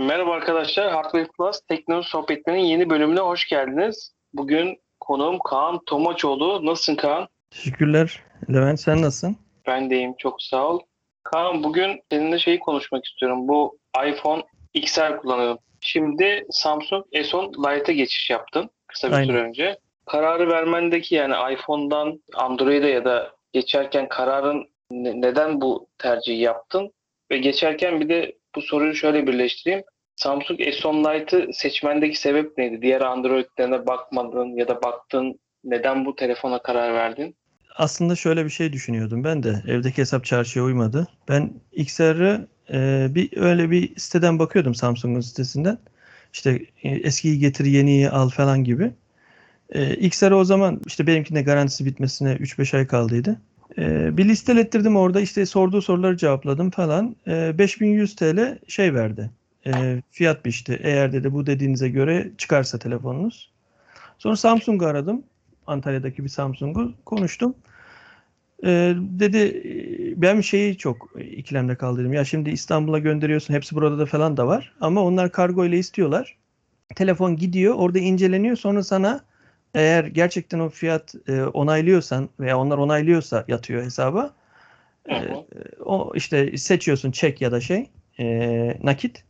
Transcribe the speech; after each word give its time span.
Merhaba 0.00 0.32
arkadaşlar. 0.32 0.92
Hardware 0.92 1.26
Plus 1.38 1.60
teknoloji 1.68 2.08
sohbetlerinin 2.08 2.62
yeni 2.64 2.90
bölümüne 2.90 3.20
hoş 3.20 3.48
geldiniz. 3.48 4.12
Bugün 4.32 4.78
konuğum 5.00 5.38
Kaan 5.38 5.80
Tomaçoğlu. 5.86 6.66
Nasılsın 6.66 6.96
Kaan? 6.96 7.28
Teşekkürler. 7.50 8.22
Levent 8.52 8.80
sen 8.80 9.02
nasılsın? 9.02 9.36
Ben 9.66 9.90
deyim. 9.90 10.14
Çok 10.18 10.42
sağ 10.42 10.66
ol. 10.68 10.80
Kaan 11.22 11.64
bugün 11.64 12.00
seninle 12.12 12.38
şeyi 12.38 12.58
konuşmak 12.58 13.04
istiyorum. 13.04 13.48
Bu 13.48 13.78
iPhone 14.06 14.42
XR 14.74 15.16
kullanıyorum. 15.18 15.58
Şimdi 15.80 16.46
Samsung 16.50 17.04
S10 17.12 17.76
Lite'e 17.78 17.94
geçiş 17.94 18.30
yaptın 18.30 18.70
kısa 18.86 19.08
bir 19.08 19.12
Aynen. 19.14 19.26
süre 19.26 19.38
önce. 19.42 19.78
Kararı 20.06 20.48
vermendeki 20.48 21.14
yani 21.14 21.54
iPhone'dan 21.54 22.22
Android'e 22.34 22.88
ya 22.88 23.04
da 23.04 23.30
geçerken 23.52 24.08
kararın 24.08 24.68
ne- 24.90 25.20
neden 25.20 25.60
bu 25.60 25.88
tercihi 25.98 26.40
yaptın? 26.40 26.92
Ve 27.30 27.38
geçerken 27.38 28.00
bir 28.00 28.08
de 28.08 28.36
bu 28.54 28.62
soruyu 28.62 28.94
şöyle 28.94 29.26
birleştireyim. 29.26 29.82
Samsung 30.20 30.60
S10 30.60 31.04
Lite'ı 31.04 31.52
seçmendeki 31.52 32.20
sebep 32.20 32.58
neydi? 32.58 32.82
Diğer 32.82 33.00
Android'lerine 33.00 33.86
bakmadın 33.86 34.56
ya 34.56 34.68
da 34.68 34.82
baktın. 34.82 35.40
Neden 35.64 36.04
bu 36.04 36.16
telefona 36.16 36.62
karar 36.62 36.94
verdin? 36.94 37.34
Aslında 37.76 38.16
şöyle 38.16 38.44
bir 38.44 38.50
şey 38.50 38.72
düşünüyordum 38.72 39.24
ben 39.24 39.42
de. 39.42 39.62
Evdeki 39.68 39.98
hesap 39.98 40.24
çarşıya 40.24 40.64
uymadı. 40.64 41.08
Ben 41.28 41.50
XR'ı 41.72 42.46
e, 42.72 43.06
bir 43.10 43.36
öyle 43.36 43.70
bir 43.70 43.96
siteden 43.96 44.38
bakıyordum 44.38 44.74
Samsung'un 44.74 45.20
sitesinden. 45.20 45.78
İşte 46.32 46.62
e, 46.82 46.88
eskiyi 46.88 47.38
getir 47.38 47.64
yeniyi 47.64 48.10
al 48.10 48.28
falan 48.28 48.64
gibi. 48.64 48.90
E, 49.70 49.94
XR'ı 49.94 50.36
o 50.36 50.44
zaman 50.44 50.80
işte 50.86 51.06
benimkinde 51.06 51.42
garantisi 51.42 51.86
bitmesine 51.86 52.32
3-5 52.32 52.76
ay 52.76 52.86
kaldıydı. 52.86 53.40
E, 53.78 54.16
bir 54.16 54.24
listelettirdim 54.28 54.96
orada 54.96 55.20
işte 55.20 55.46
sorduğu 55.46 55.82
soruları 55.82 56.16
cevapladım 56.16 56.70
falan. 56.70 57.16
E, 57.26 57.58
5100 57.58 58.16
TL 58.16 58.58
şey 58.68 58.94
verdi. 58.94 59.30
E, 59.66 60.02
fiyat 60.10 60.44
biçti. 60.44 60.80
Eğer 60.82 61.12
dedi 61.12 61.32
bu 61.32 61.46
dediğinize 61.46 61.88
göre 61.88 62.30
çıkarsa 62.38 62.78
telefonunuz. 62.78 63.50
Sonra 64.18 64.36
Samsung'u 64.36 64.86
aradım. 64.86 65.22
Antalya'daki 65.66 66.24
bir 66.24 66.28
Samsung'u 66.28 66.92
konuştum. 67.04 67.54
Ee, 68.64 68.94
dedi 68.96 69.38
e, 69.38 70.22
ben 70.22 70.40
şeyi 70.40 70.78
çok 70.78 71.10
ikilemde 71.20 71.76
kaldırdım. 71.76 72.12
Ya 72.12 72.24
şimdi 72.24 72.50
İstanbul'a 72.50 72.98
gönderiyorsun. 72.98 73.54
Hepsi 73.54 73.74
burada 73.74 73.98
da 73.98 74.06
falan 74.06 74.36
da 74.36 74.46
var. 74.46 74.72
Ama 74.80 75.02
onlar 75.02 75.32
kargo 75.32 75.64
ile 75.64 75.78
istiyorlar. 75.78 76.36
Telefon 76.94 77.36
gidiyor. 77.36 77.74
Orada 77.74 77.98
inceleniyor. 77.98 78.56
Sonra 78.56 78.82
sana 78.82 79.20
eğer 79.74 80.04
gerçekten 80.04 80.58
o 80.58 80.68
fiyat 80.68 81.14
e, 81.28 81.42
onaylıyorsan 81.42 82.28
veya 82.40 82.58
onlar 82.58 82.78
onaylıyorsa 82.78 83.44
yatıyor 83.48 83.82
hesaba. 83.82 84.34
Ee, 85.08 85.14
hı. 85.14 85.44
o 85.84 86.12
işte 86.14 86.56
seçiyorsun 86.56 87.10
çek 87.10 87.40
ya 87.40 87.52
da 87.52 87.60
şey 87.60 87.90
e, 88.18 88.76
nakit. 88.82 89.24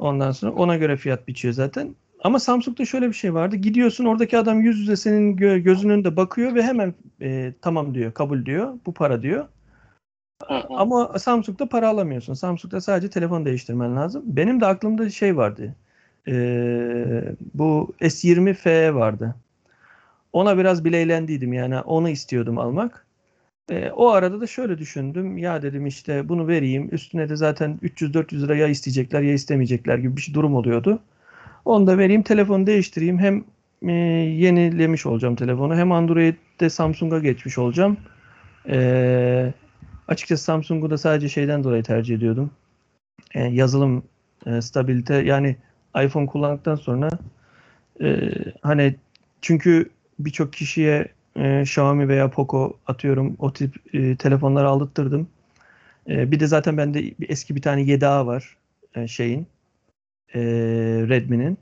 Ondan 0.00 0.32
sonra 0.32 0.52
ona 0.52 0.76
göre 0.76 0.96
fiyat 0.96 1.28
biçiyor 1.28 1.54
zaten. 1.54 1.94
Ama 2.24 2.38
Samsung'da 2.38 2.84
şöyle 2.84 3.08
bir 3.08 3.12
şey 3.14 3.34
vardı. 3.34 3.56
Gidiyorsun 3.56 4.04
oradaki 4.04 4.38
adam 4.38 4.60
yüz 4.60 4.78
yüze 4.78 4.96
senin 4.96 5.36
gö- 5.36 5.58
gözünün 5.58 5.92
önünde 5.92 6.16
bakıyor 6.16 6.54
ve 6.54 6.62
hemen 6.62 6.94
e, 7.22 7.52
tamam 7.62 7.94
diyor, 7.94 8.12
kabul 8.14 8.46
diyor. 8.46 8.74
Bu 8.86 8.94
para 8.94 9.22
diyor. 9.22 9.48
Ama 10.70 11.18
Samsung'da 11.18 11.68
para 11.68 11.88
alamıyorsun. 11.88 12.34
Samsung'da 12.34 12.80
sadece 12.80 13.10
telefon 13.10 13.44
değiştirmen 13.44 13.96
lazım. 13.96 14.22
Benim 14.26 14.60
de 14.60 14.66
aklımda 14.66 15.10
şey 15.10 15.36
vardı. 15.36 15.74
Ee, 16.28 17.34
bu 17.54 17.94
S20 18.00 18.54
FE 18.54 18.94
vardı. 18.94 19.34
Ona 20.32 20.58
biraz 20.58 20.84
bileylendiydim 20.84 21.52
yani 21.52 21.80
onu 21.80 22.08
istiyordum 22.08 22.58
almak. 22.58 23.06
Ee, 23.70 23.90
o 23.90 24.08
arada 24.08 24.40
da 24.40 24.46
şöyle 24.46 24.78
düşündüm. 24.78 25.38
Ya 25.38 25.62
dedim 25.62 25.86
işte 25.86 26.28
bunu 26.28 26.48
vereyim. 26.48 26.88
Üstüne 26.92 27.28
de 27.28 27.36
zaten 27.36 27.78
300-400 27.82 28.42
lira 28.42 28.56
ya 28.56 28.68
isteyecekler 28.68 29.22
ya 29.22 29.32
istemeyecekler 29.32 29.98
gibi 29.98 30.16
bir 30.16 30.22
şey 30.22 30.34
durum 30.34 30.54
oluyordu. 30.54 30.98
Onu 31.64 31.86
da 31.86 31.98
vereyim 31.98 32.22
telefonu 32.22 32.66
değiştireyim. 32.66 33.18
Hem 33.18 33.44
e, 33.88 33.92
yenilemiş 33.92 35.06
olacağım 35.06 35.36
telefonu 35.36 35.76
hem 35.76 35.92
Android'de 35.92 36.70
Samsung'a 36.70 37.18
geçmiş 37.18 37.58
olacağım. 37.58 37.96
Ee, 38.68 39.52
açıkçası 40.08 40.44
Samsung'u 40.44 40.90
da 40.90 40.98
sadece 40.98 41.28
şeyden 41.28 41.64
dolayı 41.64 41.82
tercih 41.82 42.16
ediyordum. 42.16 42.50
Ee, 43.34 43.40
yazılım 43.40 44.02
e, 44.46 44.62
stabilite 44.62 45.14
yani 45.14 45.56
iPhone 46.04 46.26
kullandıktan 46.26 46.74
sonra 46.76 47.10
e, 48.02 48.30
hani 48.62 48.94
çünkü 49.42 49.90
birçok 50.18 50.52
kişiye 50.52 51.08
e, 51.36 51.62
Xiaomi 51.62 52.08
veya 52.08 52.30
Poco 52.30 52.78
atıyorum 52.86 53.36
o 53.38 53.52
tip 53.52 53.94
e, 53.94 54.16
telefonları 54.16 54.68
aldırttırdım. 54.68 55.28
E, 56.08 56.30
bir 56.30 56.40
de 56.40 56.46
zaten 56.46 56.76
bende 56.76 57.14
eski 57.28 57.56
bir 57.56 57.62
tane 57.62 57.82
7A 57.82 58.26
var 58.26 58.56
e, 58.94 59.08
şeyin 59.08 59.46
e, 60.34 60.40
Redmi'nin. 61.08 61.58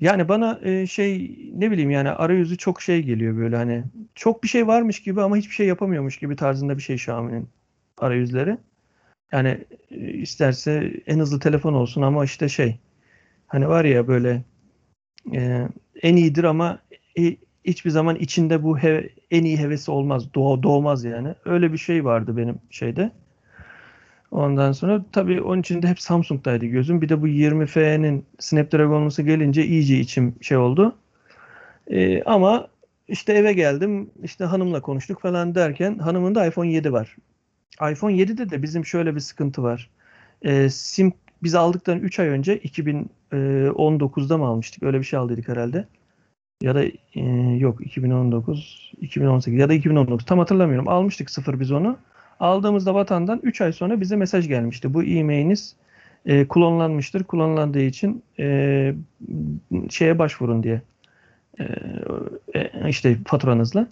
Yani 0.00 0.28
bana 0.28 0.60
e, 0.62 0.86
şey 0.86 1.38
ne 1.54 1.70
bileyim 1.70 1.90
yani 1.90 2.10
arayüzü 2.10 2.56
çok 2.56 2.82
şey 2.82 3.02
geliyor 3.02 3.36
böyle 3.36 3.56
hani 3.56 3.84
çok 4.14 4.42
bir 4.42 4.48
şey 4.48 4.66
varmış 4.66 5.02
gibi 5.02 5.22
ama 5.22 5.36
hiçbir 5.36 5.54
şey 5.54 5.66
yapamıyormuş 5.66 6.18
gibi 6.18 6.36
tarzında 6.36 6.76
bir 6.76 6.82
şey 6.82 6.96
Xiaomi'nin 6.96 7.48
arayüzleri. 7.98 8.58
Yani 9.32 9.64
e, 9.90 9.96
isterse 9.96 10.92
en 11.06 11.18
hızlı 11.18 11.40
telefon 11.40 11.72
olsun 11.74 12.02
ama 12.02 12.24
işte 12.24 12.48
şey 12.48 12.78
hani 13.46 13.68
var 13.68 13.84
ya 13.84 14.08
böyle 14.08 14.42
e, 15.34 15.68
en 16.02 16.16
iyidir 16.16 16.44
ama 16.44 16.78
e, 17.18 17.36
hiçbir 17.64 17.90
zaman 17.90 18.16
içinde 18.16 18.62
bu 18.62 18.78
he- 18.78 19.10
en 19.30 19.44
iyi 19.44 19.58
hevesi 19.58 19.90
olmaz. 19.90 20.34
Doğ, 20.34 20.62
doğmaz 20.62 21.04
yani. 21.04 21.34
Öyle 21.44 21.72
bir 21.72 21.78
şey 21.78 22.04
vardı 22.04 22.36
benim 22.36 22.58
şeyde. 22.70 23.12
Ondan 24.30 24.72
sonra 24.72 25.04
tabii 25.12 25.40
onun 25.40 25.60
için 25.60 25.82
de 25.82 25.88
hep 25.88 26.00
Samsung'daydı 26.00 26.66
gözüm. 26.66 27.02
Bir 27.02 27.08
de 27.08 27.22
bu 27.22 27.28
20F'nin 27.28 28.26
Snapdragon'lusu 28.38 29.22
gelince 29.24 29.64
iyice 29.66 29.98
içim 29.98 30.34
şey 30.40 30.56
oldu. 30.56 30.96
Ee, 31.90 32.22
ama 32.22 32.68
işte 33.08 33.32
eve 33.32 33.52
geldim, 33.52 34.10
işte 34.22 34.44
hanımla 34.44 34.80
konuştuk 34.82 35.20
falan 35.20 35.54
derken 35.54 35.98
hanımın 35.98 36.34
da 36.34 36.46
iPhone 36.46 36.72
7 36.72 36.92
var. 36.92 37.16
iPhone 37.92 38.14
7'de 38.14 38.50
de 38.50 38.62
bizim 38.62 38.86
şöyle 38.86 39.14
bir 39.14 39.20
sıkıntı 39.20 39.62
var. 39.62 39.90
Ee, 40.42 40.68
sim 40.70 41.12
biz 41.42 41.54
aldıktan 41.54 41.98
3 42.00 42.20
ay 42.20 42.28
önce 42.28 42.56
2019'da 42.58 44.38
mı 44.38 44.46
almıştık? 44.46 44.82
Öyle 44.82 44.98
bir 44.98 45.04
şey 45.04 45.18
aldıydık 45.18 45.48
herhalde. 45.48 45.86
Ya 46.62 46.74
da 46.74 46.84
e, 47.14 47.20
yok 47.58 47.86
2019, 47.86 48.92
2018 49.00 49.60
ya 49.60 49.68
da 49.68 49.74
2019 49.74 50.26
tam 50.26 50.38
hatırlamıyorum. 50.38 50.88
Almıştık 50.88 51.30
sıfır 51.30 51.60
biz 51.60 51.72
onu. 51.72 51.96
Aldığımızda 52.40 52.94
vatandan 52.94 53.40
3 53.42 53.60
ay 53.60 53.72
sonra 53.72 54.00
bize 54.00 54.16
mesaj 54.16 54.48
gelmişti. 54.48 54.94
Bu 54.94 55.02
e-mailiniz 55.02 55.76
e, 56.26 56.48
klonlanmıştır. 56.48 57.24
Klonlandığı 57.24 57.82
için 57.82 58.22
e, 58.38 58.94
şeye 59.90 60.18
başvurun 60.18 60.62
diye. 60.62 60.82
E, 61.60 61.64
e, 62.54 62.88
işte 62.88 63.16
faturanızla. 63.26 63.86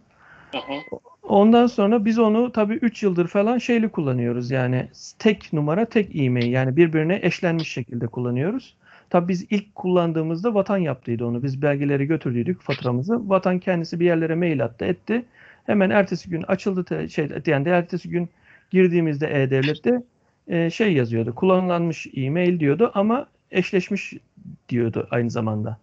Ondan 1.22 1.66
sonra 1.66 2.04
biz 2.04 2.18
onu 2.18 2.52
tabii 2.52 2.74
3 2.74 3.02
yıldır 3.02 3.26
falan 3.26 3.58
şeyli 3.58 3.88
kullanıyoruz. 3.88 4.50
Yani 4.50 4.88
tek 5.18 5.52
numara 5.52 5.84
tek 5.84 6.16
e-mail 6.16 6.52
yani 6.52 6.76
birbirine 6.76 7.20
eşlenmiş 7.22 7.68
şekilde 7.68 8.06
kullanıyoruz. 8.06 8.74
Tabii 9.10 9.28
biz 9.28 9.46
ilk 9.50 9.74
kullandığımızda 9.74 10.54
Vatan 10.54 10.78
yaptıydı 10.78 11.24
onu. 11.24 11.42
Biz 11.42 11.62
belgeleri 11.62 12.06
götürdüydük 12.06 12.60
faturamızı. 12.60 13.28
Vatan 13.28 13.58
kendisi 13.58 14.00
bir 14.00 14.04
yerlere 14.04 14.34
mail 14.34 14.64
attı 14.64 14.84
etti. 14.84 15.24
Hemen 15.66 15.90
ertesi 15.90 16.30
gün 16.30 16.42
açıldı 16.42 16.84
te- 16.84 17.08
şey 17.08 17.28
yani 17.46 17.64
de 17.64 17.70
ertesi 17.70 18.08
gün 18.10 18.28
girdiğimizde 18.70 19.42
E-Devlet'te 19.42 20.02
e, 20.48 20.70
şey 20.70 20.92
yazıyordu. 20.92 21.34
Kullanılanmış 21.34 22.06
e-mail 22.16 22.60
diyordu 22.60 22.90
ama 22.94 23.26
eşleşmiş 23.50 24.14
diyordu 24.68 25.08
aynı 25.10 25.30
zamanda. 25.30 25.78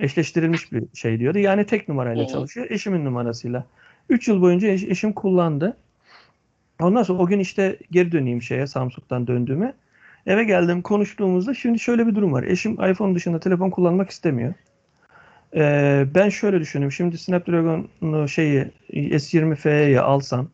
Eşleştirilmiş 0.00 0.72
bir 0.72 0.84
şey 0.94 1.18
diyordu. 1.18 1.38
Yani 1.38 1.66
tek 1.66 1.88
numarayla 1.88 2.22
çalışıyor. 2.26 2.66
Eşimin 2.70 3.04
numarasıyla. 3.04 3.66
3 4.08 4.28
yıl 4.28 4.40
boyunca 4.42 4.68
eş- 4.68 4.84
eşim 4.84 5.12
kullandı. 5.12 5.76
Ondan 6.80 7.02
sonra 7.02 7.18
o 7.22 7.26
gün 7.26 7.38
işte 7.38 7.78
geri 7.90 8.12
döneyim 8.12 8.42
şeye 8.42 8.66
Samsung'dan 8.66 9.26
döndüğüme. 9.26 9.74
Eve 10.26 10.44
geldim 10.44 10.82
konuştuğumuzda 10.82 11.54
şimdi 11.54 11.78
şöyle 11.78 12.06
bir 12.06 12.14
durum 12.14 12.32
var. 12.32 12.42
Eşim 12.42 12.72
iPhone 12.72 13.14
dışında 13.14 13.40
telefon 13.40 13.70
kullanmak 13.70 14.10
istemiyor. 14.10 14.54
Ee, 15.54 16.06
ben 16.14 16.28
şöyle 16.28 16.60
düşünüyorum. 16.60 16.92
Şimdi 16.92 17.18
Snapdragon'u 17.18 18.28
şeyi 18.28 18.70
S20 18.92 19.56
FE'yi 19.56 20.00
alsam 20.00 20.48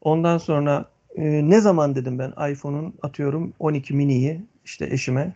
ondan 0.00 0.38
sonra 0.38 0.84
e, 1.16 1.50
ne 1.50 1.60
zaman 1.60 1.94
dedim 1.94 2.18
ben 2.18 2.52
iPhone'un 2.52 2.94
atıyorum 3.02 3.52
12 3.58 3.94
mini'yi 3.94 4.40
işte 4.64 4.86
eşime 4.90 5.32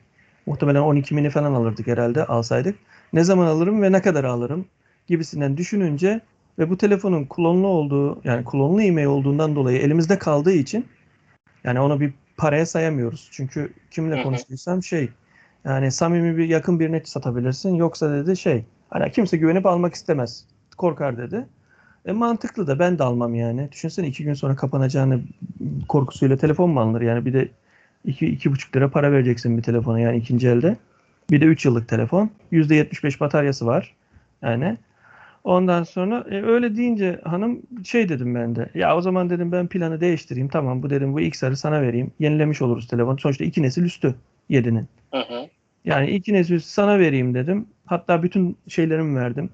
muhtemelen 0.47 0.81
12 0.81 1.15
mini 1.15 1.31
falan 1.31 1.55
alırdık 1.55 1.87
herhalde 1.87 2.25
alsaydık. 2.25 2.79
Ne 3.13 3.25
zaman 3.25 3.47
alırım 3.47 3.83
ve 3.83 3.93
ne 3.93 4.03
kadar 4.03 4.25
alırım 4.25 4.67
gibisinden 5.07 5.57
düşününce 5.57 6.21
ve 6.59 6.71
bu 6.71 6.77
telefonun 6.77 7.25
klonlu 7.25 7.67
olduğu 7.67 8.21
yani 8.25 8.45
klonlu 8.45 8.83
e-mail 8.83 9.07
olduğundan 9.07 9.57
dolayı 9.57 9.79
elimizde 9.79 10.19
kaldığı 10.19 10.53
için 10.53 10.87
yani 11.65 11.81
onu 11.81 12.01
bir 12.01 12.13
paraya 12.41 12.67
sayamıyoruz. 12.67 13.29
Çünkü 13.33 13.73
kimle 13.91 14.23
konuştuysam 14.23 14.83
şey 14.83 15.09
yani 15.65 15.93
samimi 15.93 16.37
bir 16.37 16.49
yakın 16.49 16.81
birine 16.81 17.03
satabilirsin. 17.05 17.75
Yoksa 17.75 18.13
dedi 18.13 18.37
şey 18.37 18.65
hani 18.91 19.13
kimse 19.13 19.37
güvenip 19.37 19.67
almak 19.67 19.95
istemez. 19.95 20.45
Korkar 20.77 21.19
dedi. 21.19 21.47
E 22.07 22.13
mantıklı 22.13 22.67
da 22.67 22.79
ben 22.79 22.99
de 22.99 23.03
almam 23.03 23.35
yani. 23.35 23.69
Düşünsene 23.73 24.07
iki 24.07 24.25
gün 24.25 24.35
sonra 24.35 24.57
kapanacağını 24.57 25.21
korkusuyla 25.89 26.37
telefon 26.37 26.71
mu 26.71 26.81
alınır 26.81 27.01
yani 27.01 27.27
bir 27.27 27.33
de 27.33 27.49
2 28.05 28.27
iki, 28.27 28.53
buçuk 28.53 28.77
lira 28.77 28.91
para 28.91 29.13
vereceksin 29.13 29.59
bir 29.59 29.63
telefona 29.63 30.01
yani 30.01 30.17
ikinci 30.17 30.49
elde. 30.49 30.77
Bir 31.31 31.41
de 31.41 31.45
3 31.45 31.65
yıllık 31.65 31.89
telefon. 31.89 32.31
%75 32.53 33.21
bataryası 33.21 33.67
var. 33.67 33.95
Yani 34.43 34.77
ondan 35.45 35.83
sonra 35.83 36.27
e, 36.31 36.43
öyle 36.43 36.77
deyince 36.77 37.21
hanım 37.25 37.63
şey 37.85 38.09
dedim 38.09 38.35
ben 38.35 38.57
de. 38.57 38.69
Ya 38.75 38.97
o 38.97 39.01
zaman 39.01 39.31
dedim 39.31 39.53
ben 39.53 39.67
planı 39.69 40.01
değiştireyim. 40.01 40.49
Tamam 40.49 40.83
bu 40.83 40.91
dedim 40.91 41.13
bu 41.15 41.21
XR'ı 41.21 41.57
sana 41.57 41.83
vereyim. 41.83 42.11
Yenilemiş 42.19 42.63
oluruz 42.63 42.89
telefon. 42.89 43.17
Sonuçta 43.17 43.45
iki 43.45 43.63
nesil 43.63 43.85
üstü 43.85 44.15
7'nin. 44.49 44.89
Hı 45.13 45.21
hı. 45.21 45.49
Yani 45.85 46.11
iki 46.11 46.33
nesil 46.33 46.55
üstü 46.55 46.71
sana 46.71 46.99
vereyim 46.99 47.35
dedim. 47.35 47.67
Hatta 47.87 48.23
bütün 48.23 48.57
şeylerimi 48.69 49.21
verdim. 49.21 49.51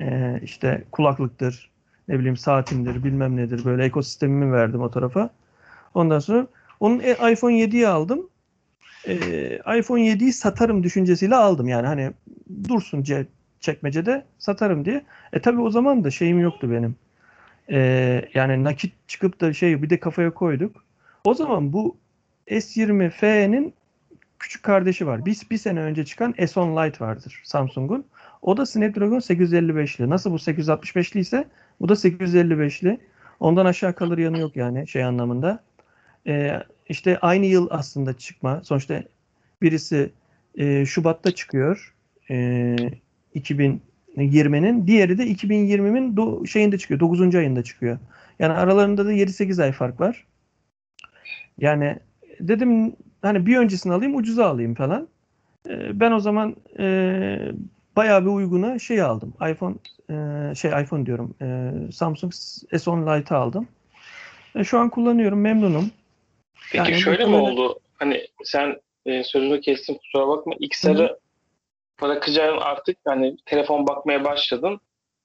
Ee, 0.00 0.40
işte 0.42 0.84
kulaklıktır, 0.92 1.70
ne 2.08 2.18
bileyim 2.18 2.36
saatimdir, 2.36 3.04
bilmem 3.04 3.36
nedir. 3.36 3.64
Böyle 3.64 3.84
ekosistemimi 3.84 4.52
verdim 4.52 4.80
o 4.82 4.90
tarafa. 4.90 5.30
Ondan 5.94 6.18
sonra 6.18 6.46
onun 6.80 7.00
e, 7.00 7.32
iPhone 7.32 7.58
7'yi 7.58 7.88
aldım. 7.88 8.28
Ee, 9.08 9.60
iPhone 9.78 10.06
7'yi 10.06 10.32
satarım 10.32 10.82
düşüncesiyle 10.82 11.36
aldım. 11.36 11.68
Yani 11.68 11.86
hani 11.86 12.10
dursun 12.68 13.02
ce- 13.02 13.26
çekmecede 13.62 14.24
satarım 14.38 14.84
diye. 14.84 15.04
E 15.32 15.40
tabi 15.40 15.60
o 15.60 15.70
zaman 15.70 16.04
da 16.04 16.10
şeyim 16.10 16.40
yoktu 16.40 16.70
benim. 16.70 16.96
Ee, 17.70 18.28
yani 18.34 18.64
nakit 18.64 18.92
çıkıp 19.08 19.40
da 19.40 19.52
şey 19.52 19.82
bir 19.82 19.90
de 19.90 20.00
kafaya 20.00 20.34
koyduk. 20.34 20.84
O 21.24 21.34
zaman 21.34 21.72
bu 21.72 21.96
S20F'nin 22.48 23.74
küçük 24.38 24.62
kardeşi 24.62 25.06
var. 25.06 25.26
Bir, 25.26 25.38
bir 25.50 25.58
sene 25.58 25.80
önce 25.80 26.04
çıkan 26.04 26.32
S10 26.32 26.86
Lite 26.86 27.04
vardır 27.04 27.40
Samsung'un. 27.44 28.04
O 28.42 28.56
da 28.56 28.66
Snapdragon 28.66 29.18
855'li. 29.18 30.10
Nasıl 30.10 30.30
bu 30.30 30.36
865'li 30.36 31.20
ise 31.20 31.48
bu 31.80 31.88
da 31.88 31.92
855'li. 31.92 33.00
Ondan 33.40 33.66
aşağı 33.66 33.94
kalır 33.94 34.18
yanı 34.18 34.38
yok 34.38 34.56
yani 34.56 34.88
şey 34.88 35.04
anlamında. 35.04 35.62
Ee, 36.26 36.62
işte 36.88 37.18
aynı 37.18 37.46
yıl 37.46 37.66
aslında 37.70 38.18
çıkma. 38.18 38.60
Sonuçta 38.64 39.02
birisi 39.62 40.12
e, 40.54 40.86
Şubat'ta 40.86 41.30
çıkıyor. 41.30 41.94
E, 42.30 42.76
2020'nin. 43.34 44.86
Diğeri 44.86 45.18
de 45.18 45.26
2020'nin 45.26 46.16
do- 46.16 46.46
şeyinde 46.48 46.78
çıkıyor. 46.78 47.00
9. 47.00 47.34
ayında 47.34 47.64
çıkıyor. 47.64 47.98
Yani 48.38 48.52
aralarında 48.52 49.06
da 49.06 49.12
7-8 49.12 49.62
ay 49.62 49.72
fark 49.72 50.00
var. 50.00 50.26
Yani 51.58 51.98
dedim 52.40 52.96
hani 53.22 53.46
bir 53.46 53.56
öncesini 53.56 53.92
alayım 53.92 54.16
ucuza 54.16 54.46
alayım 54.46 54.74
falan. 54.74 55.08
E, 55.68 56.00
ben 56.00 56.12
o 56.12 56.20
zaman 56.20 56.56
e, 56.78 57.38
bayağı 57.96 58.22
bir 58.22 58.30
uyguna 58.30 58.78
şey 58.78 59.02
aldım. 59.02 59.34
iPhone 59.50 59.74
e, 60.10 60.54
şey 60.54 60.70
iPhone 60.82 61.06
diyorum. 61.06 61.34
E, 61.42 61.72
Samsung 61.92 62.32
S10 62.72 63.18
Lite 63.18 63.34
aldım. 63.34 63.68
E, 64.56 64.64
şu 64.64 64.78
an 64.78 64.90
kullanıyorum. 64.90 65.40
Memnunum. 65.40 65.90
Peki 66.72 66.92
Yani 66.92 67.00
şöyle 67.00 67.24
mi 67.24 67.36
oldu? 67.36 67.78
Hani 67.94 68.26
sen 68.44 68.76
e, 69.06 69.24
sözünü 69.24 69.60
kestim 69.60 69.94
kusura 69.94 70.28
bakma. 70.28 70.54
XR'ı 70.60 71.18
bırakacağın 72.02 72.58
artık 72.58 72.98
hani 73.04 73.36
telefon 73.46 73.86
bakmaya 73.86 74.24
başladın. 74.24 74.80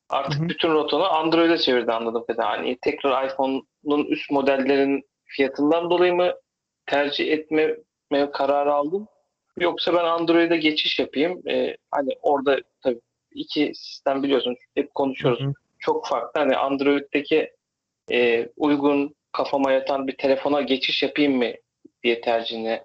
Artık 0.09 0.39
Hı 0.39 0.43
hı. 0.43 0.49
bütün 0.49 0.69
rotonu 0.69 1.13
Android'e 1.13 1.57
çevirdi 1.57 1.91
anladım 1.91 2.25
kadarıyla. 2.27 2.57
Hani 2.57 2.77
tekrar 2.81 3.27
iPhone'un 3.27 4.05
üst 4.05 4.31
modellerin 4.31 5.03
fiyatından 5.25 5.89
dolayı 5.89 6.13
mı 6.13 6.33
tercih 6.85 7.31
etme 7.31 7.77
kararı 8.33 8.73
aldın? 8.73 9.07
Yoksa 9.57 9.93
ben 9.93 10.05
Android'e 10.05 10.57
geçiş 10.57 10.99
yapayım. 10.99 11.47
E, 11.49 11.77
hani 11.91 12.09
orada 12.21 12.57
tabii 12.83 13.01
iki 13.31 13.71
sistem 13.75 14.23
biliyorsun 14.23 14.55
hep 14.75 14.95
konuşuyoruz. 14.95 15.39
Hı 15.39 15.47
hı. 15.47 15.53
Çok 15.79 16.07
farklı. 16.07 16.41
Hani 16.41 16.57
Android'deki 16.57 17.51
e, 18.11 18.49
uygun 18.57 19.15
kafama 19.31 19.71
yatan 19.71 20.07
bir 20.07 20.17
telefona 20.17 20.61
geçiş 20.61 21.03
yapayım 21.03 21.37
mı 21.37 21.51
diye 22.03 22.21
tercihini 22.21 22.81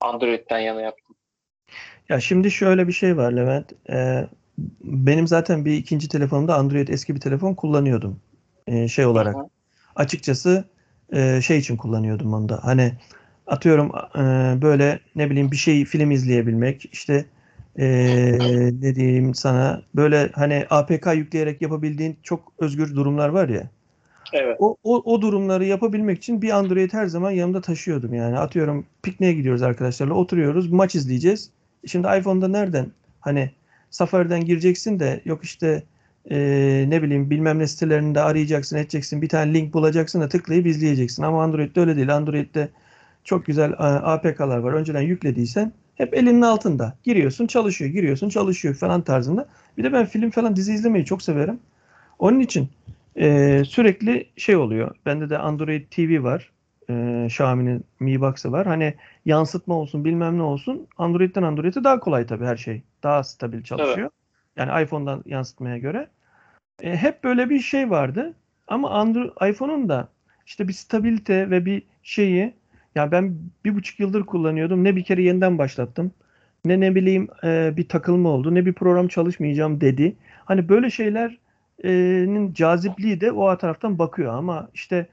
Android'den 0.00 0.58
yana 0.58 0.82
yaptım. 0.82 1.16
Ya 2.08 2.20
şimdi 2.20 2.50
şöyle 2.50 2.88
bir 2.88 2.92
şey 2.92 3.16
var 3.16 3.32
Levent. 3.32 3.72
Ee, 3.90 4.26
benim 4.84 5.26
zaten 5.26 5.64
bir 5.64 5.72
ikinci 5.72 6.08
telefonumda 6.08 6.56
Android 6.56 6.88
eski 6.88 7.14
bir 7.14 7.20
telefon 7.20 7.54
kullanıyordum. 7.54 8.20
Ee, 8.66 8.88
şey 8.88 9.06
olarak. 9.06 9.36
Hı. 9.36 9.40
Açıkçası 9.96 10.64
e, 11.12 11.40
şey 11.42 11.58
için 11.58 11.76
kullanıyordum 11.76 12.34
onu 12.34 12.48
da. 12.48 12.60
Hani 12.64 12.92
atıyorum 13.46 13.92
e, 14.14 14.22
böyle 14.62 15.00
ne 15.16 15.30
bileyim 15.30 15.50
bir 15.50 15.56
şey 15.56 15.84
film 15.84 16.10
izleyebilmek 16.10 16.88
işte 16.92 17.24
e, 17.78 17.86
ne 18.80 18.94
diyeyim 18.94 19.34
sana 19.34 19.82
böyle 19.94 20.30
hani 20.34 20.66
APK 20.70 21.14
yükleyerek 21.14 21.62
yapabildiğin 21.62 22.16
çok 22.22 22.52
özgür 22.58 22.94
durumlar 22.94 23.28
var 23.28 23.48
ya. 23.48 23.70
Evet. 24.32 24.56
O, 24.58 24.76
o, 24.84 25.14
o 25.14 25.22
durumları 25.22 25.64
yapabilmek 25.64 26.18
için 26.18 26.42
bir 26.42 26.50
Android 26.50 26.92
her 26.92 27.06
zaman 27.06 27.30
yanımda 27.30 27.60
taşıyordum 27.60 28.14
yani. 28.14 28.38
Atıyorum 28.38 28.86
pikniğe 29.02 29.32
gidiyoruz 29.32 29.62
arkadaşlarla 29.62 30.14
oturuyoruz 30.14 30.72
maç 30.72 30.94
izleyeceğiz. 30.94 31.50
Şimdi 31.86 32.08
iPhone'da 32.18 32.48
nereden 32.48 32.86
hani 33.20 33.50
Safari'den 33.90 34.44
gireceksin 34.44 35.00
de 35.00 35.20
yok 35.24 35.44
işte 35.44 35.82
eee, 36.30 36.90
ne 36.90 37.02
bileyim 37.02 37.30
bilmem 37.30 37.58
ne 37.58 37.66
sitelerinde 37.66 38.20
arayacaksın 38.20 38.76
edeceksin 38.76 39.22
bir 39.22 39.28
tane 39.28 39.54
link 39.54 39.74
bulacaksın 39.74 40.20
da 40.20 40.28
tıklayıp 40.28 40.66
izleyeceksin. 40.66 41.22
Ama 41.22 41.42
Android'de 41.42 41.80
öyle 41.80 41.96
değil. 41.96 42.16
Android'de 42.16 42.68
çok 43.24 43.46
güzel 43.46 43.72
a, 43.78 43.86
APK'lar 44.14 44.58
var. 44.58 44.72
Önceden 44.72 45.02
yüklediysen 45.02 45.72
hep 45.94 46.14
elinin 46.14 46.42
altında. 46.42 46.96
Giriyorsun 47.04 47.46
çalışıyor, 47.46 47.90
giriyorsun 47.90 48.28
çalışıyor 48.28 48.74
falan 48.74 49.02
tarzında. 49.02 49.48
Bir 49.78 49.84
de 49.84 49.92
ben 49.92 50.06
film 50.06 50.30
falan 50.30 50.56
dizi 50.56 50.74
izlemeyi 50.74 51.04
çok 51.04 51.22
severim. 51.22 51.60
Onun 52.18 52.40
için 52.40 52.68
ee, 53.16 53.62
sürekli 53.66 54.26
şey 54.36 54.56
oluyor. 54.56 54.96
Bende 55.06 55.30
de 55.30 55.38
Android 55.38 55.82
TV 55.90 56.22
var. 56.22 56.52
Ee, 56.90 57.24
Xiaomi'nin 57.26 57.84
Mi 58.00 58.20
Box'ı 58.20 58.52
var. 58.52 58.66
Hani 58.66 58.94
yansıtma 59.24 59.74
olsun 59.74 60.04
bilmem 60.04 60.38
ne 60.38 60.42
olsun. 60.42 60.86
Android'den 60.98 61.42
Android'e 61.42 61.84
daha 61.84 62.00
kolay 62.00 62.26
tabii 62.26 62.44
her 62.44 62.56
şey. 62.56 62.82
Daha 63.02 63.24
stabil 63.24 63.62
çalışıyor. 63.62 64.10
Yani 64.56 64.82
iPhone'dan 64.82 65.22
yansıtmaya 65.26 65.78
göre. 65.78 66.08
Ee, 66.82 66.96
hep 66.96 67.24
böyle 67.24 67.50
bir 67.50 67.60
şey 67.60 67.90
vardı. 67.90 68.34
Ama 68.68 68.90
Android, 68.90 69.30
iPhone'un 69.50 69.88
da 69.88 70.08
işte 70.46 70.68
bir 70.68 70.72
stabilite 70.72 71.50
ve 71.50 71.64
bir 71.64 71.82
şeyi 72.02 72.54
ya 72.94 73.12
ben 73.12 73.38
bir 73.64 73.74
buçuk 73.74 74.00
yıldır 74.00 74.26
kullanıyordum. 74.26 74.84
Ne 74.84 74.96
bir 74.96 75.04
kere 75.04 75.22
yeniden 75.22 75.58
başlattım. 75.58 76.12
Ne 76.64 76.80
ne 76.80 76.94
bileyim 76.94 77.28
e, 77.44 77.72
bir 77.76 77.88
takılma 77.88 78.28
oldu. 78.28 78.54
Ne 78.54 78.66
bir 78.66 78.72
program 78.72 79.08
çalışmayacağım 79.08 79.80
dedi. 79.80 80.16
Hani 80.44 80.68
böyle 80.68 80.90
şeyler 80.90 81.38
nin 81.84 82.52
cazipliği 82.52 83.20
de 83.20 83.32
o 83.32 83.58
taraftan 83.58 83.98
bakıyor 83.98 84.34
ama 84.34 84.68
işte 84.74 85.06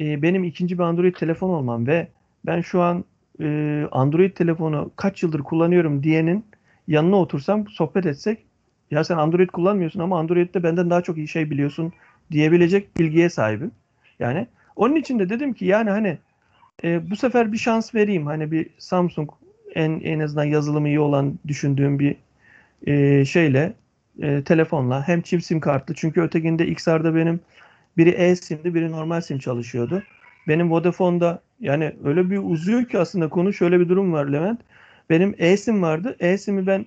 e, 0.00 0.22
benim 0.22 0.44
ikinci 0.44 0.78
bir 0.78 0.82
Android 0.82 1.14
telefon 1.14 1.48
olmam 1.48 1.86
ve 1.86 2.08
ben 2.46 2.60
şu 2.60 2.82
an 2.82 3.04
e, 3.40 3.82
Android 3.92 4.32
telefonu 4.32 4.90
kaç 4.96 5.22
yıldır 5.22 5.40
kullanıyorum 5.40 6.02
diyenin 6.02 6.44
yanına 6.88 7.16
otursam 7.16 7.68
sohbet 7.68 8.06
etsek 8.06 8.38
ya 8.90 9.04
sen 9.04 9.16
Android 9.16 9.48
kullanmıyorsun 9.48 10.00
ama 10.00 10.18
Android'de 10.18 10.62
benden 10.62 10.90
daha 10.90 11.02
çok 11.02 11.16
iyi 11.16 11.28
şey 11.28 11.50
biliyorsun 11.50 11.92
diyebilecek 12.30 12.98
bilgiye 12.98 13.30
sahibim. 13.30 13.70
Yani 14.18 14.46
onun 14.76 14.96
için 14.96 15.18
de 15.18 15.28
dedim 15.28 15.52
ki 15.52 15.64
yani 15.64 15.90
hani 15.90 16.18
e, 16.84 17.10
bu 17.10 17.16
sefer 17.16 17.52
bir 17.52 17.58
şans 17.58 17.94
vereyim. 17.94 18.26
Hani 18.26 18.50
bir 18.50 18.66
Samsung 18.78 19.30
en 19.74 20.00
en 20.00 20.20
azından 20.20 20.44
yazılımı 20.44 20.88
iyi 20.88 21.00
olan 21.00 21.38
düşündüğüm 21.48 21.98
bir 21.98 22.16
e, 22.86 23.24
şeyle 23.24 23.72
e, 24.22 24.42
telefonla 24.44 25.08
hem 25.08 25.20
çift 25.20 25.44
sim 25.44 25.60
kartlı 25.60 25.94
çünkü 25.94 26.20
ötekinde 26.20 26.66
XR'da 26.66 27.14
benim 27.14 27.40
biri 27.96 28.10
e-sim'di 28.10 28.74
biri 28.74 28.92
normal 28.92 29.20
sim 29.20 29.38
çalışıyordu. 29.38 30.02
Benim 30.48 30.70
Vodafone'da 30.70 31.42
yani 31.60 31.92
öyle 32.04 32.30
bir 32.30 32.38
uzuyor 32.38 32.84
ki 32.84 32.98
aslında 32.98 33.28
konu 33.28 33.52
şöyle 33.52 33.80
bir 33.80 33.88
durum 33.88 34.12
var 34.12 34.26
Levent. 34.26 34.60
Benim 35.10 35.34
e-sim 35.38 35.82
vardı. 35.82 36.16
E-sim'i 36.20 36.66
ben 36.66 36.86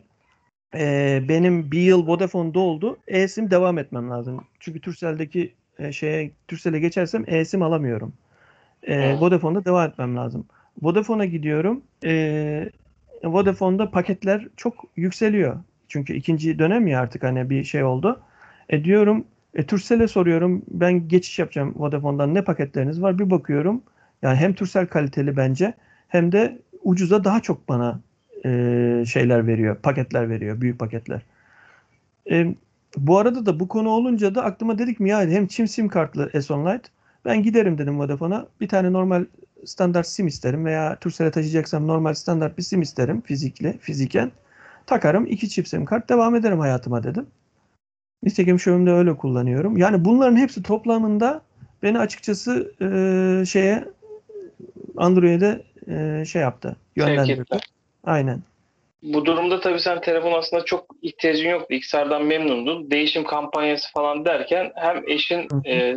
e, 0.75 1.21
benim 1.29 1.71
bir 1.71 1.81
yıl 1.81 2.07
Vodafone'da 2.07 2.59
oldu. 2.59 2.97
E-sim 3.07 3.51
devam 3.51 3.77
etmem 3.77 4.09
lazım. 4.09 4.45
Çünkü 4.59 4.81
Turkcell'deki 4.81 5.53
e, 5.79 5.91
şeye 5.91 6.31
Turkcell'e 6.47 6.79
geçersem 6.79 7.23
e-sim 7.27 7.61
alamıyorum. 7.61 8.13
E. 8.83 9.13
Vodafone'da 9.19 9.65
devam 9.65 9.89
etmem 9.89 10.15
lazım. 10.15 10.45
Vodafone'a 10.81 11.25
gidiyorum. 11.25 11.83
E, 12.05 12.71
Vodafone'da 13.23 13.91
paketler 13.91 14.47
çok 14.57 14.85
yükseliyor. 14.95 15.57
Çünkü 15.87 16.13
ikinci 16.13 16.59
dönem 16.59 16.87
ya 16.87 16.99
artık 16.99 17.23
hani 17.23 17.49
bir 17.49 17.63
şey 17.63 17.83
oldu. 17.83 18.21
E 18.69 18.83
diyorum 18.83 19.25
e, 19.53 19.65
Turkcell'e 19.65 20.07
soruyorum. 20.07 20.61
Ben 20.67 21.07
geçiş 21.07 21.39
yapacağım 21.39 21.73
Vodafone'dan 21.75 22.33
ne 22.33 22.43
paketleriniz 22.43 23.01
var? 23.01 23.19
Bir 23.19 23.29
bakıyorum. 23.29 23.83
Yani 24.21 24.35
hem 24.35 24.53
Turkcell 24.53 24.87
kaliteli 24.87 25.37
bence 25.37 25.73
hem 26.07 26.31
de 26.31 26.59
ucuza 26.83 27.23
daha 27.23 27.39
çok 27.39 27.69
bana 27.69 27.99
e, 28.45 28.49
şeyler 29.07 29.47
veriyor. 29.47 29.75
Paketler 29.75 30.29
veriyor. 30.29 30.61
Büyük 30.61 30.79
paketler. 30.79 31.21
E, 32.31 32.55
bu 32.97 33.17
arada 33.17 33.45
da 33.45 33.59
bu 33.59 33.67
konu 33.67 33.89
olunca 33.89 34.35
da 34.35 34.43
aklıma 34.43 34.77
dedik 34.79 34.99
mi 34.99 35.09
ya 35.09 35.21
hem 35.21 35.47
çim 35.47 35.67
sim 35.67 35.87
kartlı 35.89 36.29
S10 36.33 36.73
Lite 36.73 36.89
ben 37.25 37.43
giderim 37.43 37.77
dedim 37.77 37.99
Vodafone'a. 37.99 38.47
Bir 38.61 38.67
tane 38.67 38.93
normal 38.93 39.25
standart 39.65 40.07
sim 40.07 40.27
isterim 40.27 40.65
veya 40.65 40.95
Turkcell'e 40.95 41.31
taşıyacaksam 41.31 41.87
normal 41.87 42.13
standart 42.13 42.57
bir 42.57 42.63
sim 42.63 42.81
isterim 42.81 43.21
fizikli, 43.21 43.77
fiziken. 43.81 44.31
Takarım 44.85 45.25
iki 45.25 45.49
çift 45.49 45.69
sim 45.69 45.85
kart 45.85 46.09
devam 46.09 46.35
ederim 46.35 46.59
hayatıma 46.59 47.03
dedim. 47.03 47.27
Nitekim 48.23 48.73
anda 48.73 48.91
öyle 48.91 49.17
kullanıyorum. 49.17 49.77
Yani 49.77 50.05
bunların 50.05 50.35
hepsi 50.35 50.63
toplamında 50.63 51.41
beni 51.83 51.99
açıkçası 51.99 52.73
e, 52.81 53.45
şeye 53.45 53.85
Android'e 54.97 55.61
e, 55.87 56.25
şey 56.25 56.41
yaptı. 56.41 56.75
Yönlendirdi. 56.95 57.57
Aynen. 58.03 58.41
Bu 59.03 59.25
durumda 59.25 59.59
tabii 59.59 59.79
sen 59.79 60.01
telefon 60.01 60.31
aslında 60.31 60.65
çok 60.65 60.85
ihtiyacın 61.01 61.49
yoktu. 61.49 61.73
XR'dan 61.73 62.25
memnundun. 62.25 62.91
Değişim 62.91 63.23
kampanyası 63.23 63.91
falan 63.91 64.25
derken 64.25 64.71
hem 64.75 65.03
eşin 65.07 65.47
Hı 65.51 65.55
hı. 65.55 65.69
e, 65.69 65.95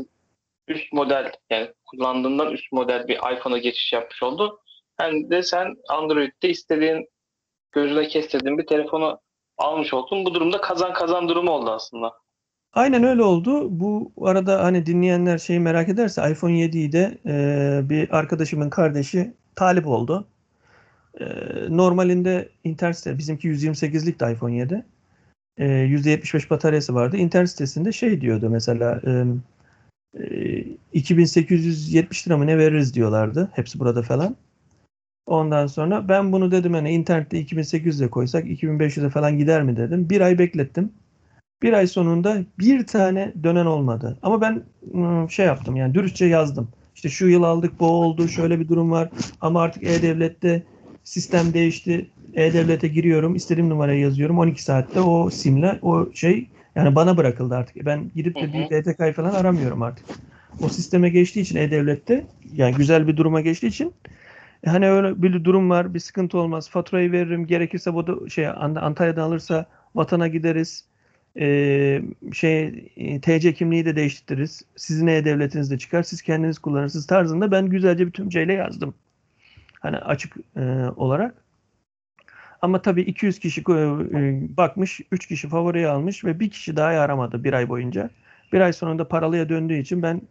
üst 0.68 0.92
model 0.92 1.32
yani 1.50 1.68
kullandığından 1.84 2.52
üst 2.52 2.72
model 2.72 3.08
bir 3.08 3.16
iPhone'a 3.16 3.58
geçiş 3.58 3.92
yapmış 3.92 4.22
oldu. 4.22 4.60
Hem 4.96 5.30
de 5.30 5.42
sen 5.42 5.74
Android'de 5.88 6.48
istediğin 6.48 7.08
gözüne 7.72 8.08
kestirdiğin 8.08 8.58
bir 8.58 8.66
telefonu 8.66 9.20
almış 9.58 9.94
oldun. 9.94 10.24
Bu 10.24 10.34
durumda 10.34 10.60
kazan 10.60 10.92
kazan 10.92 11.28
durumu 11.28 11.50
oldu 11.50 11.70
aslında. 11.70 12.12
Aynen 12.72 13.04
öyle 13.04 13.22
oldu. 13.22 13.80
Bu 13.80 14.12
arada 14.22 14.64
hani 14.64 14.86
dinleyenler 14.86 15.38
şeyi 15.38 15.60
merak 15.60 15.88
ederse 15.88 16.30
iPhone 16.30 16.52
7'yi 16.52 16.92
de 16.92 17.18
e, 17.26 17.80
bir 17.88 18.18
arkadaşımın 18.18 18.70
kardeşi 18.70 19.34
talip 19.56 19.86
oldu. 19.86 20.26
E, 21.20 21.24
normalinde 21.68 22.48
internet 22.64 22.98
site 22.98 23.18
bizimki 23.18 23.48
128'lik 23.48 24.20
de 24.20 24.32
iPhone 24.32 24.56
7. 24.56 24.84
E, 25.58 25.64
%75 25.64 26.50
bataryası 26.50 26.94
vardı. 26.94 27.16
İnternet 27.16 27.50
sitesinde 27.50 27.92
şey 27.92 28.20
diyordu 28.20 28.50
mesela 28.50 29.00
e, 29.06 29.24
e, 30.24 30.64
2870 30.92 32.28
lira 32.28 32.36
mı 32.36 32.46
ne 32.46 32.58
veririz 32.58 32.94
diyorlardı. 32.94 33.50
Hepsi 33.54 33.78
burada 33.78 34.02
falan. 34.02 34.36
Ondan 35.26 35.66
sonra 35.66 36.08
ben 36.08 36.32
bunu 36.32 36.50
dedim 36.50 36.74
hani 36.74 36.90
internette 36.90 37.40
2800'e 37.42 38.10
koysak 38.10 38.46
2500'e 38.46 39.10
falan 39.10 39.38
gider 39.38 39.62
mi 39.62 39.76
dedim. 39.76 40.10
Bir 40.10 40.20
ay 40.20 40.38
beklettim. 40.38 40.92
Bir 41.62 41.72
ay 41.72 41.86
sonunda 41.86 42.36
bir 42.58 42.86
tane 42.86 43.32
dönen 43.42 43.66
olmadı. 43.66 44.18
Ama 44.22 44.40
ben 44.40 44.62
ım, 44.94 45.30
şey 45.30 45.46
yaptım 45.46 45.76
yani 45.76 45.94
dürüstçe 45.94 46.26
yazdım. 46.26 46.68
İşte 46.94 47.08
şu 47.08 47.26
yıl 47.26 47.42
aldık 47.42 47.80
bu 47.80 47.86
oldu 47.86 48.28
şöyle 48.28 48.60
bir 48.60 48.68
durum 48.68 48.90
var. 48.90 49.10
Ama 49.40 49.62
artık 49.62 49.82
E-Devlet'te 49.82 50.62
sistem 51.04 51.54
değişti. 51.54 52.10
E-Devlet'e 52.34 52.88
giriyorum 52.88 53.34
istediğim 53.34 53.68
numarayı 53.70 54.00
yazıyorum. 54.00 54.38
12 54.38 54.62
saatte 54.62 55.00
o 55.00 55.30
simle 55.30 55.78
o 55.82 56.12
şey 56.14 56.48
yani 56.76 56.94
bana 56.94 57.16
bırakıldı 57.16 57.54
artık. 57.54 57.86
Ben 57.86 58.10
gidip 58.14 58.36
de 58.36 58.52
bir 58.52 58.70
BTK'yı 58.70 59.12
falan 59.12 59.34
aramıyorum 59.34 59.82
artık. 59.82 60.06
O 60.62 60.68
sisteme 60.68 61.08
geçtiği 61.08 61.40
için 61.40 61.56
E-Devlet'te 61.56 62.24
yani 62.54 62.74
güzel 62.74 63.06
bir 63.08 63.16
duruma 63.16 63.40
geçtiği 63.40 63.66
için 63.66 63.86
e, 63.86 64.12
Hani 64.66 64.90
öyle 64.90 65.22
bir 65.22 65.44
durum 65.44 65.70
var, 65.70 65.94
bir 65.94 65.98
sıkıntı 65.98 66.38
olmaz. 66.38 66.70
Faturayı 66.70 67.12
veririm. 67.12 67.46
Gerekirse 67.46 67.94
bu 67.94 68.06
da 68.06 68.28
şey 68.28 68.44
Ant- 68.44 68.78
Antalya'dan 68.80 69.22
alırsa 69.22 69.66
vatana 69.94 70.28
gideriz. 70.28 70.84
Ee, 71.38 72.02
şey 72.32 72.90
e, 72.96 73.20
TC 73.20 73.54
kimliği 73.54 73.84
de 73.84 73.96
değiştiririz. 73.96 74.62
Sizin 74.76 75.06
e-devletiniz 75.06 75.70
de 75.70 75.78
çıkar. 75.78 76.02
Siz 76.02 76.22
kendiniz 76.22 76.58
kullanırsınız 76.58 77.06
tarzında 77.06 77.50
ben 77.50 77.66
güzelce 77.66 78.06
bir 78.06 78.12
tümceyle 78.12 78.52
yazdım. 78.52 78.94
Hani 79.80 79.96
açık 79.96 80.36
e, 80.56 80.60
olarak. 80.96 81.34
Ama 82.62 82.82
tabii 82.82 83.02
200 83.02 83.38
kişi 83.38 83.60
e, 83.60 83.66
bakmış, 84.56 85.00
3 85.12 85.26
kişi 85.26 85.48
favoriye 85.48 85.88
almış 85.88 86.24
ve 86.24 86.40
bir 86.40 86.50
kişi 86.50 86.76
daha 86.76 86.88
aramadı 86.88 87.44
bir 87.44 87.52
ay 87.52 87.68
boyunca. 87.68 88.10
Bir 88.52 88.60
ay 88.60 88.72
sonunda 88.72 89.08
paralıya 89.08 89.48
döndüğü 89.48 89.78
için 89.78 90.02
ben 90.02 90.22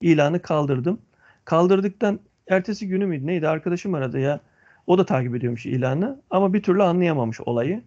ilanı 0.00 0.42
kaldırdım. 0.42 0.98
Kaldırdıktan 1.44 2.20
ertesi 2.48 2.88
günü 2.88 3.06
müydü 3.06 3.26
neydi 3.26 3.48
arkadaşım 3.48 3.94
aradı 3.94 4.18
ya. 4.18 4.40
O 4.86 4.98
da 4.98 5.06
takip 5.06 5.36
ediyormuş 5.36 5.66
ilanı 5.66 6.20
ama 6.30 6.52
bir 6.52 6.62
türlü 6.62 6.82
anlayamamış 6.82 7.40
olayı. 7.40 7.82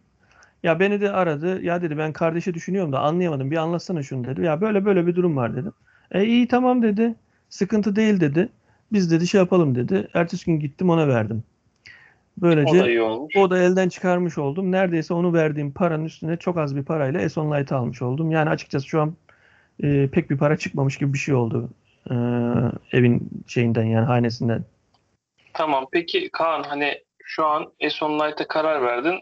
Ya 0.63 0.79
beni 0.79 1.01
de 1.01 1.11
aradı. 1.11 1.61
Ya 1.61 1.81
dedi 1.81 1.97
ben 1.97 2.13
kardeşi 2.13 2.53
düşünüyorum 2.53 2.91
da 2.91 2.99
anlayamadım. 2.99 3.51
Bir 3.51 3.57
anlatsana 3.57 4.03
şunu 4.03 4.27
dedi. 4.27 4.41
Ya 4.41 4.61
böyle 4.61 4.85
böyle 4.85 5.07
bir 5.07 5.15
durum 5.15 5.37
var 5.37 5.55
dedim. 5.55 5.73
E 6.11 6.25
iyi 6.25 6.47
tamam 6.47 6.83
dedi. 6.83 7.15
Sıkıntı 7.49 7.95
değil 7.95 8.19
dedi. 8.19 8.49
Biz 8.91 9.11
dedi 9.11 9.27
şey 9.27 9.39
yapalım 9.39 9.75
dedi. 9.75 10.07
Ertesi 10.13 10.45
gün 10.45 10.59
gittim 10.59 10.89
ona 10.89 11.07
verdim. 11.07 11.43
O 12.37 12.41
Böylece 12.41 12.79
da 12.79 12.89
iyi 12.89 13.01
olmuş. 13.01 13.35
o 13.35 13.49
da 13.49 13.59
elden 13.59 13.89
çıkarmış 13.89 14.37
oldum. 14.37 14.71
Neredeyse 14.71 15.13
onu 15.13 15.33
verdiğim 15.33 15.71
paranın 15.71 16.05
üstüne 16.05 16.37
çok 16.37 16.57
az 16.57 16.75
bir 16.75 16.83
parayla 16.83 17.21
S10 17.21 17.59
Lite 17.61 17.75
almış 17.75 18.01
oldum. 18.01 18.31
Yani 18.31 18.49
açıkçası 18.49 18.87
şu 18.87 19.01
an 19.01 19.13
e, 19.83 20.09
pek 20.11 20.29
bir 20.29 20.37
para 20.37 20.57
çıkmamış 20.57 20.97
gibi 20.97 21.13
bir 21.13 21.17
şey 21.17 21.35
oldu. 21.35 21.69
E, 22.11 22.15
evin 22.97 23.29
şeyinden 23.47 23.83
yani 23.83 24.05
hanesinden. 24.05 24.65
Tamam. 25.53 25.87
Peki 25.91 26.29
Kaan 26.29 26.63
hani 26.63 27.03
şu 27.23 27.45
an 27.45 27.73
S10 27.81 28.29
Lite'a 28.29 28.47
karar 28.47 28.81
verdin. 28.81 29.19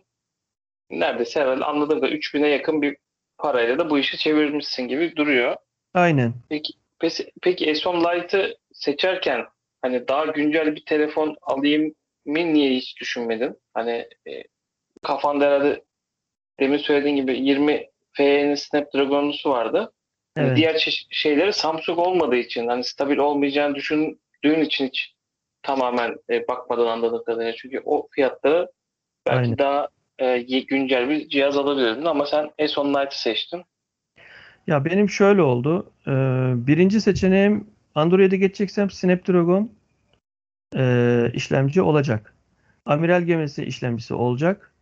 Neredeyse 0.90 1.42
herhalde 1.42 1.66
anladığım 1.66 2.02
da 2.02 2.10
3000'e 2.10 2.48
yakın 2.48 2.82
bir 2.82 2.98
parayla 3.38 3.80
da 3.80 3.90
bu 3.90 4.00
işi 4.00 4.18
çevirmişsin 4.18 4.88
gibi 4.88 5.16
duruyor. 5.16 5.56
Aynen. 5.94 6.34
Peki, 6.50 6.74
peki, 7.00 7.32
peki 7.42 7.66
S10 7.66 8.18
Lite'ı 8.18 8.58
seçerken 8.74 9.46
hani 9.82 10.08
daha 10.08 10.26
güncel 10.26 10.76
bir 10.76 10.86
telefon 10.86 11.36
alayım 11.42 11.96
mı 12.26 12.54
niye 12.54 12.76
hiç 12.76 13.00
düşünmedin? 13.02 13.56
Hani 13.74 14.08
e, 14.28 14.44
kafanda 15.04 15.46
herhalde 15.46 15.84
demin 16.60 16.78
söylediğin 16.78 17.16
gibi 17.16 17.40
20 17.40 17.90
FE'nin 18.14 18.56
Snapdragon'lusu 18.56 19.50
vardı. 19.50 19.92
Hani 20.38 20.48
Evet. 20.48 20.58
diğer 20.58 20.78
çeşit 20.78 21.08
şeyleri 21.12 21.54
Samsung 21.54 22.00
olmadığı 22.00 22.36
için 22.36 22.68
hani 22.68 22.84
stabil 22.84 23.18
olmayacağını 23.18 23.76
düşündüğün 23.76 24.62
için 24.62 24.88
hiç 24.88 25.16
tamamen 25.64 26.16
e, 26.30 26.48
bakmadan 26.48 26.88
anladığım 26.88 27.24
kadarıyla. 27.24 27.56
Çünkü 27.56 27.82
o 27.86 28.08
fiyatları 28.12 28.72
belki 29.28 29.40
Aynen. 29.40 29.58
daha 29.58 29.88
e, 30.20 30.40
güncel 30.62 31.10
bir 31.10 31.30
cihaz 31.30 31.58
alabilirdin 31.58 32.06
ama 32.06 32.26
sen 32.26 32.50
S10 32.60 32.90
Lite'ı 32.90 33.20
seçtin. 33.20 33.64
Ya 34.68 34.86
benim 34.86 35.10
şöyle 35.10 35.42
oldu. 35.42 35.92
Ee, 36.08 36.12
birinci 36.68 37.02
seçeneğim 37.02 37.68
Android'e 37.96 38.38
geçeceksem 38.38 38.90
Snapdragon 38.90 39.72
e, 40.76 41.32
işlemci 41.34 41.82
olacak. 41.82 42.36
Amiral 42.86 43.22
gemisi 43.22 43.64
işlemcisi 43.64 44.14
olacak. 44.14 44.74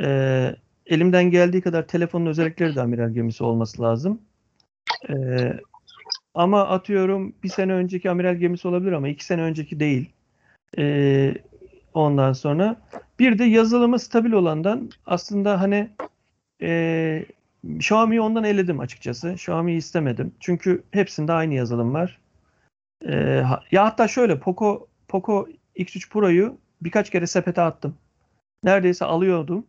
Ee, 0.00 0.56
elimden 0.86 1.30
geldiği 1.30 1.62
kadar 1.62 1.86
telefonun 1.86 2.26
özellikleri 2.26 2.76
de 2.76 2.80
amiral 2.80 3.10
gemisi 3.10 3.44
olması 3.44 3.82
lazım. 3.82 4.20
Ee, 5.08 5.60
ama 6.34 6.68
atıyorum 6.68 7.34
bir 7.42 7.48
sene 7.48 7.72
önceki 7.72 8.10
amiral 8.10 8.34
gemisi 8.34 8.68
olabilir 8.68 8.92
ama 8.92 9.08
iki 9.08 9.24
sene 9.24 9.42
önceki 9.42 9.80
değil. 9.80 10.10
Ee, 10.78 11.34
ondan 11.94 12.32
sonra 12.32 12.76
bir 13.18 13.38
de 13.38 13.44
yazılımı 13.44 13.98
stabil 13.98 14.32
olandan 14.32 14.90
aslında 15.06 15.60
hani 15.60 15.90
e, 16.62 17.24
Xiaomi'yi 17.76 18.20
ondan 18.20 18.44
eledim 18.44 18.80
açıkçası. 18.80 19.32
Xiaomi'yi 19.32 19.78
istemedim. 19.78 20.34
Çünkü 20.40 20.82
hepsinde 20.90 21.32
aynı 21.32 21.54
yazılım 21.54 21.94
var. 21.94 22.18
Ee, 23.06 23.44
ya 23.70 23.84
hatta 23.84 24.08
şöyle 24.08 24.38
Poco 24.38 24.88
Poco 25.08 25.48
X3 25.76 26.10
Pro'yu 26.10 26.56
birkaç 26.82 27.10
kere 27.10 27.26
sepete 27.26 27.62
attım. 27.62 27.96
Neredeyse 28.64 29.04
alıyordum. 29.04 29.66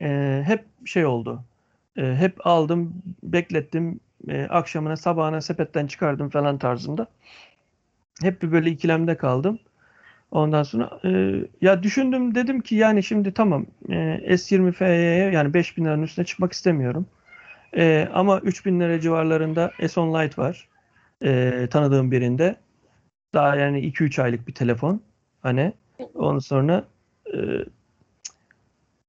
Ee, 0.00 0.42
hep 0.46 0.64
şey 0.86 1.06
oldu. 1.06 1.44
Ee, 1.96 2.14
hep 2.14 2.46
aldım, 2.46 3.02
beklettim. 3.22 4.00
Ee, 4.28 4.42
akşamına, 4.50 4.96
sabahına 4.96 5.40
sepetten 5.40 5.86
çıkardım 5.86 6.28
falan 6.28 6.58
tarzında. 6.58 7.06
Hep 8.22 8.42
bir 8.42 8.52
böyle 8.52 8.70
ikilemde 8.70 9.16
kaldım. 9.16 9.58
Ondan 10.30 10.62
sonra 10.62 11.00
e, 11.04 11.34
ya 11.60 11.82
düşündüm 11.82 12.34
dedim 12.34 12.60
ki 12.60 12.74
yani 12.74 13.02
şimdi 13.02 13.34
tamam 13.34 13.66
e, 13.88 14.36
S20 14.38 14.72
FE'ye 14.72 15.30
yani 15.32 15.54
5000 15.54 15.84
liranın 15.84 16.02
üstüne 16.02 16.24
çıkmak 16.24 16.52
istemiyorum. 16.52 17.06
E, 17.76 18.08
ama 18.14 18.40
3000 18.40 18.80
lira 18.80 19.00
civarlarında 19.00 19.72
S10 19.80 20.24
Lite 20.24 20.42
var. 20.42 20.68
E, 21.24 21.68
tanıdığım 21.70 22.10
birinde. 22.10 22.56
Daha 23.34 23.56
yani 23.56 23.80
2-3 23.80 24.18
aylık 24.22 24.48
bir 24.48 24.54
telefon. 24.54 25.02
Hani 25.42 25.72
ondan 26.14 26.38
sonra 26.38 26.84
e, 27.34 27.38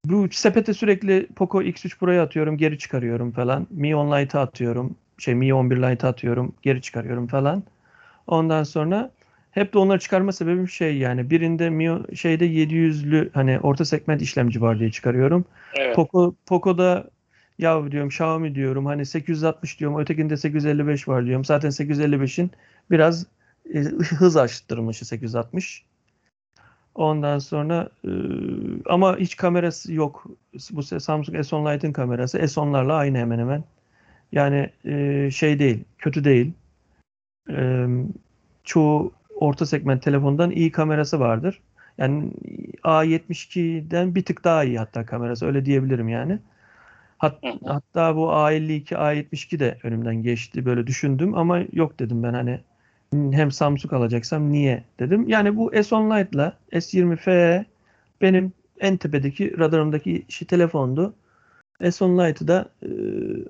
bu 0.10 0.28
sepete 0.32 0.74
sürekli 0.74 1.28
Poco 1.36 1.62
X3 1.62 1.98
Pro'yu 1.98 2.22
atıyorum, 2.22 2.58
geri 2.58 2.78
çıkarıyorum 2.78 3.32
falan. 3.32 3.68
Mi 3.70 3.96
10 3.96 4.12
Lite'ı 4.12 4.42
atıyorum. 4.42 4.96
Şey 5.18 5.36
Mi 5.36 5.54
11 5.54 5.78
Lite'ı 5.78 6.10
atıyorum, 6.10 6.54
geri 6.62 6.82
çıkarıyorum 6.82 7.28
falan. 7.28 7.64
Ondan 8.28 8.64
sonra 8.64 9.12
hep 9.52 9.74
de 9.74 9.78
onları 9.78 10.00
çıkarma 10.00 10.32
sebebim 10.32 10.70
şey 10.70 10.98
yani 10.98 11.30
birinde 11.30 11.70
Mi 11.70 12.16
şeyde 12.16 12.48
700'lü 12.48 13.30
hani 13.34 13.60
orta 13.60 13.86
segment 13.86 14.22
işlemci 14.22 14.62
var 14.62 14.80
diye 14.80 14.92
çıkarıyorum. 14.92 15.46
Evet. 15.76 15.96
Poco 15.96 16.36
Poco'da 16.46 17.10
ya 17.60 17.92
diyorum 17.92 18.10
Xiaomi 18.10 18.56
diyorum 18.56 18.86
hani 18.86 19.06
860 19.06 19.80
diyorum 19.80 20.00
ötekinde 20.00 20.38
855 20.38 21.08
var 21.08 21.26
diyorum. 21.26 21.46
Zaten 21.46 21.70
855'in 21.70 22.52
biraz 22.92 23.26
e, 23.74 23.80
hız 24.20 24.38
arttırılmışı 24.38 25.06
860. 25.06 25.84
Ondan 26.98 27.40
sonra 27.40 27.90
e, 28.06 28.12
ama 28.86 29.18
hiç 29.18 29.36
kamerası 29.36 29.94
yok. 29.94 30.26
Bu 30.72 30.84
Samsung 30.84 31.38
S10 31.38 31.74
Lite'ın 31.76 31.94
kamerası 31.94 32.38
S10'larla 32.38 32.94
aynı 32.94 33.18
hemen 33.18 33.40
hemen. 33.40 33.64
Yani 34.32 34.70
e, 34.86 35.30
şey 35.32 35.60
değil, 35.60 35.84
kötü 35.98 36.24
değil. 36.24 36.54
E, 37.50 37.88
çoğu 38.64 39.12
orta 39.36 39.66
segment 39.66 40.04
telefondan 40.04 40.52
iyi 40.52 40.72
kamerası 40.72 41.20
vardır. 41.20 41.62
Yani 41.98 42.32
A72'den 42.84 44.16
bir 44.16 44.26
tık 44.26 44.44
daha 44.44 44.64
iyi 44.64 44.80
hatta 44.80 45.06
kamerası 45.06 45.46
öyle 45.46 45.66
diyebilirim 45.66 46.10
yani. 46.10 46.40
Hat, 47.18 47.44
hatta 47.66 48.16
bu 48.16 48.32
A52, 48.32 48.96
A72 48.96 49.60
de 49.60 49.78
önümden 49.84 50.24
geçti 50.24 50.66
böyle 50.66 50.88
düşündüm 50.88 51.36
ama 51.36 51.60
yok 51.74 52.00
dedim 52.00 52.24
ben 52.24 52.34
hani 52.34 52.60
hem 53.14 53.52
Samsung 53.52 53.94
alacaksam 53.94 54.52
niye 54.52 54.84
dedim. 55.00 55.30
Yani 55.30 55.58
bu 55.58 55.72
S10 55.74 56.20
Lite'la 56.20 56.58
S20F 56.72 57.66
benim 58.22 58.54
en 58.80 58.98
tepedeki 58.98 59.60
radarımdaki 59.60 60.26
işi 60.30 60.46
telefondu. 60.46 61.14
S10 61.82 62.30
Lite'ı 62.30 62.48
da 62.48 62.70
e, 62.84 62.90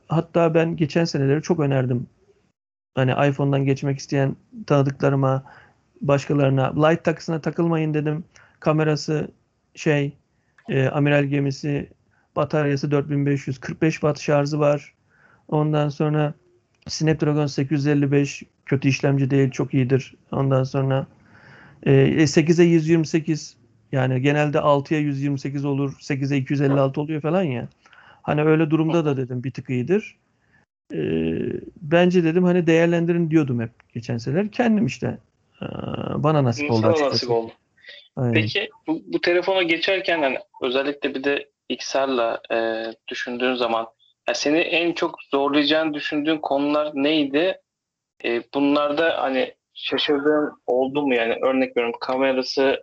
hatta 0.07 0.53
ben 0.53 0.75
geçen 0.75 1.05
seneleri 1.05 1.41
çok 1.41 1.59
önerdim. 1.59 2.07
Hani 2.95 3.11
iPhone'dan 3.29 3.65
geçmek 3.65 3.99
isteyen 3.99 4.35
tanıdıklarıma, 4.67 5.43
başkalarına 6.01 6.87
Lite 6.87 7.03
takısına 7.03 7.41
takılmayın 7.41 7.93
dedim. 7.93 8.23
Kamerası 8.59 9.31
şey 9.75 10.17
e, 10.69 10.87
amiral 10.87 11.23
gemisi 11.23 11.89
bataryası 12.35 12.91
4500 12.91 13.59
45 13.59 13.93
watt 13.93 14.19
şarjı 14.19 14.59
var. 14.59 14.93
Ondan 15.47 15.89
sonra 15.89 16.33
Snapdragon 16.87 17.45
855 17.45 18.43
kötü 18.65 18.87
işlemci 18.87 19.29
değil 19.29 19.51
çok 19.51 19.73
iyidir. 19.73 20.15
Ondan 20.31 20.63
sonra 20.63 21.07
e, 21.83 21.91
8'e 22.23 22.65
128 22.65 23.57
yani 23.91 24.21
genelde 24.21 24.57
6'ya 24.57 24.99
128 24.99 25.65
olur 25.65 25.93
8'e 25.99 26.37
256 26.37 27.01
oluyor 27.01 27.21
falan 27.21 27.43
ya. 27.43 27.67
Hani 28.21 28.43
öyle 28.43 28.69
durumda 28.69 29.05
da 29.05 29.17
dedim 29.17 29.43
bir 29.43 29.51
tık 29.51 29.69
iyidir. 29.69 30.15
E, 30.93 30.99
bence 31.81 32.23
dedim 32.23 32.43
hani 32.43 32.67
değerlendirin 32.67 33.31
diyordum 33.31 33.61
hep 33.61 33.71
geçen 33.93 34.17
seneler. 34.17 34.51
Kendim 34.51 34.85
işte 34.85 35.17
e, 35.61 35.65
bana 36.15 36.43
nasip 36.43 36.71
oldu 36.71 36.81
Sana 36.81 37.09
nasip 37.09 37.31
oldu. 37.31 37.51
Aynen. 38.15 38.33
Peki 38.33 38.69
bu, 38.87 39.03
bu 39.07 39.21
telefona 39.21 39.63
geçerken 39.63 40.21
hani 40.21 40.37
özellikle 40.61 41.15
bir 41.15 41.23
de 41.23 41.49
XR'la 41.69 42.41
e, 42.51 42.85
düşündüğün 43.07 43.55
zaman 43.55 43.87
ya 44.27 44.33
seni 44.33 44.59
en 44.59 44.93
çok 44.93 45.15
zorlayacağını 45.31 45.93
düşündüğün 45.93 46.37
konular 46.37 46.91
neydi? 46.93 47.61
E, 48.25 48.43
bunlarda 48.53 49.23
hani 49.23 49.55
şaşırdığın 49.73 50.51
oldu 50.67 51.07
mu 51.07 51.15
yani 51.15 51.35
örnek 51.43 51.77
veriyorum 51.77 51.99
kamerası 52.01 52.81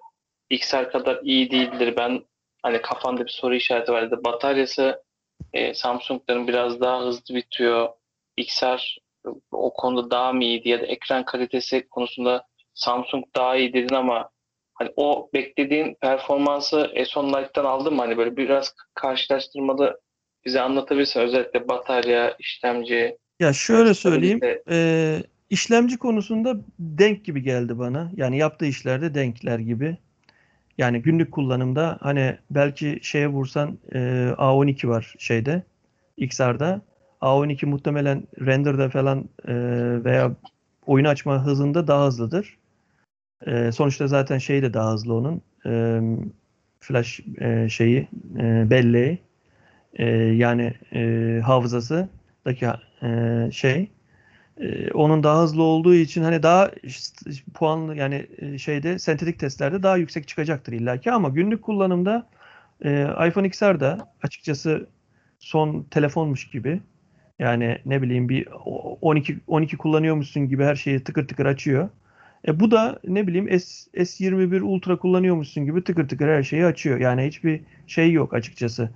XR 0.51 0.91
kadar 0.91 1.21
iyi 1.23 1.51
değildir. 1.51 1.95
Ben 1.97 2.25
hani 2.63 2.83
kafanda 2.83 3.25
bir 3.25 3.31
soru 3.31 3.55
işareti 3.55 3.93
vardı. 3.93 4.21
Bataryası 4.25 5.03
e, 5.53 5.75
Samsung'ların 5.75 6.49
biraz 6.49 6.81
daha 6.81 7.01
hızlı 7.01 7.35
bitiyor. 7.35 7.89
XR 8.37 8.99
o 9.53 9.73
konuda 9.73 10.11
daha 10.11 10.33
mı 10.33 10.45
iyiydi 10.45 10.69
ya 10.69 10.81
da 10.83 10.87
ekran 10.87 11.25
kalitesi 11.25 11.89
konusunda 11.89 12.47
Samsung 12.75 13.25
daha 13.37 13.57
iyi 13.57 13.73
dedin 13.73 13.95
ama 13.95 14.31
hani 14.75 14.91
o 14.97 15.31
beklediğin 15.35 15.95
performansı 16.01 16.93
S10 16.97 17.29
Lite'dan 17.29 17.65
aldın 17.65 17.95
mı? 17.95 18.03
Hani 18.03 18.17
böyle 18.17 18.37
biraz 18.37 18.75
karşılaştırmalı 18.95 20.01
bize 20.47 20.61
anlatabilirsin. 20.61 21.21
Özellikle 21.21 21.69
batarya, 21.69 22.37
işlemci. 22.39 23.17
Ya 23.41 23.53
şöyle 23.53 23.95
söyleyeyim. 23.95 24.41
e, 24.71 25.23
işlemci 25.51 25.97
konusunda 25.97 26.57
denk 26.79 27.25
gibi 27.25 27.43
geldi 27.43 27.79
bana. 27.79 28.11
Yani 28.17 28.39
yaptığı 28.39 28.67
işlerde 28.67 29.15
denkler 29.15 29.59
gibi. 29.59 29.97
Yani 30.79 31.03
günlük 31.03 31.33
kullanımda 31.33 31.99
hani 32.01 32.37
belki 32.51 32.99
şeye 33.03 33.29
vursan 33.29 33.79
e, 33.93 33.99
A12 34.39 34.89
var 34.89 35.15
şeyde 35.19 35.63
XR'da. 36.17 36.81
A12 37.21 37.67
muhtemelen 37.67 38.23
render'da 38.41 38.89
falan 38.89 39.29
e, 39.49 39.55
veya 40.05 40.33
oyun 40.87 41.05
açma 41.05 41.45
hızında 41.45 41.87
daha 41.87 42.07
hızlıdır. 42.07 42.59
E, 43.47 43.73
sonuçta 43.73 44.07
zaten 44.07 44.39
şey 44.39 44.63
de 44.63 44.75
daha 44.75 44.93
hızlı 44.93 45.15
onun. 45.15 45.43
E, 45.67 46.01
flash 46.81 47.21
e, 47.41 47.69
şeyi 47.69 48.09
e, 48.39 48.71
belleği 48.71 49.19
e, 49.95 50.07
yani 50.15 50.75
e, 50.95 51.41
hafızasıdaki 51.45 52.67
e, 53.03 53.51
şey 53.53 53.91
e, 54.61 54.91
onun 54.93 55.23
daha 55.23 55.43
hızlı 55.43 55.63
olduğu 55.63 55.95
için 55.95 56.23
hani 56.23 56.43
daha 56.43 56.71
puanlı 57.55 57.97
yani 57.97 58.27
e, 58.39 58.59
şeyde 58.59 58.99
sentetik 58.99 59.39
testlerde 59.39 59.83
daha 59.83 59.97
yüksek 59.97 60.29
çıkacaktır 60.29 60.73
illaki 60.73 61.13
ama 61.13 61.29
günlük 61.29 61.63
kullanımda 61.63 62.27
e, 62.85 63.03
iPhone 63.29 63.47
XR 63.49 63.81
da 63.81 64.09
açıkçası 64.23 64.87
son 65.39 65.83
telefonmuş 65.91 66.51
gibi 66.51 66.81
yani 67.39 67.79
ne 67.87 68.03
bileyim 68.03 68.29
bir 68.29 68.49
o- 68.65 68.99
12 69.01 69.39
12 69.47 69.77
kullanıyormuşsun 69.77 70.49
gibi 70.49 70.65
her 70.65 70.77
şeyi 70.77 71.05
tıkır 71.05 71.29
tıkır 71.29 71.47
açıyor. 71.47 71.89
E 72.49 72.61
bu 72.61 72.71
da 72.71 72.99
ne 73.09 73.27
bileyim 73.27 73.61
S, 73.61 74.05
S21 74.07 74.61
Ultra 74.61 74.97
kullanıyormuşsun 74.99 75.65
gibi 75.65 75.85
tıkır 75.85 76.09
tıkır 76.09 76.29
her 76.29 76.43
şeyi 76.43 76.67
açıyor. 76.67 77.01
Yani 77.01 77.27
hiçbir 77.27 77.61
şey 77.87 78.13
yok 78.13 78.35
açıkçası. 78.35 78.91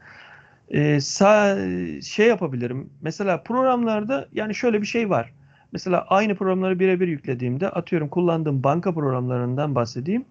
Ee, 0.71 1.01
sağ, 1.01 1.57
şey 2.03 2.27
yapabilirim. 2.29 2.91
Mesela 3.03 3.43
programlarda 3.43 4.29
yani 4.33 4.55
şöyle 4.55 4.81
bir 4.81 4.87
şey 4.87 5.11
var. 5.11 5.33
Mesela 5.73 6.05
aynı 6.09 6.35
programları 6.35 6.79
birebir 6.81 7.09
yüklediğimde 7.09 7.69
atıyorum 7.71 8.09
kullandığım 8.09 8.63
banka 8.63 8.95
programlarından 8.95 9.75
bahsedeyim. 9.75 10.25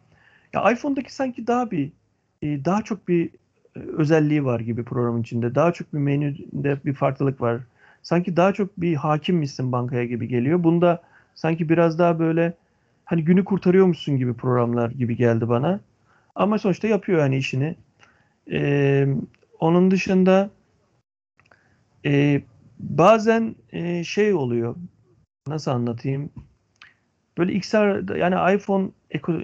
Ya 0.53 0.71
iPhone'daki 0.71 1.13
sanki 1.15 1.47
daha 1.47 1.71
bir 1.71 1.91
e, 2.41 2.65
daha 2.65 2.81
çok 2.81 3.07
bir 3.07 3.29
e, 3.75 3.79
özelliği 3.79 4.45
var 4.45 4.59
gibi 4.59 4.83
programın 4.83 5.21
içinde. 5.21 5.55
Daha 5.55 5.73
çok 5.73 5.93
bir 5.93 5.99
menüde 5.99 6.77
bir 6.85 6.93
farklılık 6.93 7.41
var. 7.41 7.61
Sanki 8.03 8.37
daha 8.37 8.53
çok 8.53 8.81
bir 8.81 8.95
hakimmişsin 8.95 9.71
bankaya 9.71 10.05
gibi 10.05 10.27
geliyor. 10.27 10.63
Bunda 10.63 11.01
sanki 11.35 11.69
biraz 11.69 11.99
daha 11.99 12.19
böyle 12.19 12.53
hani 13.05 13.23
günü 13.25 13.43
kurtarıyormuşsun 13.45 14.17
gibi 14.17 14.33
programlar 14.33 14.91
gibi 14.91 15.15
geldi 15.15 15.49
bana. 15.49 15.79
Ama 16.35 16.57
sonuçta 16.59 16.87
yapıyor 16.87 17.19
hani 17.19 17.37
işini. 17.37 17.75
Ee, 18.51 19.07
onun 19.59 19.91
dışında 19.91 20.49
e, 22.05 22.41
bazen 22.79 23.55
e, 23.71 24.03
şey 24.03 24.33
oluyor. 24.33 24.75
Nasıl 25.47 25.71
anlatayım? 25.71 26.29
Böyle 27.37 27.53
XR 27.53 28.17
yani 28.17 28.55
iPhone 28.55 28.89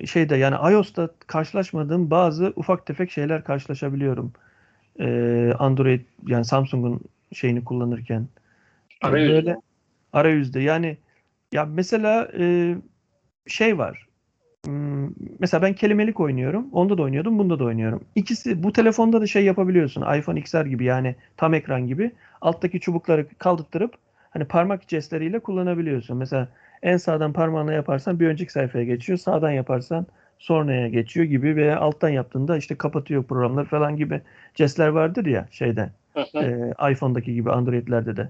şeyde 0.06 0.36
yani 0.36 0.74
iOS'ta 0.74 1.10
karşılaşmadığım 1.28 2.10
bazı 2.12 2.54
ufak 2.56 2.86
tefek 2.86 3.12
şeyler 3.12 3.44
karşılaşabiliyorum. 3.44 4.34
Ee, 5.00 5.54
Android 5.60 6.02
yani 6.28 6.46
Samsung'un 6.46 7.02
şeyini 7.34 7.64
kullanırken. 7.64 8.28
Arayüz. 9.02 9.32
Böyle 9.32 9.56
arayüzde 10.14 10.60
yani 10.60 10.98
ya 11.52 11.66
mesela 11.66 12.32
e, 12.40 12.76
şey 13.48 13.78
var. 13.78 14.08
Hmm, 14.64 15.10
Mesela 15.40 15.62
ben 15.62 15.74
kelimelik 15.74 16.20
oynuyorum. 16.20 16.70
Onda 16.72 16.98
da 16.98 17.02
oynuyordum, 17.02 17.40
bunda 17.40 17.60
da 17.60 17.64
oynuyorum. 17.64 18.04
İkisi 18.16 18.64
bu 18.64 18.72
telefonda 18.74 19.22
da 19.22 19.28
şey 19.28 19.46
yapabiliyorsun. 19.46 20.02
iPhone 20.18 20.40
XR 20.40 20.66
gibi 20.66 20.84
yani 20.84 21.16
tam 21.38 21.54
ekran 21.54 21.88
gibi. 21.88 22.12
Alttaki 22.42 22.80
çubukları 22.80 23.28
kaldırtırıp 23.38 23.94
hani 24.30 24.46
parmak 24.46 24.90
jestleriyle 24.90 25.40
kullanabiliyorsun. 25.40 26.18
Mesela 26.18 26.48
en 26.84 26.98
sağdan 26.98 27.34
parmağınla 27.34 27.74
yaparsan 27.74 28.20
bir 28.20 28.28
önceki 28.28 28.52
sayfaya 28.52 28.84
geçiyor. 28.86 29.18
Sağdan 29.20 29.52
yaparsan 29.52 30.06
sonraya 30.40 30.88
geçiyor 30.90 31.26
gibi 31.26 31.56
veya 31.56 31.80
alttan 31.80 32.10
yaptığında 32.10 32.58
işte 32.58 32.76
kapatıyor 32.78 33.24
programlar 33.24 33.66
falan 33.66 33.96
gibi 33.98 34.22
jestler 34.56 34.88
vardır 34.88 35.26
ya 35.26 35.48
şeyde 35.52 35.90
e, 36.42 36.74
iPhone'daki 36.92 37.34
gibi 37.34 37.52
Android'lerde 37.52 38.18
de. 38.18 38.30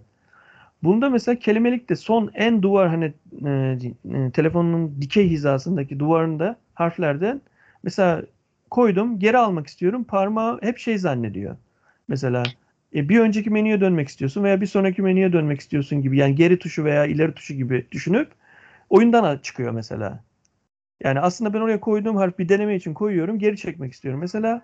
Bunda 0.83 1.09
mesela 1.09 1.39
kelimelik 1.39 1.89
de 1.89 1.95
son 1.95 2.31
en 2.33 2.61
duvar 2.61 2.89
hani 2.89 3.13
e, 3.45 3.49
e, 3.49 4.31
telefonun 4.31 5.01
dikey 5.01 5.29
hizasındaki 5.29 5.99
duvarında 5.99 6.57
harflerden 6.73 7.41
mesela 7.83 8.23
koydum 8.69 9.19
geri 9.19 9.37
almak 9.37 9.67
istiyorum 9.67 10.03
parmağı 10.03 10.59
hep 10.61 10.77
şey 10.77 10.97
zannediyor. 10.97 11.57
Mesela 12.07 12.43
e, 12.95 13.09
bir 13.09 13.19
önceki 13.19 13.49
menüye 13.49 13.81
dönmek 13.81 14.07
istiyorsun 14.07 14.43
veya 14.43 14.61
bir 14.61 14.65
sonraki 14.65 15.01
menüye 15.01 15.33
dönmek 15.33 15.59
istiyorsun 15.59 16.01
gibi 16.01 16.17
yani 16.17 16.35
geri 16.35 16.59
tuşu 16.59 16.83
veya 16.83 17.05
ileri 17.05 17.33
tuşu 17.33 17.53
gibi 17.53 17.87
düşünüp 17.91 18.31
oyundan 18.89 19.37
çıkıyor 19.37 19.71
mesela. 19.71 20.23
Yani 21.03 21.19
aslında 21.19 21.53
ben 21.53 21.59
oraya 21.59 21.79
koyduğum 21.79 22.15
harf 22.15 22.39
bir 22.39 22.49
deneme 22.49 22.75
için 22.75 22.93
koyuyorum 22.93 23.39
geri 23.39 23.57
çekmek 23.57 23.93
istiyorum. 23.93 24.19
Mesela 24.19 24.61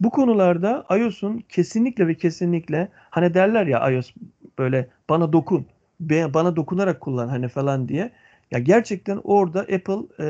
bu 0.00 0.10
konularda 0.10 0.86
iOS'un 0.90 1.38
kesinlikle 1.48 2.06
ve 2.06 2.14
kesinlikle 2.14 2.88
hani 3.10 3.34
derler 3.34 3.66
ya 3.66 3.90
iOS 3.90 4.12
böyle 4.58 4.88
bana 5.10 5.32
dokun, 5.32 5.66
bana 6.10 6.56
dokunarak 6.56 7.00
kullan 7.00 7.28
hani 7.28 7.48
falan 7.48 7.88
diye. 7.88 8.10
Ya 8.50 8.58
gerçekten 8.58 9.20
orada 9.24 9.60
Apple 9.60 10.02
e, 10.20 10.26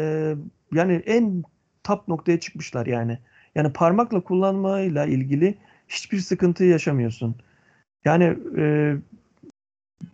yani 0.75 1.03
en 1.07 1.43
top 1.85 2.09
noktaya 2.09 2.41
çıkmışlar 2.41 2.87
yani. 2.87 3.19
Yani 3.55 3.73
parmakla 3.73 4.21
kullanmayla 4.21 5.07
ilgili 5.07 5.55
hiçbir 5.89 6.19
sıkıntı 6.19 6.65
yaşamıyorsun. 6.65 7.35
Yani 8.05 8.37
e, 8.59 8.95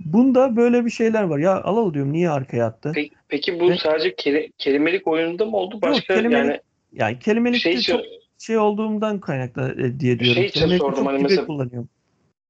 bunda 0.01 0.57
böyle 0.57 0.85
bir 0.85 0.91
şeyler 0.91 1.23
var. 1.23 1.39
Ya 1.39 1.63
Alal 1.63 1.95
diyorum 1.95 2.13
niye 2.13 2.31
arkaya 2.31 2.67
attı? 2.67 2.93
Peki, 2.95 3.15
peki 3.29 3.61
bu 3.61 3.71
Ne? 3.71 3.77
sadece 3.79 4.15
keli- 4.15 4.53
kelimelik 4.59 5.07
oyununda 5.07 5.45
mı 5.47 5.57
oldu? 5.57 5.83
Başka 5.83 6.15
kelimelik- 6.15 6.33
yani 6.49 6.61
Yani 6.93 7.19
kelimelikte 7.19 7.73
şey 7.73 7.81
çok 7.81 8.01
şey 8.39 8.59
olduğumdan 8.59 9.21
kaynaklı 9.21 9.75
e, 9.79 10.01
diye 10.01 10.19
diyorum. 10.19 10.35
Şey 10.35 10.47
için 10.47 10.61
Kelimelikte 10.61 10.87
sordum, 10.87 11.05
çok 11.05 11.07
hani 11.13 11.23
mesela- 11.23 11.47
kullanıyorum. 11.47 11.89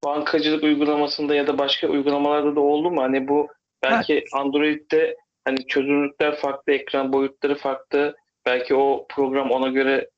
Bankacılık 0.03 0.63
uygulamasında 0.63 1.35
ya 1.35 1.47
da 1.47 1.57
başka 1.57 1.87
uygulamalarda 1.87 2.55
da 2.55 2.59
oldu 2.59 2.91
mu? 2.91 3.01
Hani 3.01 3.27
bu 3.27 3.47
belki 3.83 4.25
Android'de 4.33 5.17
hani 5.45 5.67
çözünürlükler 5.67 6.35
farklı, 6.35 6.73
ekran 6.73 7.13
boyutları 7.13 7.55
farklı. 7.55 8.15
Belki 8.45 8.75
o 8.75 9.05
program 9.09 9.51
ona 9.51 9.67
göre 9.67 10.09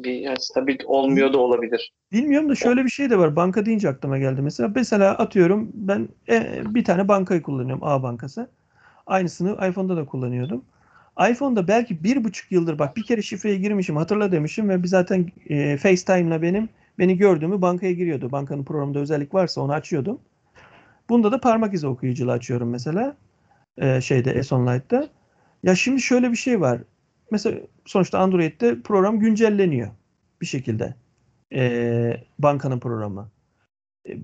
bir 0.00 0.12
yani 0.14 0.40
stabil 0.40 0.78
olmuyor 0.84 1.32
da 1.32 1.38
olabilir. 1.38 1.92
Bilmiyorum 2.12 2.48
da 2.48 2.54
şöyle 2.54 2.84
bir 2.84 2.90
şey 2.90 3.10
de 3.10 3.18
var. 3.18 3.36
Banka 3.36 3.66
deyince 3.66 3.88
aklıma 3.88 4.18
geldi 4.18 4.42
mesela. 4.42 4.72
Mesela 4.74 5.10
atıyorum 5.10 5.70
ben 5.74 6.08
e, 6.28 6.62
bir 6.66 6.84
tane 6.84 7.08
bankayı 7.08 7.42
kullanıyorum. 7.42 7.84
A 7.84 8.02
bankası. 8.02 8.50
Aynısını 9.06 9.68
iPhone'da 9.68 9.96
da 9.96 10.04
kullanıyordum. 10.04 10.64
iPhone'da 11.30 11.68
belki 11.68 12.04
bir 12.04 12.24
buçuk 12.24 12.52
yıldır 12.52 12.78
bak 12.78 12.96
bir 12.96 13.02
kere 13.02 13.22
şifreye 13.22 13.56
girmişim 13.56 13.96
hatırla 13.96 14.32
demişim 14.32 14.68
ve 14.68 14.78
zaten 14.84 15.26
e, 15.48 15.76
FaceTime'la 15.76 16.42
benim 16.42 16.68
beni 17.00 17.16
gördüğümü 17.16 17.62
bankaya 17.62 17.92
giriyordu. 17.92 18.32
Bankanın 18.32 18.64
programında 18.64 18.98
özellik 18.98 19.34
varsa 19.34 19.60
onu 19.60 19.72
açıyordum. 19.72 20.20
Bunda 21.08 21.32
da 21.32 21.40
parmak 21.40 21.74
izi 21.74 21.86
okuyuculu 21.86 22.32
açıyorum 22.32 22.70
mesela. 22.70 23.16
E, 23.76 24.00
şeyde 24.00 24.42
S-Onlight'ta. 24.42 25.08
Ya 25.62 25.74
şimdi 25.74 26.00
şöyle 26.00 26.30
bir 26.30 26.36
şey 26.36 26.60
var. 26.60 26.80
Mesela 27.30 27.60
sonuçta 27.86 28.18
Android'de 28.18 28.82
program 28.82 29.20
güncelleniyor 29.20 29.88
bir 30.40 30.46
şekilde. 30.46 30.94
E, 31.54 32.24
bankanın 32.38 32.80
programı. 32.80 33.30
E, 34.08 34.18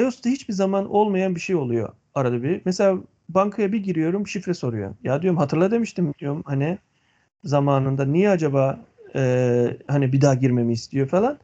iOS'ta 0.00 0.30
hiçbir 0.30 0.54
zaman 0.54 0.90
olmayan 0.90 1.34
bir 1.34 1.40
şey 1.40 1.56
oluyor 1.56 1.92
arada 2.14 2.42
bir. 2.42 2.62
Mesela 2.64 2.98
bankaya 3.28 3.72
bir 3.72 3.82
giriyorum 3.82 4.26
şifre 4.26 4.54
soruyor. 4.54 4.94
Ya 5.04 5.22
diyorum 5.22 5.38
hatırla 5.38 5.70
demiştim 5.70 6.14
diyorum 6.18 6.42
hani 6.46 6.78
zamanında 7.44 8.04
niye 8.04 8.30
acaba 8.30 8.80
e, 9.14 9.76
hani 9.88 10.12
bir 10.12 10.20
daha 10.20 10.34
girmemi 10.34 10.72
istiyor 10.72 11.08
falan. 11.08 11.38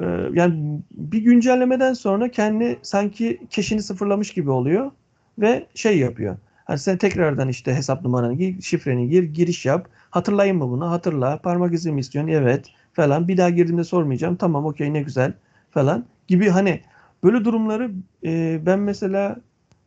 E, 0.00 0.06
yani 0.32 0.82
bir 0.92 1.22
güncellemeden 1.22 1.92
sonra 1.92 2.30
kendi 2.30 2.78
sanki 2.82 3.40
keşini 3.50 3.82
sıfırlamış 3.82 4.30
gibi 4.32 4.50
oluyor 4.50 4.90
ve 5.38 5.66
şey 5.74 5.98
yapıyor. 5.98 6.36
Hani 6.64 6.78
sen 6.78 6.98
tekrardan 6.98 7.48
işte 7.48 7.74
hesap 7.74 8.02
numaranı 8.02 8.34
gir, 8.34 8.62
şifreni 8.62 9.08
gir, 9.08 9.22
giriş 9.22 9.66
yap. 9.66 9.88
Hatırlayın 10.10 10.56
mı 10.56 10.70
bunu? 10.70 10.90
Hatırla. 10.90 11.38
Parmak 11.38 11.74
izi 11.74 11.92
mi 11.92 12.00
istiyorsun? 12.00 12.32
Evet 12.32 12.66
falan. 12.92 13.28
Bir 13.28 13.36
daha 13.36 13.50
girdiğimde 13.50 13.84
sormayacağım. 13.84 14.36
Tamam 14.36 14.66
okey 14.66 14.92
ne 14.92 15.02
güzel 15.02 15.32
falan 15.70 16.04
gibi 16.28 16.48
hani 16.48 16.80
böyle 17.24 17.44
durumları 17.44 17.90
e, 18.24 18.60
ben 18.66 18.78
mesela 18.78 19.36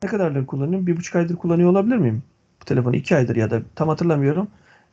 ne 0.03 0.09
kadardır 0.09 0.45
kullanıyorum? 0.45 0.87
Bir 0.87 0.97
buçuk 0.97 1.15
aydır 1.15 1.35
kullanıyor 1.35 1.69
olabilir 1.69 1.97
miyim? 1.97 2.23
Bu 2.61 2.65
telefonu 2.65 2.95
iki 2.95 3.15
aydır 3.15 3.35
ya 3.35 3.51
da 3.51 3.61
tam 3.75 3.87
hatırlamıyorum. 3.89 4.47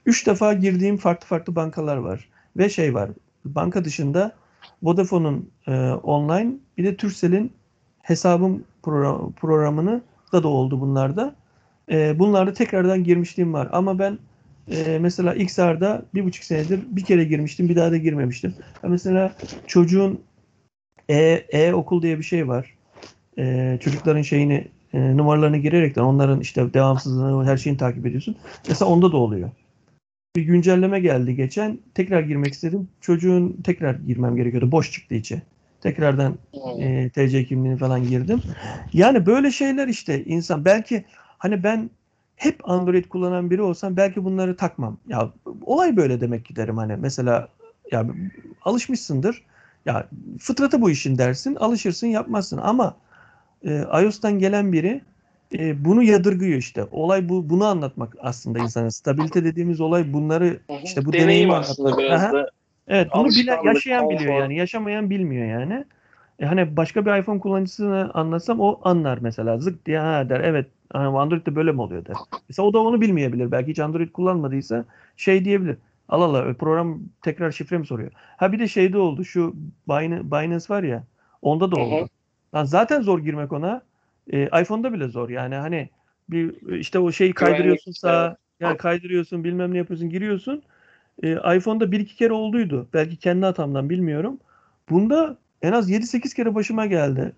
Üç 0.07 0.26
defa 0.26 0.52
girdiğim 0.52 0.96
farklı 0.96 1.26
farklı 1.26 1.57
bankalar 1.57 1.96
var. 1.96 2.28
Ve 2.57 2.68
şey 2.68 2.94
var. 2.94 3.11
Banka 3.44 3.85
dışında 3.85 4.33
Vodafone'un 4.83 5.50
e, 5.66 5.90
online 5.90 6.52
bir 6.78 6.85
de 6.85 6.96
Turkcell'in 6.96 7.52
hesabım 8.02 8.64
program, 8.83 9.33
programını 9.33 10.02
da 10.33 10.42
da 10.42 10.48
oldu 10.48 10.81
bunlarda. 10.81 11.35
E, 11.90 12.18
bunlarda 12.18 12.52
tekrardan 12.52 13.04
girmişliğim 13.04 13.52
var. 13.52 13.68
Ama 13.72 13.98
ben 13.98 14.18
e, 14.70 14.98
mesela 15.00 15.35
XR'da 15.35 16.02
bir 16.14 16.24
buçuk 16.24 16.44
senedir 16.44 16.81
bir 16.88 17.04
kere 17.04 17.24
girmiştim. 17.24 17.68
Bir 17.68 17.76
daha 17.76 17.90
da 17.90 17.96
girmemiştim. 17.96 18.54
Mesela 18.83 19.33
çocuğun 19.66 20.20
e, 21.09 21.16
e 21.50 21.72
okul 21.72 22.02
diye 22.02 22.18
bir 22.18 22.22
şey 22.22 22.48
var. 22.48 22.74
E, 23.38 23.78
çocukların 23.81 24.22
şeyini 24.22 24.68
e, 24.92 25.16
numaralarını 25.16 25.57
girerekten 25.57 26.02
onların 26.02 26.40
işte 26.40 26.74
devamsızlığını 26.74 27.44
her 27.44 27.57
şeyini 27.57 27.78
takip 27.78 28.07
ediyorsun. 28.07 28.37
Mesela 28.68 28.90
onda 28.90 29.12
da 29.12 29.16
oluyor. 29.16 29.50
Bir 30.38 30.42
güncelleme 30.42 31.01
geldi 31.01 31.37
geçen. 31.37 31.79
Tekrar 31.94 32.20
girmek 32.20 32.53
istedim. 32.53 32.88
Çocuğun 33.01 33.57
tekrar 33.64 33.94
girmem 33.94 34.37
gerekiyordu. 34.37 34.72
Boş 34.72 34.92
çıktı 34.92 35.14
içi. 35.14 35.42
Tekrardan 35.81 36.38
e, 36.79 37.11
TC 37.11 37.44
kimliğini 37.44 37.79
falan 37.79 38.07
girdim. 38.09 38.40
Yani 38.92 39.27
böyle 39.27 39.51
şeyler 39.51 39.88
işte 39.88 40.24
insan 40.24 40.64
belki 40.64 41.05
hani 41.38 41.62
ben 41.62 41.90
hep 42.37 42.70
Android 42.70 43.05
kullanan 43.05 43.51
biri 43.51 43.62
olsam 43.62 43.96
belki 43.96 44.24
bunları 44.24 44.57
takmam. 44.57 44.96
Ya 45.09 45.31
olay 45.62 45.96
böyle 45.96 46.20
demek 46.20 46.44
ki 46.44 46.57
derim 46.57 46.77
hani 46.77 46.96
mesela 46.96 47.48
ya 47.92 48.07
alışmışsındır. 48.62 49.42
Ya 49.87 50.09
fıtratı 50.40 50.83
bu 50.83 50.90
işin 50.90 51.18
dersin. 51.18 51.55
Alışırsın 51.55 52.07
yapmazsın 52.07 52.59
ama 52.59 52.96
e, 53.64 53.85
iOS'tan 54.03 54.38
gelen 54.38 54.72
biri 54.72 55.01
e, 55.54 55.84
bunu 55.84 56.02
yadırgıyor 56.02 56.58
işte. 56.58 56.84
Olay 56.90 57.28
bu 57.28 57.50
bunu 57.50 57.64
anlatmak 57.64 58.16
aslında 58.20 58.58
insanın. 58.58 58.88
Stabilite 58.88 59.44
dediğimiz 59.44 59.80
olay 59.80 60.12
bunları 60.12 60.58
işte 60.84 61.04
bu 61.04 61.12
Deneyim 61.12 61.28
deneyimi 61.28 61.54
aslında 61.54 61.88
anlatmak. 61.88 62.06
biraz 62.06 62.22
Aha. 62.24 62.32
da 62.32 62.50
Evet 62.88 63.08
bunu 63.14 63.28
bile 63.28 63.58
yaşayan 63.64 64.11
biliyor 64.11 64.34
yani. 64.34 64.56
Yaşamayan 64.56 65.11
bilmiyor 65.11 65.61
yani. 65.61 65.84
E 66.38 66.46
hani 66.46 66.76
başka 66.76 67.06
bir 67.06 67.18
iPhone 67.20 67.40
kullanıcısına 67.40 68.11
anlatsam 68.14 68.61
o 68.61 68.80
anlar 68.82 69.18
mesela. 69.20 69.58
Zık 69.58 69.87
diye 69.87 69.98
ha 69.98 70.28
der. 70.28 70.40
Evet 70.40 70.66
hani 70.92 71.18
Android'de 71.18 71.56
böyle 71.56 71.72
mi 71.72 71.80
oluyor 71.80 72.06
der. 72.06 72.16
Mesela 72.48 72.66
o 72.66 72.72
da 72.72 72.78
onu 72.78 73.00
bilmeyebilir. 73.00 73.50
Belki 73.52 73.70
hiç 73.70 73.78
Android 73.78 74.12
kullanmadıysa 74.12 74.84
şey 75.16 75.44
diyebilir. 75.44 75.76
Allah 76.08 76.24
Allah 76.24 76.54
program 76.54 77.00
tekrar 77.22 77.50
şifre 77.50 77.78
mi 77.78 77.87
soruyor? 77.87 78.11
Ha 78.37 78.52
bir 78.52 78.58
de 78.58 78.68
şeyde 78.68 78.98
oldu. 78.98 79.24
Şu 79.24 79.54
Binance, 79.88 80.64
var 80.68 80.82
ya. 80.82 81.04
Onda 81.42 81.72
da 81.72 81.76
Hı 81.76 81.80
hı. 81.80 81.84
oldu. 81.84 82.08
Lan 82.54 82.64
zaten 82.64 83.02
zor 83.02 83.18
girmek 83.18 83.52
ona. 83.52 83.82
E, 84.33 84.61
iPhone'da 84.62 84.93
bile 84.93 85.09
zor. 85.09 85.29
Yani 85.29 85.55
hani 85.55 85.91
bir 86.31 86.73
işte 86.79 86.99
o 86.99 87.12
şeyi 87.12 87.35
kaydırıyorsun 87.35 87.93
sağa. 87.93 88.37
Yani 88.61 88.77
kaydırıyorsun 88.77 89.45
bilmem 89.45 89.75
ne 89.75 89.79
yapıyorsun 89.79 90.11
giriyorsun. 90.11 90.62
E, 91.23 91.57
iPhone'da 91.57 91.93
bir 91.93 92.01
iki 92.01 92.17
kere 92.17 92.33
olduydu. 92.33 92.88
Belki 92.95 93.17
kendi 93.17 93.47
hatamdan 93.47 93.91
bilmiyorum. 93.91 94.38
Bunda 94.91 95.37
en 95.62 95.73
az 95.73 95.91
7-8 95.91 96.35
kere 96.35 96.55
başıma 96.55 96.87
geldi. 96.87 97.33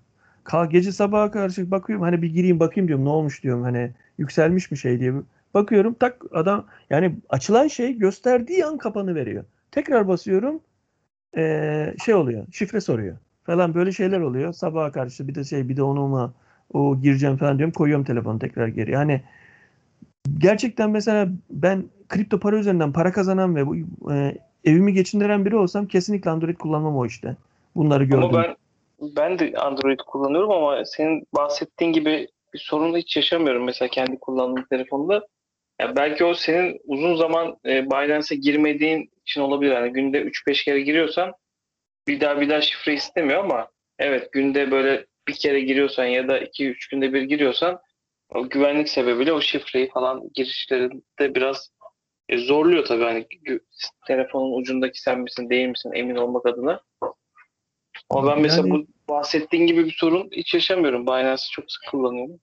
Ka 0.45 0.65
gece 0.65 0.93
sabaha 0.93 1.31
karşı 1.31 1.71
bakıyorum 1.71 2.05
hani 2.05 2.23
bir 2.23 2.29
gireyim 2.29 2.61
bakayım 2.61 2.89
diyorum 2.89 3.05
ne 3.05 3.09
olmuş 3.09 3.43
diyorum 3.43 3.63
hani 3.63 3.91
yükselmiş 4.19 4.71
mi 4.71 4.79
şey 4.79 5.01
diye. 5.01 5.13
Bakıyorum 5.55 5.95
tak 5.95 6.23
adam 6.33 6.67
yani 6.91 7.17
açılan 7.29 7.67
şey 7.69 7.99
gösterdiği 7.99 8.67
an 8.67 8.79
kapanı 8.79 9.15
veriyor. 9.15 9.45
Tekrar 9.71 10.09
basıyorum 10.09 10.61
e, 11.37 11.95
şey 12.05 12.15
oluyor 12.15 12.47
şifre 12.53 12.81
soruyor 12.81 13.17
falan 13.45 13.75
böyle 13.75 13.93
şeyler 13.93 14.21
oluyor. 14.21 14.53
Sabaha 14.53 14.93
karşı 14.93 15.29
bir 15.29 15.35
de 15.35 15.45
şey 15.45 15.69
bir 15.69 15.77
de 15.77 15.83
onu 15.83 16.09
mu 16.09 16.35
o 16.73 17.01
gireceğim 17.01 17.37
falan 17.37 17.59
diyorum 17.59 17.73
koyuyorum 17.73 18.05
telefonu 18.05 18.39
tekrar 18.39 18.69
geri. 18.69 18.91
Yani 18.91 19.23
gerçekten 20.39 20.91
mesela 20.91 21.29
ben 21.51 21.85
kripto 22.09 22.41
para 22.41 22.57
üzerinden 22.59 22.93
para 22.93 23.13
kazanan 23.13 23.57
ve 23.57 23.67
bu 23.67 23.77
e, 24.13 24.39
evimi 24.65 24.93
geçindiren 24.93 25.45
biri 25.45 25.57
olsam 25.57 25.87
kesinlikle 25.87 26.31
Android 26.31 26.57
kullanmam 26.57 26.97
o 26.97 27.07
işte. 27.07 27.37
Bunları 27.77 28.05
gördüm. 28.05 28.25
Ama 28.25 28.43
ben 28.43 28.57
ben 29.01 29.39
de 29.39 29.53
Android 29.57 29.99
kullanıyorum 30.07 30.51
ama 30.51 30.85
senin 30.85 31.27
bahsettiğin 31.35 31.93
gibi 31.93 32.29
bir 32.55 32.59
sorunu 32.59 32.97
hiç 32.97 33.17
yaşamıyorum 33.17 33.65
mesela 33.65 33.89
kendi 33.89 34.19
kullandığım 34.19 34.65
telefonda. 34.65 35.27
Ya 35.81 35.97
belki 35.97 36.25
o 36.25 36.35
senin 36.35 36.81
uzun 36.85 37.17
zaman 37.17 37.57
e, 37.67 37.87
Binance'e 37.87 38.39
girmediğin 38.39 39.11
için 39.23 39.41
olabilir. 39.41 39.73
Yani 39.73 39.93
günde 39.93 40.23
3-5 40.23 40.65
kere 40.65 40.81
giriyorsan 40.81 41.33
bir 42.09 42.21
daha 42.21 42.41
bir 42.41 42.49
daha 42.49 42.61
şifre 42.61 42.95
istemiyor 42.95 43.45
ama 43.45 43.69
evet 43.99 44.33
günde 44.33 44.71
böyle 44.71 45.07
bir 45.31 45.37
kere 45.37 45.61
giriyorsan 45.61 46.05
ya 46.05 46.29
da 46.29 46.39
2-3 46.39 46.91
günde 46.91 47.13
bir 47.13 47.23
giriyorsan 47.23 47.79
o 48.35 48.49
güvenlik 48.49 48.89
sebebiyle 48.89 49.33
o 49.33 49.41
şifreyi 49.41 49.91
falan 49.91 50.31
girişlerinde 50.35 51.35
biraz 51.35 51.71
e, 52.29 52.39
zorluyor 52.39 52.85
tabii 52.85 53.05
hani 53.05 53.27
telefonun 54.07 54.61
ucundaki 54.61 55.01
sen 55.01 55.21
misin 55.21 55.51
değil 55.51 55.69
misin 55.69 55.93
emin 55.95 56.17
olmak 56.17 56.47
adına. 56.47 56.81
Ama 58.11 58.31
ben 58.31 58.43
mesela 58.43 58.69
Yani- 58.69 58.71
bu 58.71 58.87
bahsettiğin 59.09 59.67
gibi 59.67 59.85
bir 59.85 59.97
sorun 59.99 60.29
hiç 60.33 60.55
yaşamıyorum. 60.55 61.07
Binance'ı 61.07 61.51
çok 61.53 61.73
sık 61.73 61.83
kullanıyorum. 61.91 62.41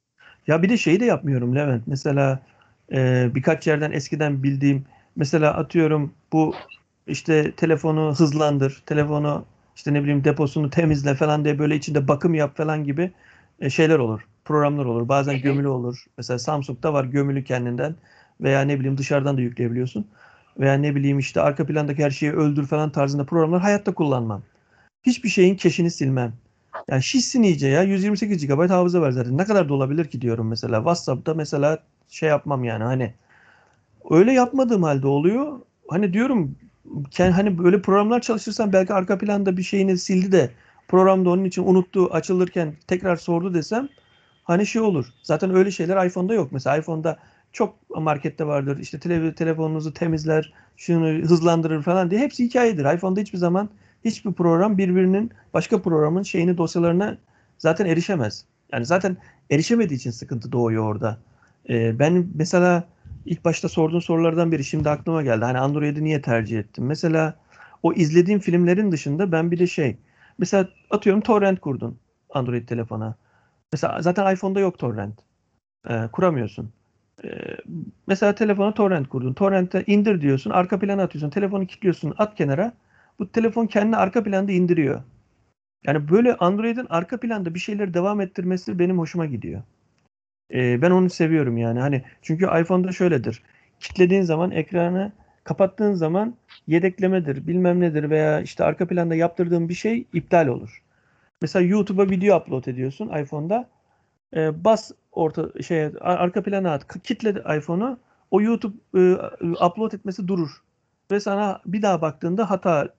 Ya 0.48 0.62
bir 0.64 0.70
de 0.70 0.78
şeyi 0.78 1.00
de 1.00 1.06
yapmıyorum 1.06 1.56
Levent. 1.56 1.88
Mesela 1.88 2.40
e, 2.92 3.28
birkaç 3.36 3.68
yerden 3.68 3.92
eskiden 3.92 4.44
bildiğim 4.44 4.86
mesela 5.16 5.54
atıyorum 5.54 6.14
bu 6.34 6.56
işte 7.08 7.52
telefonu 7.52 8.16
hızlandır, 8.18 8.84
telefonu 8.86 9.46
işte 9.78 9.94
ne 9.94 10.04
bileyim 10.04 10.24
deposunu 10.24 10.70
temizle 10.70 11.16
falan 11.16 11.46
diye 11.46 11.60
böyle 11.60 11.76
içinde 11.76 12.08
bakım 12.08 12.34
yap 12.34 12.58
falan 12.58 12.84
gibi 12.84 13.12
e, 13.60 13.70
şeyler 13.70 14.00
olur. 14.00 14.22
Programlar 14.46 14.86
olur. 14.86 15.10
Bazen 15.10 15.42
gömülü 15.42 15.68
olur. 15.68 16.06
Mesela 16.18 16.40
Samsung'da 16.40 16.94
var 16.94 17.06
gömülü 17.06 17.44
kendinden 17.44 17.96
veya 18.42 18.62
ne 18.62 18.80
bileyim 18.80 18.98
dışarıdan 18.98 19.38
da 19.38 19.42
yükleyebiliyorsun. 19.42 20.08
Veya 20.60 20.74
ne 20.74 20.96
bileyim 20.96 21.20
işte 21.20 21.42
arka 21.42 21.66
plandaki 21.66 22.04
her 22.04 22.12
şeyi 22.12 22.32
öldür 22.32 22.66
falan 22.66 22.90
tarzında 22.90 23.26
programlar 23.26 23.62
hayatta 23.62 23.94
kullanmam. 23.94 24.42
Hiçbir 25.04 25.30
şeyin 25.30 25.56
keşini 25.56 25.92
silmem. 25.92 26.34
Yani 26.90 27.04
şişsin 27.04 27.44
iyice 27.44 27.68
ya. 27.68 27.84
128 27.84 28.48
GB 28.48 28.70
hafıza 28.70 29.02
var 29.02 29.12
zaten. 29.12 29.38
Ne 29.38 29.46
kadar 29.46 29.70
da 29.70 29.74
olabilir 29.74 30.06
ki 30.06 30.22
diyorum 30.22 30.48
mesela. 30.48 30.78
WhatsApp'ta 30.78 31.34
mesela 31.34 31.80
şey 32.10 32.30
yapmam 32.30 32.64
yani 32.64 32.84
hani. 32.84 33.14
Öyle 34.10 34.34
yapmadığım 34.34 34.84
halde 34.84 35.08
oluyor. 35.08 35.60
Hani 35.88 36.14
diyorum 36.14 36.56
hani 37.18 37.58
böyle 37.58 37.82
programlar 37.82 38.22
çalışırsan 38.22 38.74
belki 38.74 38.94
arka 38.94 39.18
planda 39.18 39.58
bir 39.58 39.64
şeyini 39.64 39.98
sildi 39.98 40.32
de 40.32 40.52
programda 40.88 41.30
onun 41.30 41.44
için 41.44 41.64
unuttu 41.64 42.06
açılırken 42.06 42.74
tekrar 42.88 43.16
sordu 43.16 43.54
desem 43.54 43.90
hani 44.44 44.66
şey 44.66 44.82
olur. 44.82 45.06
Zaten 45.24 45.56
öyle 45.56 45.72
şeyler 45.72 46.06
iPhone'da 46.06 46.34
yok. 46.34 46.52
Mesela 46.52 46.78
iPhone'da 46.78 47.18
çok 47.54 47.76
markette 47.90 48.48
vardır. 48.48 48.78
İşte 48.80 49.00
tele, 49.00 49.36
telefonunuzu 49.36 49.94
temizler, 49.94 50.54
şunu 50.78 51.08
hızlandırır 51.08 51.84
falan 51.84 52.12
diye. 52.12 52.22
Hepsi 52.22 52.46
hikayedir. 52.46 52.96
iPhone'da 52.96 53.20
hiçbir 53.20 53.38
zaman 53.38 53.70
hiçbir 54.06 54.34
program 54.34 54.78
birbirinin 54.78 55.32
başka 55.54 55.82
programın 55.82 56.24
şeyini 56.24 56.58
dosyalarına 56.58 57.18
zaten 57.58 57.86
erişemez. 57.86 58.46
Yani 58.72 58.86
zaten 58.86 59.18
erişemediği 59.50 60.00
için 60.00 60.12
sıkıntı 60.12 60.52
doğuyor 60.52 60.84
orada. 60.84 61.18
Ee, 61.70 62.00
ben 62.00 62.28
mesela 62.36 62.88
ilk 63.28 63.46
başta 63.46 63.70
sorduğun 63.70 64.00
sorulardan 64.00 64.52
biri 64.52 64.64
şimdi 64.64 64.90
aklıma 64.90 65.24
geldi. 65.24 65.46
Hani 65.46 65.60
Android'i 65.60 66.04
niye 66.04 66.22
tercih 66.22 66.60
ettim? 66.60 66.86
Mesela 66.86 67.36
o 67.84 67.94
izlediğim 67.94 68.40
filmlerin 68.40 68.92
dışında 68.92 69.32
ben 69.32 69.52
bir 69.52 69.60
de 69.60 69.68
şey 69.68 69.98
mesela 70.38 70.70
atıyorum 70.90 71.22
torrent 71.22 71.60
kurdun 71.60 72.00
Android 72.30 72.68
telefona. 72.68 73.16
Mesela 73.74 74.02
zaten 74.02 74.34
iPhone'da 74.36 74.60
yok 74.60 74.80
torrent. 74.80 75.20
Ee, 75.90 76.08
kuramıyorsun. 76.12 76.72
Ee, 77.26 77.30
mesela 78.08 78.36
telefona 78.36 78.74
torrent 78.74 79.10
kurdun. 79.10 79.34
Torrent'e 79.34 79.84
indir 79.88 80.22
diyorsun. 80.22 80.52
Arka 80.52 80.80
plana 80.80 81.04
atıyorsun. 81.04 81.30
Telefonu 81.30 81.66
kilitliyorsun. 81.68 82.14
At 82.18 82.36
kenara. 82.36 82.74
Bu 83.20 83.32
telefon 83.32 83.68
kendi 83.68 83.96
arka 83.98 84.24
planda 84.24 84.52
indiriyor. 84.52 85.02
Yani 85.86 86.10
böyle 86.10 86.36
Android'in 86.36 86.88
arka 86.90 87.20
planda 87.20 87.54
bir 87.54 87.60
şeyleri 87.60 87.94
devam 87.94 88.22
ettirmesi 88.22 88.80
benim 88.80 89.00
hoşuma 89.00 89.26
gidiyor. 89.26 89.62
Ee, 90.54 90.82
ben 90.82 90.92
onu 90.92 91.10
seviyorum 91.10 91.58
yani. 91.58 91.80
Hani 91.80 92.04
çünkü 92.22 92.46
iPhone'da 92.46 92.92
şöyledir. 92.92 93.44
Kitlediğin 93.80 94.22
zaman 94.22 94.52
ekranı 94.52 95.12
kapattığın 95.44 95.94
zaman 95.94 96.36
yedeklemedir, 96.68 97.48
bilmem 97.48 97.80
nedir 97.80 98.10
veya 98.10 98.42
işte 98.42 98.64
arka 98.64 98.88
planda 98.88 99.16
yaptırdığın 99.16 99.70
bir 99.70 99.74
şey 99.74 100.06
iptal 100.14 100.48
olur. 100.48 100.84
Mesela 101.42 101.66
YouTube'a 101.66 102.10
video 102.10 102.38
upload 102.38 102.66
ediyorsun 102.66 103.10
iPhone'da. 103.10 103.70
Ee, 104.36 104.64
bas 104.64 104.92
orta 105.12 105.64
şey 105.64 105.90
arka 106.02 106.44
plana 106.44 106.72
at. 106.74 107.04
Kitle 107.04 107.58
iPhone'u. 107.58 108.00
O 108.32 108.42
YouTube 108.42 108.76
e, 108.96 109.00
upload 109.66 109.92
etmesi 109.92 110.28
durur. 110.28 110.50
Ve 111.12 111.20
sana 111.20 111.62
bir 111.66 111.82
daha 111.82 112.02
baktığında 112.02 112.50
hata 112.50 112.90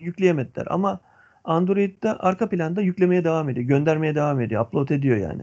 yükleyemediler. 0.00 0.66
Ama 0.70 1.00
Android'de 1.44 2.12
arka 2.12 2.48
planda 2.48 2.80
yüklemeye 2.82 3.24
devam 3.24 3.48
ediyor. 3.48 3.66
Göndermeye 3.66 4.14
devam 4.14 4.40
ediyor. 4.40 4.66
Upload 4.66 4.88
ediyor 4.88 5.16
yani. 5.16 5.42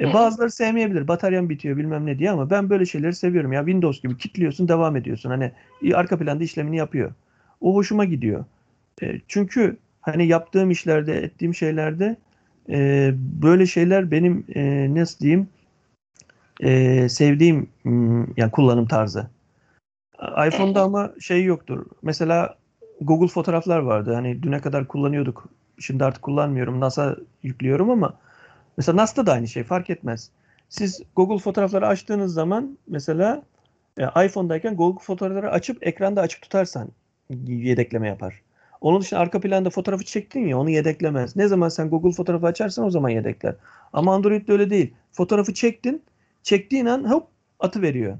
E, 0.00 0.12
bazıları 0.14 0.50
sevmeyebilir. 0.50 1.08
Bataryam 1.08 1.48
bitiyor 1.48 1.76
bilmem 1.76 2.06
ne 2.06 2.18
diye 2.18 2.30
ama 2.30 2.50
ben 2.50 2.70
böyle 2.70 2.86
şeyleri 2.86 3.14
seviyorum. 3.14 3.52
Ya 3.52 3.60
Windows 3.60 4.02
gibi 4.02 4.18
kilitliyorsun 4.18 4.68
devam 4.68 4.96
ediyorsun. 4.96 5.30
Hani 5.30 5.52
i- 5.82 5.94
arka 5.94 6.18
planda 6.18 6.44
işlemini 6.44 6.76
yapıyor. 6.76 7.12
O 7.60 7.74
hoşuma 7.74 8.04
gidiyor. 8.04 8.44
E, 9.02 9.20
çünkü 9.28 9.76
hani 10.00 10.26
yaptığım 10.26 10.70
işlerde, 10.70 11.18
ettiğim 11.22 11.54
şeylerde 11.54 12.16
e, 12.70 13.10
böyle 13.42 13.66
şeyler 13.66 14.10
benim 14.10 14.44
e, 14.54 14.94
nasıl 14.94 15.18
diyeyim 15.18 15.48
e, 16.60 17.08
sevdiğim 17.08 17.68
hmm, 17.82 18.36
yani 18.36 18.50
kullanım 18.50 18.86
tarzı. 18.86 19.26
İPhone'da 20.48 20.82
ama 20.82 21.12
şey 21.20 21.44
yoktur. 21.44 21.86
Mesela 22.02 22.56
Google 23.00 23.28
fotoğraflar 23.28 23.78
vardı. 23.78 24.14
Hani 24.14 24.42
düne 24.42 24.60
kadar 24.60 24.88
kullanıyorduk. 24.88 25.48
Şimdi 25.78 26.04
artık 26.04 26.22
kullanmıyorum. 26.22 26.80
NASA 26.80 27.16
yüklüyorum 27.42 27.90
ama 27.90 28.14
mesela 28.76 28.96
NAS'ta 28.96 29.26
da 29.26 29.32
aynı 29.32 29.48
şey 29.48 29.64
fark 29.64 29.90
etmez. 29.90 30.30
Siz 30.68 31.02
Google 31.16 31.38
fotoğrafları 31.38 31.86
açtığınız 31.86 32.34
zaman 32.34 32.78
mesela 32.86 33.42
e, 33.98 34.26
iPhone'dayken 34.26 34.76
Google 34.76 35.02
fotoğrafları 35.02 35.50
açıp 35.50 35.86
ekranda 35.86 36.20
açık 36.20 36.42
tutarsan 36.42 36.88
yedekleme 37.46 38.08
yapar. 38.08 38.42
Onun 38.80 39.00
dışında 39.00 39.20
arka 39.20 39.40
planda 39.40 39.70
fotoğrafı 39.70 40.04
çektin 40.04 40.46
ya 40.46 40.58
onu 40.58 40.70
yedeklemez. 40.70 41.36
Ne 41.36 41.48
zaman 41.48 41.68
sen 41.68 41.90
Google 41.90 42.12
fotoğrafı 42.12 42.46
açarsan 42.46 42.84
o 42.84 42.90
zaman 42.90 43.08
yedekler. 43.08 43.54
Ama 43.92 44.14
Android'de 44.14 44.52
öyle 44.52 44.70
değil. 44.70 44.94
Fotoğrafı 45.12 45.54
çektin, 45.54 46.02
çektiğin 46.42 46.86
an 46.86 47.10
hop 47.10 47.26
atı 47.60 47.82
veriyor 47.82 48.18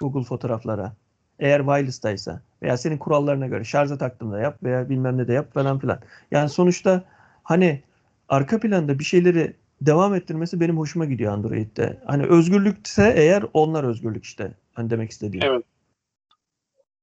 Google 0.00 0.22
fotoğraflara. 0.24 0.92
Eğer 1.38 1.58
wireless'taysa 1.58 2.40
veya 2.62 2.76
senin 2.76 2.98
kurallarına 2.98 3.46
göre 3.46 3.64
şarja 3.64 3.98
taktığında 3.98 4.40
yap 4.40 4.62
veya 4.62 4.88
bilmem 4.88 5.18
ne 5.18 5.28
de 5.28 5.32
yap 5.32 5.54
falan 5.54 5.78
filan. 5.78 5.98
Yani 6.30 6.48
sonuçta 6.48 7.04
hani 7.42 7.82
arka 8.28 8.60
planda 8.60 8.98
bir 8.98 9.04
şeyleri 9.04 9.56
devam 9.80 10.14
ettirmesi 10.14 10.60
benim 10.60 10.78
hoşuma 10.78 11.04
gidiyor 11.04 11.32
Android'de. 11.32 12.00
Hani 12.06 12.26
özgürlükse 12.26 13.14
eğer 13.16 13.44
onlar 13.52 13.84
özgürlük 13.84 14.24
işte. 14.24 14.50
Hani 14.74 14.90
demek 14.90 15.10
istediğim. 15.10 15.44
Evet. 15.46 15.64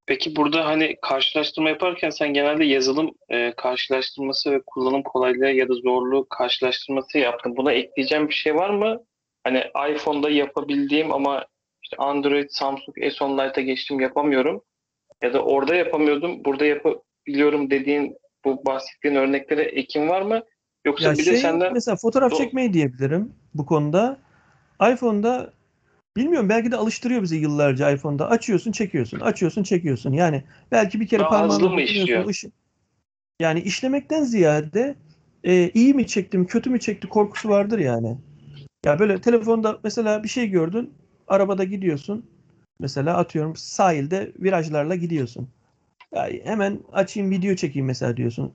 Peki 0.05 0.35
burada 0.35 0.65
hani 0.65 0.95
karşılaştırma 1.01 1.69
yaparken 1.69 2.09
sen 2.09 2.33
genelde 2.33 2.65
yazılım 2.65 3.11
e, 3.29 3.53
karşılaştırması 3.57 4.51
ve 4.51 4.61
kullanım 4.65 5.03
kolaylığı 5.03 5.51
ya 5.51 5.69
da 5.69 5.73
zorluğu 5.73 6.27
karşılaştırması 6.29 7.17
yaptın. 7.17 7.57
Buna 7.57 7.71
ekleyeceğim 7.71 8.29
bir 8.29 8.33
şey 8.33 8.55
var 8.55 8.69
mı? 8.69 9.03
Hani 9.43 9.63
iPhone'da 9.91 10.29
yapabildiğim 10.29 11.13
ama 11.13 11.45
işte 11.83 11.97
Android, 11.97 12.49
Samsung, 12.49 12.97
S10 12.97 13.49
Lite'a 13.49 13.63
geçtim 13.63 13.99
yapamıyorum. 13.99 14.63
Ya 15.21 15.33
da 15.33 15.43
orada 15.43 15.75
yapamıyordum, 15.75 16.45
burada 16.45 16.65
yapabiliyorum 16.65 17.69
dediğin 17.69 18.17
bu 18.45 18.65
bahsettiğin 18.65 19.15
örneklere 19.15 19.61
ekin 19.61 20.09
var 20.09 20.21
mı? 20.21 20.43
Yoksa 20.85 21.05
Ya 21.09 21.17
bir 21.17 21.23
şey 21.23 21.33
de 21.33 21.37
senden 21.41 21.73
mesela 21.73 21.97
fotoğraf 21.97 22.31
Do- 22.31 22.37
çekmeyi 22.37 22.73
diyebilirim 22.73 23.33
bu 23.53 23.65
konuda. 23.65 24.17
iPhone'da 24.93 25.53
bilmiyorum 26.17 26.49
belki 26.49 26.71
de 26.71 26.75
alıştırıyor 26.75 27.21
bizi 27.21 27.35
yıllarca 27.35 27.91
iPhone'da. 27.91 28.29
Açıyorsun, 28.29 28.71
çekiyorsun. 28.71 29.19
Açıyorsun, 29.19 29.63
çekiyorsun. 29.63 30.13
Yani 30.13 30.43
belki 30.71 30.99
bir 30.99 31.07
kere 31.07 31.21
Daha 31.21 31.29
parmağınla 31.29 31.55
hızlı 31.55 31.69
mı 31.69 31.81
işliyor? 31.81 32.25
ışı- 32.27 32.51
Yani 33.39 33.61
işlemekten 33.61 34.23
ziyade 34.23 34.95
e, 35.43 35.69
iyi 35.69 35.93
mi 35.93 36.07
çektim, 36.07 36.45
kötü 36.47 36.69
mü 36.69 36.79
çekti 36.79 37.07
korkusu 37.09 37.49
vardır 37.49 37.79
yani. 37.79 38.17
Ya 38.85 38.99
böyle 38.99 39.21
telefonda 39.21 39.79
mesela 39.83 40.23
bir 40.23 40.27
şey 40.29 40.47
gördün, 40.49 40.93
arabada 41.27 41.63
gidiyorsun. 41.63 42.25
Mesela 42.79 43.17
atıyorum 43.17 43.55
sahilde 43.55 44.31
virajlarla 44.39 44.95
gidiyorsun. 44.95 45.49
Ya 46.15 46.29
hemen 46.43 46.79
açayım 46.93 47.31
video 47.31 47.55
çekeyim 47.55 47.85
mesela 47.85 48.17
diyorsun. 48.17 48.53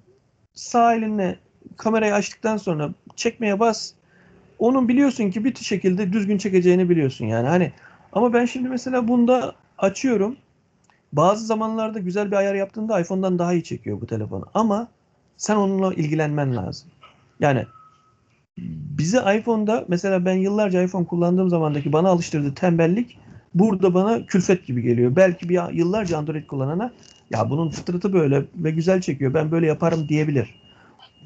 Sağ 0.54 0.94
elinle 0.94 1.38
kamerayı 1.76 2.14
açtıktan 2.14 2.56
sonra 2.56 2.90
çekmeye 3.16 3.60
bas. 3.60 3.92
Onun 4.58 4.88
biliyorsun 4.88 5.30
ki 5.30 5.44
bir 5.44 5.54
şekilde 5.54 6.12
düzgün 6.12 6.38
çekeceğini 6.38 6.88
biliyorsun 6.90 7.26
yani. 7.26 7.48
Hani 7.48 7.72
ama 8.12 8.32
ben 8.32 8.44
şimdi 8.44 8.68
mesela 8.68 9.08
bunda 9.08 9.54
açıyorum. 9.78 10.36
Bazı 11.12 11.46
zamanlarda 11.46 11.98
güzel 11.98 12.30
bir 12.30 12.36
ayar 12.36 12.54
yaptığında 12.54 13.00
iPhone'dan 13.00 13.38
daha 13.38 13.52
iyi 13.52 13.64
çekiyor 13.64 14.00
bu 14.00 14.06
telefonu. 14.06 14.46
Ama 14.54 14.88
sen 15.36 15.56
onunla 15.56 15.94
ilgilenmen 15.94 16.56
lazım. 16.56 16.88
Yani 17.40 17.66
bizi 18.98 19.16
iPhone'da 19.16 19.84
mesela 19.88 20.24
ben 20.24 20.34
yıllarca 20.34 20.82
iPhone 20.82 21.06
kullandığım 21.06 21.48
zamandaki 21.48 21.92
bana 21.92 22.08
alıştırdığı 22.08 22.54
tembellik 22.54 23.18
burada 23.54 23.94
bana 23.94 24.26
külfet 24.26 24.66
gibi 24.66 24.82
geliyor. 24.82 25.16
Belki 25.16 25.48
bir 25.48 25.72
yıllarca 25.72 26.18
Android 26.18 26.46
kullanana 26.46 26.92
ya 27.30 27.50
bunun 27.50 27.70
fıtratı 27.70 28.12
böyle 28.12 28.44
ve 28.56 28.70
güzel 28.70 29.00
çekiyor 29.00 29.34
ben 29.34 29.50
böyle 29.50 29.66
yaparım 29.66 30.08
diyebilir. 30.08 30.54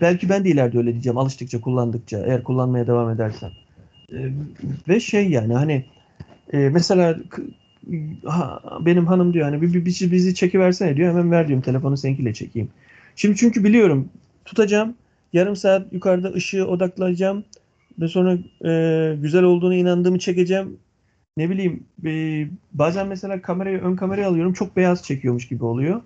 Belki 0.00 0.28
ben 0.28 0.44
de 0.44 0.48
ileride 0.48 0.78
öyle 0.78 0.92
diyeceğim 0.92 1.18
alıştıkça 1.18 1.60
kullandıkça 1.60 2.18
eğer 2.26 2.42
kullanmaya 2.42 2.86
devam 2.86 3.10
edersem. 3.10 3.50
Ee, 4.12 4.32
ve 4.88 5.00
şey 5.00 5.30
yani 5.30 5.54
hani 5.54 5.84
e, 6.52 6.58
mesela 6.58 7.18
benim 8.80 9.06
hanım 9.06 9.34
diyor 9.34 9.44
hani 9.44 9.62
bir, 9.62 9.74
bir, 9.74 9.84
bir 9.84 10.12
bizi 10.12 10.34
çekiversene 10.34 10.96
diyor 10.96 11.10
hemen 11.10 11.30
ver 11.30 11.48
diyorum 11.48 11.62
telefonu 11.62 11.96
seninkiyle 11.96 12.34
çekeyim. 12.34 12.68
Şimdi 13.16 13.36
çünkü 13.36 13.64
biliyorum 13.64 14.08
tutacağım 14.44 14.94
yarım 15.32 15.56
saat 15.56 15.92
yukarıda 15.92 16.32
ışığı 16.32 16.66
odaklayacağım 16.66 17.44
ve 18.00 18.08
sonra 18.08 18.38
e, 18.64 19.16
güzel 19.20 19.42
olduğunu 19.42 19.74
inandığımı 19.74 20.18
çekeceğim. 20.18 20.76
Ne 21.36 21.50
bileyim 21.50 21.84
e, 22.04 22.46
bazen 22.72 23.06
mesela 23.06 23.42
kamerayı 23.42 23.78
ön 23.78 23.96
kameraya 23.96 24.28
alıyorum 24.28 24.52
çok 24.52 24.76
beyaz 24.76 25.02
çekiyormuş 25.02 25.48
gibi 25.48 25.64
oluyor. 25.64 26.00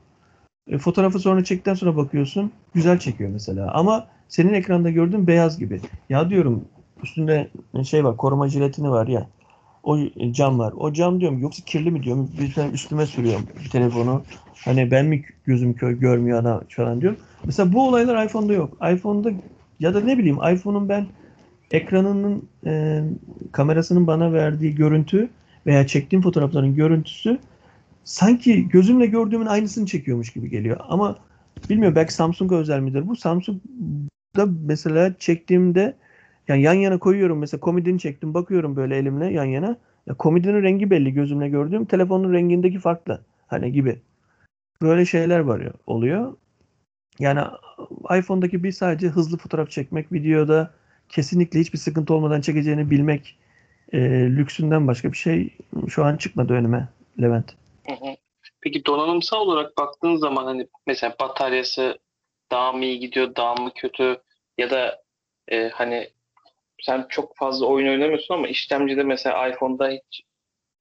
E, 0.71 0.79
fotoğrafı 0.79 1.19
sonra 1.19 1.45
çektikten 1.45 1.75
sonra 1.75 1.97
bakıyorsun 1.97 2.53
güzel 2.75 2.99
çekiyor 2.99 3.31
mesela 3.31 3.73
ama 3.73 4.07
senin 4.29 4.53
ekranda 4.55 4.91
gördüğün 4.91 5.27
beyaz 5.27 5.59
gibi. 5.59 5.81
Ya 6.09 6.31
diyorum 6.31 6.65
üstünde 7.03 7.51
şey 7.85 8.05
var 8.05 8.17
koruma 8.17 8.49
jiletini 8.49 8.91
var 8.91 9.07
ya 9.07 9.27
o 9.83 9.99
cam 10.33 10.59
var. 10.59 10.73
O 10.77 10.93
cam 10.93 11.21
diyorum 11.21 11.39
yoksa 11.39 11.63
kirli 11.67 11.91
mi 11.91 12.03
diyorum. 12.03 12.31
Bir 12.41 12.73
üstüme 12.73 13.07
sürüyorum 13.07 13.47
telefonu. 13.73 14.23
Hani 14.65 14.91
ben 14.91 15.07
mi 15.07 15.25
gözüm 15.45 15.75
kör 15.75 15.91
görmüyor 15.93 16.39
adam 16.39 16.63
falan 16.69 17.01
diyorum. 17.01 17.19
Mesela 17.47 17.73
bu 17.73 17.89
olaylar 17.89 18.27
iPhone'da 18.27 18.53
yok. 18.53 18.79
iPhone'da 18.93 19.31
ya 19.81 19.95
da 19.95 20.01
ne 20.01 20.19
bileyim 20.19 20.39
iPhone'un 20.55 20.89
ben 20.89 21.07
ekranının 21.71 22.43
e, 22.67 23.03
kamerasının 23.53 24.07
bana 24.07 24.33
verdiği 24.33 24.75
görüntü 24.75 25.29
veya 25.67 25.87
çektiğim 25.87 26.23
fotoğrafların 26.23 26.75
görüntüsü 26.75 27.39
sanki 28.07 28.69
gözümle 28.69 29.07
gördüğümün 29.07 29.47
aynısını 29.47 29.87
çekiyormuş 29.87 30.33
gibi 30.33 30.51
geliyor. 30.51 30.81
Ama 30.88 31.19
bilmiyorum 31.71 31.97
belki 31.97 32.14
Samsung'a 32.14 32.57
özel 32.57 32.81
midir 32.81 33.09
bu? 33.09 33.16
Samsung'da 33.16 34.47
mesela 34.64 35.14
çektiğimde 35.19 35.97
yani 36.49 36.62
yan 36.62 36.75
yana 36.75 36.99
koyuyorum 36.99 37.38
mesela 37.38 37.61
komodini 37.61 37.99
çektim 37.99 38.35
bakıyorum 38.35 38.77
böyle 38.77 38.97
elimle 38.97 39.33
yan 39.33 39.45
yana. 39.45 39.77
Ya 40.07 40.14
komodinin 40.14 40.62
rengi 40.62 40.90
belli 40.90 41.12
gözümle 41.12 41.49
gördüğüm 41.49 41.85
telefonun 41.85 42.33
rengindeki 42.33 42.79
farklı. 42.79 43.21
Hani 43.47 43.73
gibi. 43.73 44.01
Böyle 44.83 45.07
şeyler 45.07 45.40
var 45.40 45.61
ya, 45.61 45.73
oluyor. 45.87 46.37
Yani 47.19 47.40
iPhone'daki 48.19 48.64
bir 48.64 48.73
sadece 48.73 49.09
hızlı 49.09 49.38
fotoğraf 49.38 49.71
çekmek, 49.71 50.12
videoda 50.12 50.71
kesinlikle 51.09 51.61
hiçbir 51.61 51.79
sıkıntı 51.79 52.14
olmadan 52.14 52.40
çekeceğini 52.40 52.90
bilmek 52.90 53.38
e, 53.92 54.01
lüksünden 54.37 54.87
başka 54.87 55.12
bir 55.12 55.16
şey 55.16 55.57
şu 55.88 56.05
an 56.05 56.16
çıkmadı 56.16 56.53
önüme 56.53 56.88
Levent. 57.21 57.55
Hı 57.88 57.92
hı. 57.92 58.16
Peki 58.61 58.85
donanımsal 58.85 59.40
olarak 59.40 59.79
baktığın 59.79 60.16
zaman 60.16 60.44
hani 60.44 60.68
mesela 60.87 61.14
bataryası 61.20 61.99
daha 62.51 62.72
mı 62.72 62.85
iyi 62.85 63.01
gidiyor, 63.01 63.37
daha 63.37 63.55
mı 63.55 63.70
kötü 63.75 64.22
ya 64.59 64.70
da 64.70 65.03
e, 65.49 65.68
hani 65.68 66.11
sen 66.83 67.07
çok 67.09 67.37
fazla 67.37 67.66
oyun 67.66 67.88
oynamıyorsun 67.88 68.35
ama 68.35 68.49
işlemcide 68.49 69.03
mesela 69.03 69.49
iPhone'da 69.49 69.88
hiç 69.88 70.22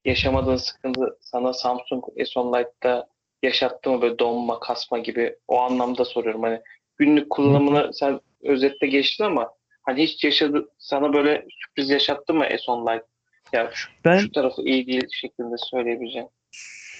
yaşamadığın 0.05 0.55
sıkıntı 0.55 1.17
sana 1.21 1.53
Samsung 1.53 2.03
S10 2.17 2.59
Lite'da 2.59 3.07
yaşattı 3.43 3.89
mı 3.89 4.01
böyle 4.01 4.19
donma, 4.19 4.59
kasma 4.59 4.99
gibi 4.99 5.35
o 5.47 5.59
anlamda 5.59 6.05
soruyorum. 6.05 6.43
Hani 6.43 6.61
günlük 6.97 7.29
kullanımını 7.29 7.93
sen 7.93 8.19
özetle 8.43 8.87
geçtin 8.87 9.23
ama 9.23 9.53
hani 9.81 10.03
hiç 10.03 10.23
yaşadı 10.23 10.69
sana 10.77 11.13
böyle 11.13 11.45
sürpriz 11.49 11.89
yaşattı 11.89 12.33
mı 12.33 12.45
S10 12.45 12.93
Lite? 12.93 13.05
Yani 13.53 13.69
şu, 13.73 13.89
Ben 14.05 14.17
şu 14.17 14.31
tarafı 14.31 14.61
iyi 14.61 14.87
değil 14.87 15.07
şeklinde 15.11 15.55
söyleyebileceğim. 15.57 16.27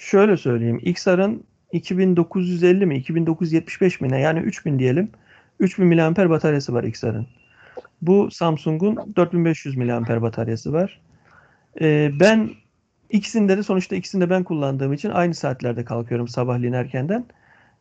Şöyle 0.06 0.36
söyleyeyim. 0.36 0.80
XR'ın 0.82 1.44
2950 1.72 2.86
mi 2.86 2.96
2975 2.96 4.00
mi 4.00 4.10
ne 4.10 4.20
yani 4.20 4.38
3000 4.38 4.78
diyelim. 4.78 5.10
3000 5.60 5.86
mAh 5.86 6.30
bataryası 6.30 6.74
var 6.74 6.84
XR'ın. 6.84 7.26
Bu 8.02 8.30
Samsung'un 8.30 9.12
4500 9.16 9.76
mAh 9.76 10.22
bataryası 10.22 10.72
var. 10.72 11.00
Ee, 11.80 12.10
ben 12.20 12.50
ikisinde 13.10 13.56
de 13.56 13.62
sonuçta 13.62 13.96
ikisini 13.96 14.20
de 14.20 14.30
ben 14.30 14.44
kullandığım 14.44 14.92
için 14.92 15.10
aynı 15.10 15.34
saatlerde 15.34 15.84
kalkıyorum 15.84 16.28
sabahleyin 16.28 16.72
erkenden. 16.72 17.26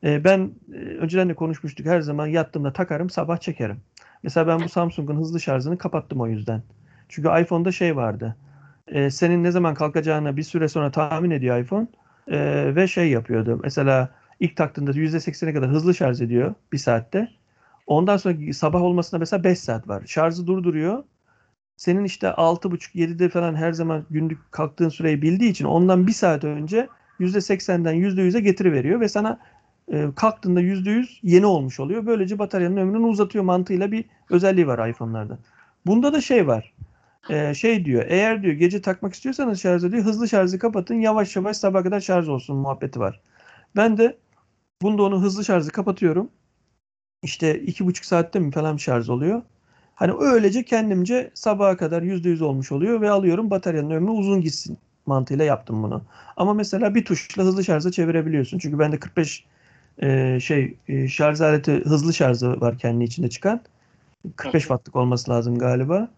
Ee, 0.04 0.24
ben 0.24 0.52
e, 0.74 0.78
önceden 0.78 1.30
de 1.30 1.34
konuşmuştuk 1.34 1.86
her 1.86 2.02
zaman 2.02 2.28
yattığımda 2.28 2.74
takarım 2.74 3.10
sabah 3.10 3.38
çekerim. 3.38 3.78
Mesela 4.24 4.48
ben 4.48 4.60
bu 4.60 4.70
Samsung'un 4.70 5.18
hızlı 5.18 5.40
şarjını 5.40 5.78
kapattım 5.78 6.22
o 6.22 6.28
yüzden. 6.28 6.64
Çünkü 7.10 7.30
iPhone'da 7.42 7.72
şey 7.72 7.96
vardı. 7.96 8.36
Ee, 8.88 9.10
senin 9.10 9.44
ne 9.44 9.52
zaman 9.52 9.74
kalkacağını 9.74 10.38
bir 10.38 10.44
süre 10.44 10.68
sonra 10.68 10.92
tahmin 10.92 11.32
ediyor 11.32 11.60
iPhone. 11.60 11.88
Ee, 12.28 12.76
ve 12.76 12.88
şey 12.88 13.10
yapıyordu. 13.10 13.60
Mesela 13.64 14.10
ilk 14.40 14.58
taktığında 14.58 14.92
%80'e 14.92 15.54
kadar 15.54 15.70
hızlı 15.70 15.96
şarj 15.96 16.22
ediyor 16.22 16.54
bir 16.74 16.78
saatte. 16.78 17.30
Ondan 17.88 18.18
sonra 18.18 18.54
sabah 18.54 18.82
olmasına 18.82 19.20
mesela 19.20 19.44
5 19.44 19.60
saat 19.60 19.88
var. 19.88 20.04
Şarjı 20.06 20.48
durduruyor. 20.48 21.04
Senin 21.78 22.04
işte 22.04 22.28
6.30-7'de 22.28 23.30
falan 23.30 23.56
her 23.56 23.72
zaman 23.74 24.06
günlük 24.10 24.52
kalktığın 24.52 24.90
süreyi 24.90 25.22
bildiği 25.22 25.52
için 25.52 25.66
ondan 25.66 26.08
bir 26.08 26.12
saat 26.12 26.44
önce 26.44 26.88
%80'den 27.20 27.96
%100'e 27.96 28.40
getiriveriyor 28.40 29.00
ve 29.00 29.10
sana 29.10 29.40
e, 29.92 30.08
kalktığında 30.16 30.62
%100 30.62 31.20
yeni 31.24 31.46
olmuş 31.46 31.80
oluyor. 31.80 32.06
Böylece 32.06 32.40
bataryanın 32.40 32.78
ömrünü 32.78 33.06
uzatıyor 33.06 33.44
mantığıyla 33.44 33.92
bir 33.92 34.06
özelliği 34.30 34.68
var 34.68 34.90
iPhone'larda. 34.90 35.38
Bunda 35.86 36.14
da 36.14 36.22
şey 36.22 36.48
var. 36.48 36.74
E, 37.30 37.54
şey 37.54 37.86
diyor 37.86 38.06
eğer 38.08 38.44
diyor 38.44 38.54
gece 38.54 38.82
takmak 38.82 39.14
istiyorsanız 39.14 39.62
şarjı 39.62 39.92
diyor 39.92 40.04
hızlı 40.04 40.30
şarjı 40.30 40.60
kapatın 40.60 40.96
yavaş 40.96 41.36
yavaş 41.36 41.58
sabah 41.58 41.84
kadar 41.84 42.00
şarj 42.00 42.28
olsun 42.28 42.58
muhabbeti 42.58 43.00
var. 43.00 43.22
Ben 43.76 43.98
de 43.98 44.18
bunda 44.82 45.04
onu 45.04 45.22
hızlı 45.22 45.46
şarjı 45.46 45.70
kapatıyorum. 45.70 46.30
İşte 47.24 47.60
iki 47.60 47.86
buçuk 47.86 48.06
saatte 48.06 48.40
mi 48.40 48.52
falan 48.52 48.78
şarj 48.78 49.10
oluyor. 49.10 49.42
Hani 49.96 50.14
öylece 50.20 50.64
kendimce 50.64 51.32
sabaha 51.34 51.78
kadar 51.78 52.02
%100 52.02 52.42
olmuş 52.42 52.72
oluyor 52.72 53.02
ve 53.02 53.10
alıyorum 53.10 53.50
bataryanın 53.50 53.90
ömrü 53.90 54.12
uzun 54.12 54.42
gitsin 54.42 54.78
mantığıyla 55.06 55.46
yaptım 55.46 55.84
bunu. 55.84 56.04
Ama 56.38 56.54
mesela 56.54 56.96
bir 56.96 57.06
tuşla 57.06 57.44
hızlı 57.44 57.64
şarja 57.64 57.92
çevirebiliyorsun. 57.92 58.58
Çünkü 58.60 58.80
bende 58.80 59.00
45 59.00 59.46
e, 60.02 60.40
şey 60.40 60.78
e, 60.88 61.08
şarj 61.08 61.42
aleti 61.42 61.72
hızlı 61.72 62.14
şarjı 62.14 62.62
var 62.62 62.78
kendi 62.78 63.04
içinde 63.04 63.30
çıkan. 63.30 63.62
45 64.36 64.62
wattlık 64.64 64.96
olması 64.96 65.32
lazım 65.32 65.58
galiba. 65.58 66.10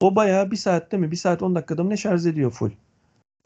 O 0.00 0.16
bayağı 0.16 0.50
bir 0.50 0.56
saatte 0.56 0.96
mi 0.96 1.10
bir 1.10 1.16
saat 1.16 1.42
10 1.42 1.54
dakikada 1.54 1.84
mı 1.84 1.90
ne 1.90 1.96
şarj 1.96 2.26
ediyor 2.26 2.50
full. 2.50 2.70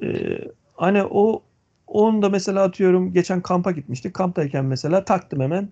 Ee, 0.02 0.38
hani 0.74 1.02
o 1.02 1.42
onu 1.86 2.22
da 2.22 2.28
mesela 2.28 2.62
atıyorum 2.62 3.12
geçen 3.12 3.40
kampa 3.40 3.70
gitmiştik. 3.70 4.14
Kamptayken 4.14 4.64
mesela 4.64 5.04
taktım 5.04 5.40
hemen. 5.40 5.68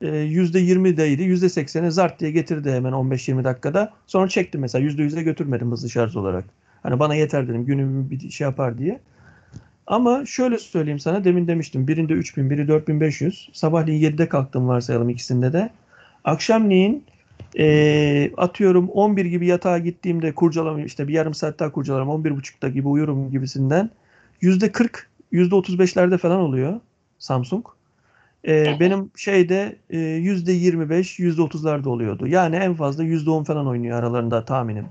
Ee, 0.00 0.06
%20'deydi. 0.06 1.22
%80'e 1.22 1.90
zart 1.90 2.20
diye 2.20 2.30
getirdi 2.30 2.72
hemen 2.72 2.92
15-20 2.92 3.44
dakikada. 3.44 3.92
Sonra 4.06 4.28
çektim 4.28 4.60
mesela. 4.60 4.84
%100'e 4.84 5.22
götürmedim 5.22 5.72
hızlı 5.72 5.90
şarj 5.90 6.16
olarak. 6.16 6.44
Hani 6.82 6.98
bana 6.98 7.14
yeter 7.14 7.48
dedim. 7.48 7.64
Günümü 7.64 8.10
bir 8.10 8.30
şey 8.30 8.44
yapar 8.44 8.78
diye. 8.78 9.00
Ama 9.86 10.26
şöyle 10.26 10.58
söyleyeyim 10.58 10.98
sana. 10.98 11.24
Demin 11.24 11.48
demiştim. 11.48 11.88
Birinde 11.88 12.12
3000, 12.12 12.50
biri 12.50 12.68
4500. 12.68 13.48
Sabahleyin 13.52 14.00
7'de 14.00 14.28
kalktım 14.28 14.68
varsayalım 14.68 15.08
ikisinde 15.10 15.52
de. 15.52 15.70
Akşamleyin 16.24 17.04
e, 17.58 18.30
atıyorum 18.36 18.88
11 18.88 19.24
gibi 19.24 19.46
yatağa 19.46 19.78
gittiğimde 19.78 20.34
kurcalamıyorum 20.34 20.86
işte 20.86 21.08
bir 21.08 21.12
yarım 21.12 21.34
saat 21.34 21.58
daha 21.58 21.72
kurcalarım 21.72 22.08
11.30'da 22.08 22.68
gibi 22.68 22.88
uyurum 22.88 23.30
gibisinden 23.30 23.90
%40 24.42 24.88
%35'lerde 25.32 26.18
falan 26.18 26.40
oluyor 26.40 26.80
Samsung. 27.18 27.66
E, 28.48 28.80
benim 28.80 29.10
şeyde 29.16 29.76
e, 29.90 29.96
%25 29.98 31.22
%30'larda 31.22 31.88
oluyordu. 31.88 32.26
Yani 32.26 32.56
en 32.56 32.74
fazla 32.74 33.04
%10 33.04 33.44
falan 33.44 33.66
oynuyor 33.66 33.98
aralarında 33.98 34.44
tahminim. 34.44 34.86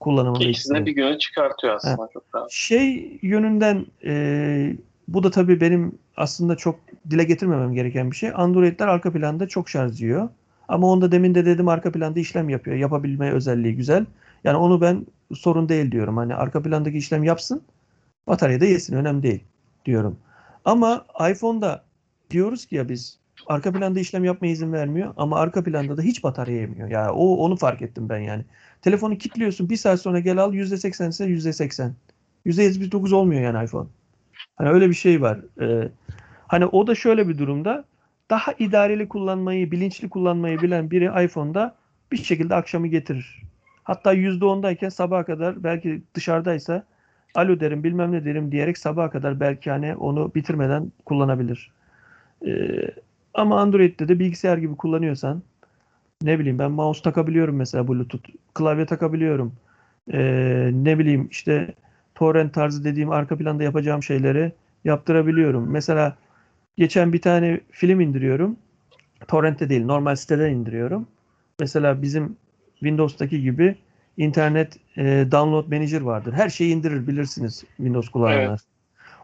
Kullanımında 0.00 0.44
İkisini 0.44 0.86
bir 0.86 0.92
güne 0.92 1.18
çıkartıyor 1.18 1.74
aslında 1.74 2.08
çok 2.12 2.24
rahat. 2.34 2.50
Şey 2.50 3.18
yönünden 3.22 3.86
e, 4.04 4.76
bu 5.08 5.22
da 5.22 5.30
tabii 5.30 5.60
benim 5.60 5.98
aslında 6.16 6.56
çok 6.56 6.80
dile 7.10 7.24
getirmemem 7.24 7.72
gereken 7.74 8.10
bir 8.10 8.16
şey. 8.16 8.30
Android'ler 8.34 8.88
arka 8.88 9.12
planda 9.12 9.48
çok 9.48 9.68
şarj 9.68 10.02
yiyor. 10.02 10.28
Ama 10.68 10.86
onda 10.86 11.12
demin 11.12 11.34
de 11.34 11.46
dedim 11.46 11.68
arka 11.68 11.92
planda 11.92 12.20
işlem 12.20 12.48
yapıyor. 12.48 12.76
Yapabilme 12.76 13.32
özelliği 13.32 13.76
güzel. 13.76 14.06
Yani 14.44 14.56
onu 14.56 14.80
ben 14.80 15.06
sorun 15.34 15.68
değil 15.68 15.92
diyorum. 15.92 16.16
Hani 16.16 16.34
arka 16.34 16.62
plandaki 16.62 16.98
işlem 16.98 17.24
yapsın. 17.24 17.62
Batarya 18.26 18.60
da 18.60 18.64
yesin. 18.64 18.96
Önemli 18.96 19.22
değil 19.22 19.44
diyorum. 19.86 20.16
Ama 20.64 21.06
iPhone'da 21.30 21.84
diyoruz 22.30 22.66
ki 22.66 22.76
ya 22.76 22.88
biz 22.88 23.18
arka 23.46 23.72
planda 23.72 24.00
işlem 24.00 24.24
yapmaya 24.24 24.52
izin 24.52 24.72
vermiyor 24.72 25.14
ama 25.16 25.38
arka 25.38 25.64
planda 25.64 25.96
da 25.96 26.02
hiç 26.02 26.24
batarya 26.24 26.56
yemiyor. 26.56 26.88
Yani 26.88 27.10
o 27.10 27.36
onu 27.36 27.56
fark 27.56 27.82
ettim 27.82 28.08
ben 28.08 28.18
yani. 28.18 28.44
Telefonu 28.82 29.18
kilitliyorsun 29.18 29.68
bir 29.70 29.76
saat 29.76 30.00
sonra 30.00 30.20
gel 30.20 30.38
al 30.38 30.54
%80 30.54 31.08
ise 31.08 31.24
%80. 31.26 31.90
%79 32.46 33.14
olmuyor 33.14 33.42
yani 33.42 33.64
iPhone. 33.64 33.88
Hani 34.56 34.68
öyle 34.68 34.88
bir 34.88 34.94
şey 34.94 35.22
var. 35.22 35.40
Ee, 35.60 35.88
hani 36.46 36.66
o 36.66 36.86
da 36.86 36.94
şöyle 36.94 37.28
bir 37.28 37.38
durumda 37.38 37.84
daha 38.32 38.52
idareli 38.58 39.08
kullanmayı, 39.08 39.70
bilinçli 39.70 40.08
kullanmayı 40.08 40.62
bilen 40.62 40.90
biri 40.90 41.24
iPhone'da 41.24 41.74
bir 42.12 42.16
şekilde 42.16 42.54
akşamı 42.54 42.86
getirir. 42.86 43.42
Hatta 43.84 44.14
%10'dayken 44.14 44.88
sabaha 44.90 45.24
kadar 45.24 45.64
belki 45.64 46.02
dışarıdaysa 46.14 46.84
alo 47.34 47.60
derim 47.60 47.84
bilmem 47.84 48.12
ne 48.12 48.24
derim 48.24 48.52
diyerek 48.52 48.78
sabaha 48.78 49.10
kadar 49.10 49.40
belki 49.40 49.70
hani 49.70 49.96
onu 49.96 50.34
bitirmeden 50.34 50.92
kullanabilir. 51.04 51.70
Ee, 52.46 52.50
ama 53.34 53.60
Android'de 53.60 54.08
de 54.08 54.18
bilgisayar 54.18 54.58
gibi 54.58 54.76
kullanıyorsan 54.76 55.42
ne 56.22 56.38
bileyim 56.38 56.58
ben 56.58 56.70
mouse 56.70 57.02
takabiliyorum 57.02 57.56
mesela 57.56 57.88
Bluetooth. 57.88 58.28
Klavye 58.54 58.86
takabiliyorum. 58.86 59.52
Ee, 60.12 60.70
ne 60.72 60.98
bileyim 60.98 61.28
işte 61.30 61.74
torrent 62.14 62.54
tarzı 62.54 62.84
dediğim 62.84 63.10
arka 63.10 63.36
planda 63.36 63.62
yapacağım 63.62 64.02
şeyleri 64.02 64.52
yaptırabiliyorum. 64.84 65.70
Mesela 65.70 66.16
geçen 66.76 67.12
bir 67.12 67.20
tane 67.20 67.60
film 67.70 68.00
indiriyorum. 68.00 68.56
Torrent'te 69.28 69.68
değil 69.68 69.84
normal 69.84 70.16
siteden 70.16 70.50
indiriyorum. 70.50 71.06
Mesela 71.60 72.02
bizim 72.02 72.36
Windows'taki 72.74 73.42
gibi 73.42 73.76
internet 74.16 74.76
e, 74.96 75.26
download 75.32 75.66
manager 75.68 76.00
vardır. 76.00 76.32
Her 76.32 76.48
şeyi 76.48 76.74
indirir 76.74 77.06
bilirsiniz 77.06 77.64
Windows 77.76 78.08
kullananlar. 78.08 78.48
Evet. 78.48 78.60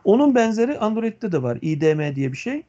Onun 0.05 0.35
benzeri 0.35 0.79
Android'de 0.79 1.33
de 1.33 1.43
var. 1.43 1.59
IDM 1.63 2.15
diye 2.15 2.33
bir 2.33 2.37
şey. 2.37 2.63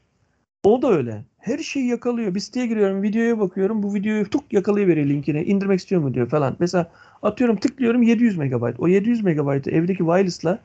O 0.64 0.82
da 0.82 0.92
öyle. 0.92 1.24
Her 1.38 1.58
şeyi 1.58 1.88
yakalıyor. 1.88 2.36
Bir 2.36 2.40
siteye 2.40 2.68
giriyorum, 2.68 3.04
videoya 3.04 3.40
bakıyorum. 3.40 3.84
Bu 3.84 3.94
videoyu 3.94 4.30
tuk 4.30 4.54
yakalayıveriyor 4.54 5.08
linkini. 5.08 5.44
İndirmek 5.44 5.80
istiyor 5.80 6.02
mu 6.02 6.14
diyor 6.14 6.30
falan. 6.30 6.56
Mesela 6.60 6.92
atıyorum 7.24 7.56
tıklıyorum 7.56 8.04
700 8.04 8.38
MB. 8.38 8.80
O 8.80 8.88
700 8.88 9.24
MB'ı 9.24 9.70
evdeki 9.72 9.98
wireless'la 9.98 10.60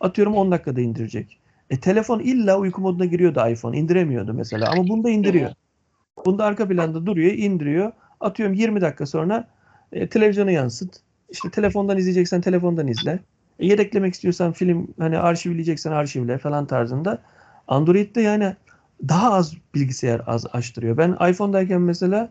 atıyorum 0.00 0.34
10 0.34 0.50
dakikada 0.50 0.80
indirecek. 0.80 1.38
E 1.70 1.80
telefon 1.80 2.20
illa 2.20 2.58
uyku 2.58 2.80
moduna 2.80 3.04
giriyordu 3.04 3.48
iPhone. 3.48 3.78
indiremiyordu 3.78 4.34
mesela. 4.34 4.70
Ama 4.70 4.88
bunda 4.88 5.10
indiriyor. 5.10 5.50
Bunda 6.26 6.44
arka 6.44 6.68
planda 6.68 7.06
duruyor, 7.06 7.32
indiriyor. 7.32 7.92
Atıyorum 8.20 8.54
20 8.54 8.80
dakika 8.80 9.06
sonra 9.06 9.48
e, 9.92 10.08
televizyona 10.08 10.50
yansıt. 10.50 10.96
İşte 11.30 11.50
telefondan 11.50 11.98
izleyeceksen 11.98 12.40
telefondan 12.40 12.88
izle. 12.88 13.18
E, 13.58 13.66
yedeklemek 13.66 14.14
istiyorsan 14.14 14.52
film 14.52 14.88
hani 14.98 15.18
arşivleyeceksen 15.18 15.92
arşivle 15.92 16.38
falan 16.38 16.66
tarzında. 16.66 17.18
Android'de 17.68 18.20
yani 18.20 18.56
daha 19.08 19.32
az 19.32 19.54
bilgisayar 19.74 20.22
az 20.26 20.46
açtırıyor. 20.52 20.96
Ben 20.96 21.16
iPhone'dayken 21.30 21.80
mesela 21.80 22.30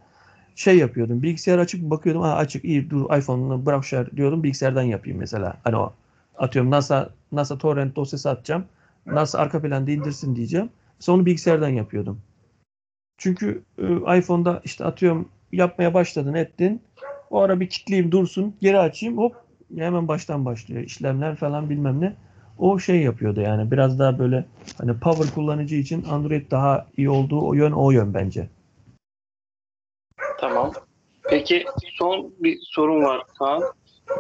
şey 0.56 0.78
yapıyordum. 0.78 1.24
Bilgisayar 1.24 1.60
açıp 1.60 1.82
bakıyordum. 1.82 2.22
Ha 2.22 2.36
açık 2.36 2.66
iyi 2.66 2.90
dur 2.90 3.18
iPhone'unu 3.18 3.66
bırak 3.66 3.86
şer 3.86 4.18
diyordum. 4.18 4.44
Bilgisayardan 4.44 4.82
yapayım 4.82 5.20
mesela. 5.20 5.58
Hani 5.64 5.76
o 5.76 5.94
atıyorum 6.38 6.72
NASA 6.72 7.10
NASA 7.32 7.58
torrent 7.58 7.96
dosyası 7.96 8.30
atacağım. 8.30 8.66
NASA 9.06 9.40
arka 9.40 9.62
planda 9.62 9.92
indirsin 9.92 10.36
diyeceğim. 10.36 10.70
Sonra 11.00 11.18
onu 11.18 11.26
bilgisayardan 11.26 11.70
yapıyordum. 11.70 12.22
Çünkü 13.18 13.64
e, 13.78 14.18
iPhone'da 14.18 14.62
işte 14.64 14.86
atıyorum 14.86 15.30
yapmaya 15.52 15.94
başladın 15.94 16.34
ettin. 16.34 16.82
O 17.30 17.40
ara 17.40 17.60
bir 17.60 17.70
kitleyeyim 17.70 18.12
dursun. 18.12 18.56
Geri 18.62 18.80
açayım 18.80 19.18
hop 19.18 19.36
hemen 19.78 20.08
baştan 20.08 20.46
başlıyor. 20.46 20.84
işlemler 20.84 21.36
falan 21.36 21.70
bilmem 21.70 22.02
ne. 22.02 22.16
O 22.58 22.80
şey 22.80 23.02
yapıyordu 23.02 23.42
yani 23.42 23.72
biraz 23.72 24.00
daha 24.00 24.20
böyle 24.20 24.46
hani 24.78 25.00
power 25.00 25.34
kullanıcı 25.36 25.76
için 25.76 26.04
Android 26.04 26.52
daha 26.52 26.88
iyi 26.98 27.10
olduğu 27.10 27.42
o 27.42 27.54
yön 27.54 27.72
o 27.72 27.92
yön 27.92 28.14
bence. 28.14 28.50
Tamam. 30.40 30.72
Peki 31.30 31.66
son 31.94 32.34
bir 32.40 32.60
sorun 32.62 33.04
var 33.04 33.22
Kaan. 33.40 33.64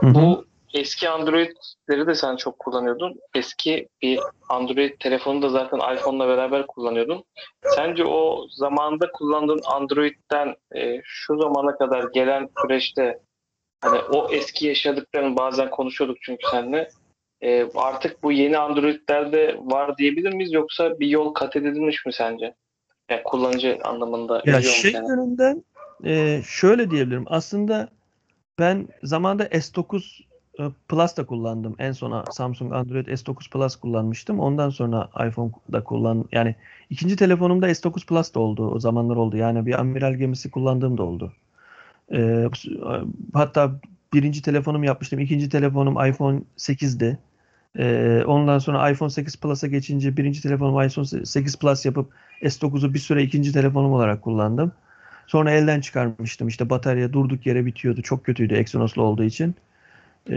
Bu 0.01 0.45
eski 0.74 1.09
Android'leri 1.09 2.07
de 2.07 2.15
sen 2.15 2.36
çok 2.36 2.59
kullanıyordun. 2.59 3.20
Eski 3.36 3.88
bir 4.01 4.20
Android 4.49 4.99
telefonu 4.99 5.41
da 5.41 5.49
zaten 5.49 5.95
iPhone'la 5.95 6.28
beraber 6.28 6.67
kullanıyordun. 6.67 7.24
Sence 7.76 8.05
o 8.05 8.47
zamanda 8.49 9.11
kullandığın 9.11 9.61
Android'den 9.65 10.55
e, 10.76 11.01
şu 11.03 11.38
zamana 11.38 11.78
kadar 11.78 12.03
gelen 12.13 12.49
süreçte 12.61 13.20
hani 13.82 13.99
o 13.99 14.32
eski 14.32 14.67
yaşadıklarını 14.67 15.38
bazen 15.38 15.70
konuşuyorduk 15.70 16.17
çünkü 16.22 16.47
seninle. 16.51 16.89
e, 17.41 17.70
artık 17.76 18.24
bu 18.24 18.32
yeni 18.32 18.57
Android'lerde 18.57 19.57
var 19.59 19.97
diyebilir 19.97 20.34
miyiz 20.34 20.53
yoksa 20.53 20.99
bir 20.99 21.07
yol 21.07 21.34
kat 21.34 21.55
edilmiş 21.55 22.05
mi 22.05 22.13
sence? 22.13 22.55
Yani 23.09 23.24
kullanıcı 23.24 23.80
anlamında. 23.84 24.41
Ya 24.45 24.61
şey 24.61 24.91
seni? 24.91 25.07
yönünden 25.07 25.63
e, 26.05 26.41
şöyle 26.47 26.91
diyebilirim. 26.91 27.26
Aslında 27.28 27.89
ben 28.59 28.88
zamanda 29.03 29.43
S9 29.45 29.97
e, 29.97 30.28
Plus 30.88 31.18
da 31.18 31.26
kullandım. 31.26 31.76
En 31.80 31.91
sona 31.91 32.24
Samsung 32.32 32.74
Android 32.74 33.07
S9 33.07 33.49
Plus 33.49 33.76
kullanmıştım. 33.76 34.39
Ondan 34.39 34.70
sonra 34.70 35.10
iPhone'da 35.28 35.84
kullan 35.84 36.26
yani 36.32 36.55
ikinci 36.89 37.16
telefonumda 37.16 37.70
S9 37.70 38.05
Plus 38.05 38.34
da 38.34 38.39
oldu. 38.39 38.70
O 38.72 38.80
zamanlar 38.80 39.16
oldu. 39.16 39.38
Yani 39.38 39.66
bir 39.66 39.80
amiral 39.80 40.14
gemisi 40.14 40.51
kullandığım 40.51 40.97
da 40.97 41.03
oldu. 41.03 41.34
E, 42.14 42.49
hatta 43.34 43.72
birinci 44.14 44.41
telefonum 44.41 44.84
yapmıştım. 44.84 45.20
İkinci 45.20 45.49
telefonum 45.49 46.05
iPhone 46.05 46.41
8'di. 46.57 47.18
E, 47.78 48.24
ondan 48.28 48.60
sonra 48.60 48.89
iPhone 48.89 49.10
8 49.10 49.36
Plus'a 49.36 49.68
geçince 49.68 50.18
birinci 50.18 50.41
telefonum 50.41 50.82
iPhone 50.84 51.26
8 51.26 51.60
Plus 51.60 51.86
yapıp 51.86 52.12
S9'u 52.41 52.93
bir 52.93 52.99
süre 52.99 53.24
ikinci 53.24 53.53
telefonum 53.53 53.91
olarak 53.91 54.22
kullandım. 54.22 54.72
Sonra 55.28 55.51
elden 55.51 55.82
çıkarmıştım. 55.82 56.47
İşte 56.47 56.70
batarya 56.70 57.14
durduk 57.14 57.45
yere 57.45 57.66
bitiyordu. 57.66 58.01
Çok 58.01 58.26
kötüydü 58.26 58.53
Exynos'lu 58.53 59.01
olduğu 59.03 59.24
için. 59.24 59.55
Ee, 60.28 60.36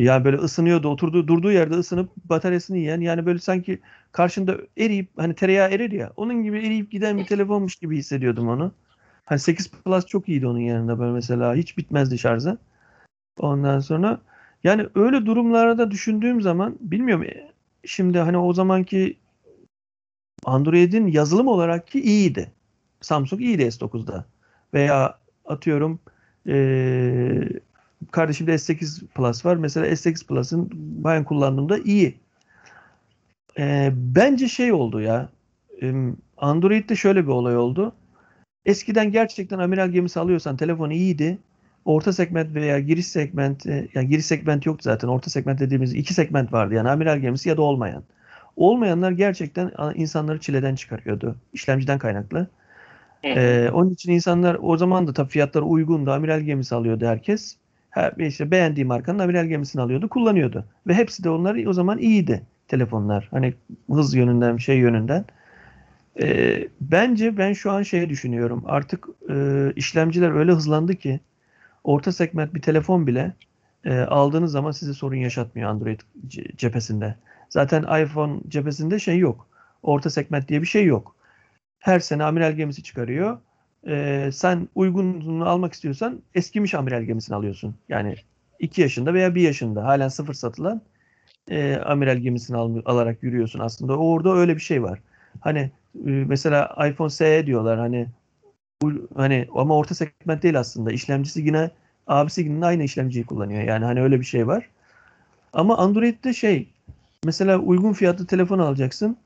yani 0.00 0.24
böyle 0.24 0.36
ısınıyordu. 0.36 0.88
Oturduğu 0.88 1.28
durduğu 1.28 1.52
yerde 1.52 1.74
ısınıp 1.74 2.10
bataryasını 2.24 2.78
yiyen 2.78 3.00
yani 3.00 3.26
böyle 3.26 3.38
sanki 3.38 3.78
karşında 4.12 4.56
eriyip 4.78 5.08
hani 5.16 5.34
tereyağı 5.34 5.70
erir 5.70 5.92
ya 5.92 6.12
onun 6.16 6.42
gibi 6.42 6.58
eriyip 6.58 6.90
giden 6.90 7.18
bir 7.18 7.26
telefonmuş 7.26 7.76
gibi 7.76 7.96
hissediyordum 7.98 8.48
onu. 8.48 8.72
Hani 9.24 9.38
8 9.38 9.70
Plus 9.70 10.06
çok 10.06 10.28
iyiydi 10.28 10.46
onun 10.46 10.58
yanında 10.58 10.98
böyle 10.98 11.12
mesela 11.12 11.54
hiç 11.54 11.78
bitmezdi 11.78 12.18
şarjı. 12.18 12.58
Ondan 13.38 13.80
sonra 13.80 14.20
yani 14.64 14.86
öyle 14.94 15.26
durumlarda 15.26 15.90
düşündüğüm 15.90 16.40
zaman 16.40 16.76
bilmiyorum 16.80 17.24
e, 17.24 17.52
şimdi 17.84 18.18
hani 18.18 18.38
o 18.38 18.52
zamanki 18.52 19.16
Android'in 20.44 21.06
yazılım 21.06 21.48
olarak 21.48 21.86
ki 21.88 22.02
iyiydi. 22.02 22.52
Samsung 23.00 23.42
iyiydi 23.42 23.72
S9'da. 23.72 24.24
Veya 24.74 25.18
atıyorum 25.44 26.00
eee 26.46 27.48
kardeşimde 28.10 28.54
S8 28.58 29.02
Plus 29.14 29.46
var. 29.46 29.56
Mesela 29.56 29.86
S8 29.86 30.26
Plus'ın 30.26 30.70
ben 31.04 31.24
kullandığımda 31.24 31.78
iyi. 31.78 32.14
Eee, 33.58 33.92
bence 33.96 34.48
şey 34.48 34.72
oldu 34.72 35.00
ya. 35.00 35.28
em, 35.80 36.16
Android'de 36.36 36.96
şöyle 36.96 37.22
bir 37.24 37.28
olay 37.32 37.56
oldu. 37.56 37.92
Eskiden 38.66 39.12
gerçekten 39.12 39.58
amiral 39.58 39.88
gemisi 39.88 40.20
alıyorsan 40.20 40.56
telefonu 40.56 40.92
iyiydi. 40.92 41.38
Orta 41.84 42.12
segment 42.12 42.54
veya 42.54 42.80
giriş 42.80 43.06
segment, 43.06 43.66
e, 43.66 43.88
yani 43.94 44.08
giriş 44.08 44.26
segment 44.26 44.66
yoktu 44.66 44.82
zaten. 44.84 45.08
Orta 45.08 45.30
segment 45.30 45.60
dediğimiz 45.60 45.94
iki 45.94 46.14
segment 46.14 46.52
vardı. 46.52 46.74
Yani 46.74 46.90
amiral 46.90 47.18
gemisi 47.18 47.48
ya 47.48 47.56
da 47.56 47.62
olmayan. 47.62 48.02
Olmayanlar 48.56 49.10
gerçekten 49.12 49.72
insanları 49.94 50.40
çileden 50.40 50.74
çıkarıyordu. 50.74 51.36
İşlemciden 51.52 51.98
kaynaklı. 51.98 52.46
Ee, 53.24 53.70
onun 53.72 53.90
için 53.90 54.12
insanlar 54.12 54.56
o 54.62 54.76
zaman 54.76 55.06
da 55.06 55.12
tabii 55.12 55.28
fiyatları 55.28 55.64
uygundu. 55.64 56.10
Amiral 56.12 56.40
gemisi 56.40 56.74
alıyordu 56.74 57.06
herkes. 57.06 57.56
Her, 57.90 58.12
işte 58.16 58.50
beğendiği 58.50 58.86
markanın 58.86 59.18
amiral 59.18 59.46
gemisini 59.46 59.82
alıyordu, 59.82 60.08
kullanıyordu. 60.08 60.64
Ve 60.86 60.94
hepsi 60.94 61.24
de 61.24 61.30
onlar 61.30 61.66
o 61.66 61.72
zaman 61.72 61.98
iyiydi 61.98 62.42
telefonlar. 62.68 63.28
Hani 63.30 63.54
hız 63.90 64.14
yönünden, 64.14 64.56
şey 64.56 64.78
yönünden. 64.78 65.24
Ee, 66.22 66.68
bence 66.80 67.38
ben 67.38 67.52
şu 67.52 67.70
an 67.70 67.82
şey 67.82 68.08
düşünüyorum. 68.08 68.62
Artık 68.66 69.06
e, 69.30 69.68
işlemciler 69.76 70.30
öyle 70.30 70.52
hızlandı 70.52 70.94
ki 70.94 71.20
orta 71.84 72.12
segment 72.12 72.54
bir 72.54 72.62
telefon 72.62 73.06
bile 73.06 73.32
e, 73.84 73.98
aldığınız 73.98 74.52
zaman 74.52 74.70
size 74.70 74.94
sorun 74.94 75.16
yaşatmıyor 75.16 75.70
Android 75.70 76.00
ce- 76.28 76.56
cephesinde. 76.56 77.14
Zaten 77.48 78.02
iPhone 78.04 78.40
cephesinde 78.48 78.98
şey 78.98 79.18
yok. 79.18 79.46
Orta 79.82 80.10
segment 80.10 80.48
diye 80.48 80.62
bir 80.62 80.66
şey 80.66 80.84
yok. 80.84 81.16
Her 81.78 82.00
sene 82.00 82.24
amiral 82.24 82.52
gemisi 82.52 82.82
çıkarıyor. 82.82 83.38
Ee, 83.86 84.30
sen 84.32 84.68
uygununu 84.74 85.48
almak 85.48 85.72
istiyorsan 85.72 86.22
eskimiş 86.34 86.74
amiral 86.74 87.02
gemisini 87.02 87.36
alıyorsun. 87.36 87.74
Yani 87.88 88.14
2 88.58 88.80
yaşında 88.82 89.14
veya 89.14 89.34
1 89.34 89.42
yaşında 89.42 89.84
halen 89.84 90.08
sıfır 90.08 90.34
satılan 90.34 90.82
e, 91.50 91.76
amiral 91.76 92.16
gemisini 92.18 92.56
al- 92.56 92.82
alarak 92.84 93.22
yürüyorsun 93.22 93.60
aslında. 93.60 93.98
Orada 93.98 94.34
öyle 94.34 94.56
bir 94.56 94.60
şey 94.60 94.82
var. 94.82 95.00
Hani 95.40 95.58
e, 96.06 96.10
mesela 96.10 96.76
iPhone 96.90 97.10
SE 97.10 97.46
diyorlar 97.46 97.78
hani 97.78 98.08
bu- 98.82 99.08
hani 99.16 99.48
ama 99.54 99.76
orta 99.76 99.94
segment 99.94 100.42
değil 100.42 100.58
aslında. 100.60 100.92
İşlemcisi 100.92 101.40
yine 101.40 101.70
abisi 102.06 102.42
yine 102.42 102.66
aynı 102.66 102.84
işlemciyi 102.84 103.26
kullanıyor. 103.26 103.62
Yani 103.62 103.84
hani 103.84 104.02
öyle 104.02 104.20
bir 104.20 104.24
şey 104.24 104.46
var. 104.46 104.70
Ama 105.52 105.76
Android'de 105.78 106.32
şey 106.34 106.68
mesela 107.24 107.58
uygun 107.58 107.92
fiyatlı 107.92 108.26
telefon 108.26 108.58
alacaksın. 108.58 109.16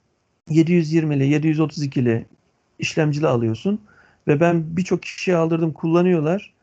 720'li, 0.51 1.27
732'li 1.29 2.27
işlemcili 2.79 3.27
alıyorsun. 3.29 3.81
Ve 4.29 4.41
ben 4.41 4.77
birçok 4.77 5.03
kişiye 5.03 5.37
aldırdım 5.37 5.73
kullanıyorlar. 5.73 6.55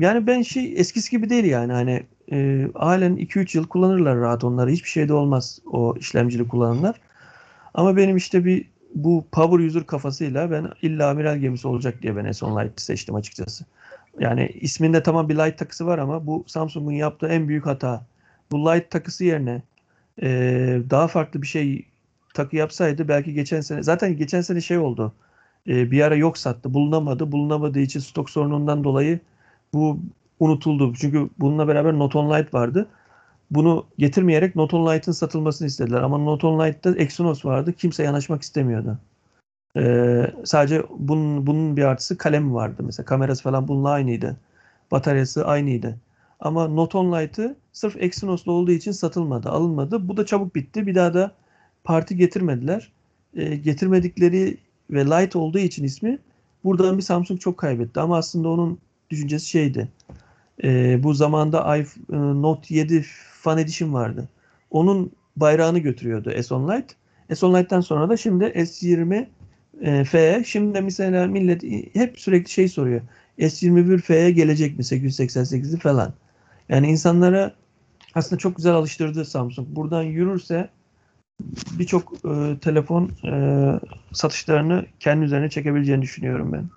Yani 0.00 0.26
ben 0.26 0.42
şey 0.42 0.74
eskisi 0.76 1.10
gibi 1.10 1.30
değil 1.30 1.44
yani 1.44 1.72
hani 1.72 2.02
e, 2.32 2.68
halen 2.74 3.16
2-3 3.16 3.56
yıl 3.56 3.66
kullanırlar 3.66 4.18
rahat 4.18 4.44
onları. 4.44 4.70
Hiçbir 4.70 4.88
şey 4.88 5.08
de 5.08 5.12
olmaz 5.14 5.60
o 5.66 5.96
işlemcili 5.98 6.48
kullananlar. 6.48 7.00
Ama 7.74 7.96
benim 7.96 8.16
işte 8.16 8.44
bir 8.44 8.64
bu 8.94 9.24
power 9.32 9.66
user 9.66 9.86
kafasıyla 9.86 10.50
ben 10.50 10.68
illa 10.82 11.10
amiral 11.10 11.38
gemisi 11.38 11.68
olacak 11.68 12.02
diye 12.02 12.16
ben 12.16 12.24
S10 12.24 12.64
Lite 12.64 12.72
seçtim 12.76 13.14
açıkçası. 13.14 13.64
Yani 14.20 14.46
isminde 14.60 15.02
tamam 15.02 15.28
bir 15.28 15.34
Lite 15.34 15.56
takısı 15.56 15.86
var 15.86 15.98
ama 15.98 16.26
bu 16.26 16.44
Samsung'un 16.46 16.92
yaptığı 16.92 17.26
en 17.28 17.48
büyük 17.48 17.66
hata. 17.66 18.06
Bu 18.50 18.66
Lite 18.66 18.88
takısı 18.88 19.24
yerine 19.24 19.62
e, 20.22 20.28
daha 20.90 21.08
farklı 21.08 21.42
bir 21.42 21.46
şey 21.46 21.86
takı 22.34 22.56
yapsaydı 22.56 23.08
belki 23.08 23.34
geçen 23.34 23.60
sene 23.60 23.82
zaten 23.82 24.16
geçen 24.16 24.40
sene 24.40 24.60
şey 24.60 24.78
oldu. 24.78 25.12
E, 25.68 25.90
bir 25.90 26.00
ara 26.02 26.14
yok 26.16 26.38
sattı. 26.38 26.74
Bulunamadı. 26.74 27.32
Bulunamadığı 27.32 27.80
için 27.80 28.00
stok 28.00 28.30
sorunundan 28.30 28.84
dolayı 28.84 29.20
bu 29.74 29.98
unutuldu. 30.40 30.94
Çünkü 30.94 31.28
bununla 31.38 31.68
beraber 31.68 31.92
Note 31.98 32.18
On 32.18 32.30
Lite 32.30 32.48
vardı. 32.52 32.88
Bunu 33.50 33.86
getirmeyerek 33.98 34.56
Note 34.56 34.76
On 34.76 34.94
Lite'ın 34.94 35.12
satılmasını 35.12 35.68
istediler. 35.68 36.02
Ama 36.02 36.18
Note 36.18 36.46
On 36.46 36.66
Lite'da 36.66 36.96
Exynos 36.96 37.44
vardı. 37.44 37.72
Kimse 37.72 38.02
yanaşmak 38.02 38.42
istemiyordu. 38.42 38.98
Ee, 39.76 40.32
sadece 40.44 40.82
bunun, 40.98 41.46
bunun 41.46 41.76
bir 41.76 41.82
artısı 41.84 42.18
kalem 42.18 42.54
vardı. 42.54 42.82
Mesela 42.86 43.06
kamerası 43.06 43.42
falan 43.42 43.68
bununla 43.68 43.90
aynıydı. 43.90 44.36
Bataryası 44.90 45.46
aynıydı. 45.46 45.98
Ama 46.40 46.68
Note 46.68 46.98
On 46.98 47.12
Lite'ı 47.12 47.56
sırf 47.72 47.96
Exynos'lu 47.96 48.52
olduğu 48.52 48.70
için 48.70 48.92
satılmadı, 48.92 49.48
alınmadı. 49.50 50.08
Bu 50.08 50.16
da 50.16 50.26
çabuk 50.26 50.54
bitti. 50.54 50.86
Bir 50.86 50.94
daha 50.94 51.14
da 51.14 51.32
parti 51.84 52.16
getirmediler. 52.16 52.92
Ee, 53.34 53.56
getirmedikleri 53.56 54.58
ve 54.90 55.04
Lite 55.04 55.38
olduğu 55.38 55.58
için 55.58 55.84
ismi 55.84 56.18
buradan 56.64 56.98
bir 56.98 57.02
Samsung 57.02 57.40
çok 57.40 57.58
kaybetti. 57.58 58.00
Ama 58.00 58.16
aslında 58.16 58.48
onun 58.48 58.78
düşüncesi 59.10 59.46
şeydi. 59.46 59.88
Ee, 60.64 61.02
bu 61.02 61.14
zamanda 61.14 61.76
iPhone, 61.76 62.18
e, 62.18 62.42
Note 62.42 62.74
7 62.74 63.04
Fan 63.32 63.58
Edition 63.58 63.92
vardı. 63.92 64.28
Onun 64.70 65.12
bayrağını 65.36 65.78
götürüyordu 65.78 66.30
S10 66.30 66.76
Lite. 66.76 66.94
S10 67.30 67.58
Lite'den 67.58 67.80
sonra 67.80 68.08
da 68.08 68.16
şimdi 68.16 68.44
S20 68.44 69.26
e, 69.80 70.04
F. 70.04 70.44
Şimdi 70.46 70.80
mesela 70.80 71.26
millet 71.26 71.62
hep 71.94 72.20
sürekli 72.20 72.50
şey 72.50 72.68
soruyor. 72.68 73.00
S21 73.38 73.98
F'ye 73.98 74.30
gelecek 74.30 74.78
mi 74.78 74.84
888'i 74.84 75.78
falan. 75.78 76.12
Yani 76.68 76.90
insanlara 76.90 77.54
aslında 78.14 78.38
çok 78.38 78.56
güzel 78.56 78.72
alıştırdı 78.72 79.24
Samsung. 79.24 79.68
Buradan 79.68 80.02
yürürse 80.02 80.68
birçok 81.78 82.12
e, 82.12 82.58
telefon 82.60 83.10
e, 83.24 83.32
satışlarını 84.12 84.86
kendi 85.00 85.24
üzerine 85.24 85.50
çekebileceğini 85.50 86.02
düşünüyorum 86.02 86.52
ben. 86.52 86.68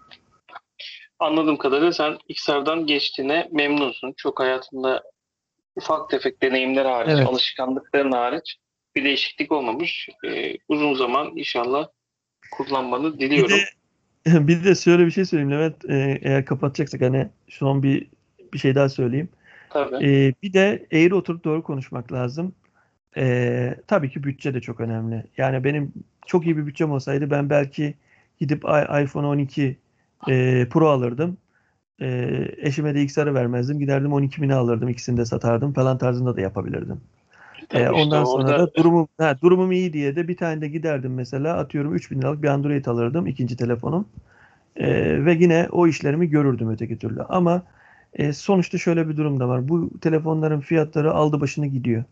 Anladığım 1.19 1.57
kadarıyla 1.57 1.93
sen 1.93 2.17
XR'dan 2.29 2.85
geçtiğine 2.85 3.49
memnunsun. 3.51 4.13
Çok 4.17 4.39
hayatında 4.39 5.03
ufak 5.75 6.09
tefek 6.09 6.41
deneyimler 6.41 6.85
hariç, 6.85 7.13
Evet. 7.15 7.27
alışkanlıkların 7.27 8.11
hariç 8.11 8.57
bir 8.95 9.03
değişiklik 9.03 9.51
olmamış. 9.51 10.09
Ee, 10.25 10.53
uzun 10.67 10.93
zaman 10.93 11.37
inşallah 11.37 11.87
kullanmanı 12.51 13.13
Bir 13.13 13.19
diliyorum. 13.19 13.57
de, 14.25 14.47
bir 14.47 14.63
de 14.63 14.75
şöyle 14.75 15.05
bir 15.05 15.11
şey 15.11 15.25
söyleyeyim 15.25 15.51
Levent. 15.51 15.85
E, 15.89 16.19
eğer 16.23 16.45
kapatacaksak 16.45 17.01
hani 17.01 17.29
son 17.49 17.83
bir 17.83 18.07
bir 18.53 18.59
şey 18.59 18.75
daha 18.75 18.89
söyleyeyim. 18.89 19.29
Tabii. 19.69 19.95
Ee, 19.95 20.33
bir 20.43 20.53
de 20.53 20.87
eğri 20.91 21.15
oturup 21.15 21.43
doğru 21.43 21.63
konuşmak 21.63 22.11
lazım. 22.11 22.55
Ee, 23.17 23.75
tabii 23.87 24.09
ki 24.09 24.23
bütçe 24.23 24.53
de 24.53 24.61
çok 24.61 24.79
önemli. 24.79 25.23
Yani 25.37 25.63
benim 25.63 25.93
çok 26.25 26.45
iyi 26.45 26.57
bir 26.57 26.67
bütçem 26.67 26.91
olsaydı 26.91 27.31
ben 27.31 27.49
belki 27.49 27.93
gidip 28.39 28.63
iPhone 29.03 29.27
12 29.27 29.77
e, 30.29 30.67
Pro 30.69 30.87
alırdım. 30.87 31.37
Ee, 32.01 32.47
eşime 32.57 32.95
de 32.95 33.01
XR'ı 33.01 33.33
vermezdim. 33.33 33.79
Giderdim 33.79 34.13
12 34.13 34.41
bini 34.41 34.53
alırdım. 34.53 34.89
İkisini 34.89 35.17
de 35.17 35.25
satardım 35.25 35.73
falan 35.73 35.97
tarzında 35.97 36.35
da 36.35 36.41
yapabilirdim. 36.41 37.01
Tabii 37.69 37.81
işte 37.83 37.91
ondan 37.91 38.23
sonra 38.23 38.43
orada 38.43 38.67
da 38.67 38.73
durumum, 38.73 39.07
ha, 39.17 39.37
durumum 39.41 39.71
iyi 39.71 39.93
diye 39.93 40.15
de 40.15 40.27
bir 40.27 40.37
tane 40.37 40.61
de 40.61 40.67
giderdim 40.67 41.13
mesela 41.13 41.57
atıyorum 41.57 41.95
3000 41.95 42.21
liralık 42.21 42.43
bir 42.43 42.47
Android 42.47 42.85
alırdım 42.85 43.27
ikinci 43.27 43.57
telefonum. 43.57 44.07
Ee, 44.75 45.25
ve 45.25 45.33
yine 45.33 45.67
o 45.71 45.87
işlerimi 45.87 46.29
görürdüm 46.29 46.69
öteki 46.69 46.97
türlü. 46.97 47.23
Ama 47.23 47.63
e, 48.13 48.33
sonuçta 48.33 48.77
şöyle 48.77 49.09
bir 49.09 49.17
durum 49.17 49.39
da 49.39 49.47
var. 49.47 49.69
Bu 49.69 49.89
telefonların 50.01 50.59
fiyatları 50.59 51.13
aldı 51.13 51.41
başını 51.41 51.67
gidiyor. 51.67 52.03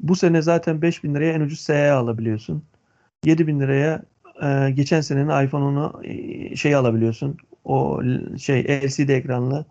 Bu 0.00 0.16
sene 0.16 0.42
zaten 0.42 0.82
5000 0.82 1.14
liraya 1.14 1.32
en 1.32 1.40
ucuz 1.40 1.60
SE 1.60 1.90
alabiliyorsun. 1.90 2.64
7000 3.24 3.60
liraya 3.60 4.02
e, 4.42 4.70
geçen 4.70 5.00
senenin 5.00 5.46
iPhone'unu 5.46 6.00
e, 6.04 6.56
şey 6.56 6.74
alabiliyorsun. 6.74 7.36
O 7.64 8.02
şey 8.38 8.62
LCD 8.64 9.08
ekranlı 9.08 9.64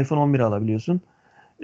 iPhone 0.00 0.20
11 0.20 0.40
alabiliyorsun. 0.40 1.00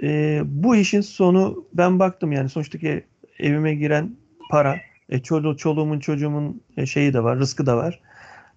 E, 0.03 0.41
bu 0.45 0.75
işin 0.75 1.01
sonu 1.01 1.65
ben 1.73 1.99
baktım 1.99 2.31
yani 2.31 2.49
sonuçtaki 2.49 3.03
evime 3.39 3.75
giren 3.75 4.15
para, 4.49 4.77
e, 5.09 5.19
çolu, 5.19 5.57
çoluğumun 5.57 5.99
çocuğumun 5.99 6.61
e, 6.77 6.85
şeyi 6.85 7.13
de 7.13 7.23
var, 7.23 7.39
rızkı 7.39 7.65
da 7.65 7.77
var. 7.77 7.99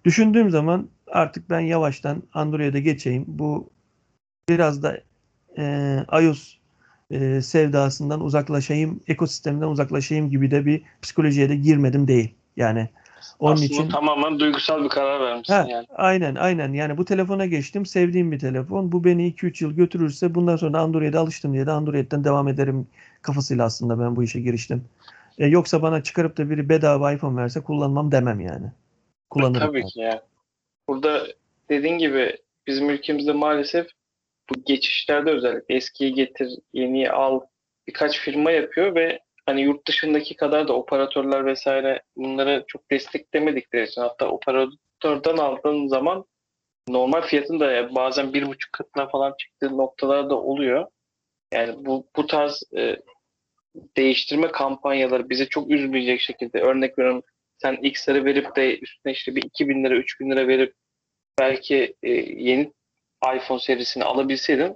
Düşündüğüm 0.05 0.49
zaman 0.49 0.89
artık 1.07 1.49
ben 1.49 1.59
yavaştan 1.59 2.23
Android'e 2.33 2.79
geçeyim. 2.79 3.25
Bu 3.27 3.69
biraz 4.49 4.83
da 4.83 5.01
e, 5.57 5.97
iOS 6.21 6.56
e, 7.11 7.41
sevdasından 7.41 8.21
uzaklaşayım, 8.21 9.01
ekosistemden 9.07 9.67
uzaklaşayım 9.67 10.29
gibi 10.29 10.51
de 10.51 10.65
bir 10.65 10.81
psikolojiye 11.01 11.49
de 11.49 11.55
girmedim 11.55 12.07
değil. 12.07 12.33
Yani 12.57 12.89
onun 13.39 13.53
Aslında 13.53 13.65
için 13.65 13.89
tamamen 13.89 14.39
duygusal 14.39 14.83
bir 14.83 14.89
karar 14.89 15.21
vermişsin 15.21 15.53
Ha, 15.53 15.65
yani. 15.69 15.87
aynen 15.95 16.35
aynen 16.35 16.73
yani 16.73 16.97
bu 16.97 17.05
telefona 17.05 17.45
geçtim 17.45 17.85
sevdiğim 17.85 18.31
bir 18.31 18.39
telefon 18.39 18.91
bu 18.91 19.03
beni 19.03 19.31
2-3 19.31 19.63
yıl 19.63 19.71
götürürse 19.71 20.35
bundan 20.35 20.55
sonra 20.55 20.79
Android'e 20.79 21.17
alıştım 21.17 21.53
diye 21.53 21.65
de 21.65 21.71
Android'den 21.71 22.23
devam 22.23 22.47
ederim 22.47 22.87
kafasıyla 23.21 23.65
aslında 23.65 23.99
ben 23.99 24.15
bu 24.15 24.23
işe 24.23 24.39
giriştim. 24.39 24.83
E, 25.37 25.47
yoksa 25.47 25.81
bana 25.81 26.03
çıkarıp 26.03 26.37
da 26.37 26.49
biri 26.49 26.69
bedava 26.69 27.13
iPhone 27.13 27.41
verse 27.41 27.61
kullanmam 27.61 28.11
demem 28.11 28.39
yani. 28.39 28.67
Kullanırım. 29.29 29.67
Tabii 29.67 29.79
yani. 29.79 29.89
ki 29.89 29.99
yani. 29.99 30.19
Burada 30.89 31.27
dediğin 31.69 31.97
gibi 31.97 32.37
bizim 32.67 32.89
ülkemizde 32.89 33.31
maalesef 33.31 33.87
bu 34.49 34.63
geçişlerde 34.65 35.31
özellikle 35.31 35.75
eskiyi 35.75 36.13
getir, 36.13 36.49
yeniyi 36.73 37.11
al 37.11 37.41
birkaç 37.87 38.19
firma 38.19 38.51
yapıyor 38.51 38.95
ve 38.95 39.19
hani 39.45 39.61
yurt 39.61 39.87
dışındaki 39.87 40.35
kadar 40.35 40.67
da 40.67 40.73
operatörler 40.73 41.45
vesaire 41.45 42.01
bunları 42.15 42.63
çok 42.67 42.91
desteklemedikleri 42.91 43.87
için 43.87 44.01
hatta 44.01 44.27
operatörden 44.27 45.37
aldığın 45.37 45.87
zaman 45.87 46.25
normal 46.89 47.21
fiyatın 47.21 47.59
da 47.59 47.95
bazen 47.95 48.33
bir 48.33 48.47
buçuk 48.47 48.73
katına 48.73 49.07
falan 49.07 49.33
çıktığı 49.39 49.77
noktalar 49.77 50.29
da 50.29 50.35
oluyor. 50.35 50.87
Yani 51.53 51.85
bu 51.85 52.07
bu 52.15 52.27
tarz 52.27 52.63
e, 52.77 52.97
değiştirme 53.97 54.51
kampanyaları 54.51 55.29
bizi 55.29 55.49
çok 55.49 55.71
üzmeyecek 55.71 56.21
şekilde 56.21 56.61
örnek 56.61 56.99
veriyorum 56.99 57.23
sen 57.57 57.75
X'leri 57.81 58.25
verip 58.25 58.55
de 58.55 58.79
üstüne 58.79 59.13
işte 59.13 59.35
bir 59.35 59.43
2000 59.43 59.83
lira 59.83 59.95
3000 59.95 60.31
lira 60.31 60.47
verip 60.47 60.73
belki 61.39 61.95
e, 62.03 62.09
yeni 62.11 62.73
iPhone 63.35 63.59
serisini 63.59 64.03
alabilseydin 64.03 64.75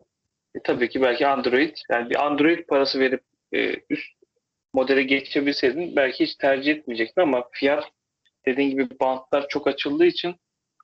e, 0.55 0.59
tabii 0.63 0.89
ki 0.89 1.01
belki 1.01 1.27
Android 1.27 1.77
yani 1.91 2.09
bir 2.09 2.25
Android 2.25 2.67
parası 2.67 2.99
verip 2.99 3.21
e, 3.53 3.75
üst 3.89 4.11
modele 4.73 5.03
geçebilseydin 5.03 5.95
belki 5.95 6.23
hiç 6.23 6.35
tercih 6.35 6.71
etmeyecektin 6.71 7.21
ama 7.21 7.43
fiyat 7.51 7.83
dediğin 8.45 8.69
gibi 8.69 8.87
bantlar 8.99 9.47
çok 9.47 9.67
açıldığı 9.67 10.05
için 10.05 10.35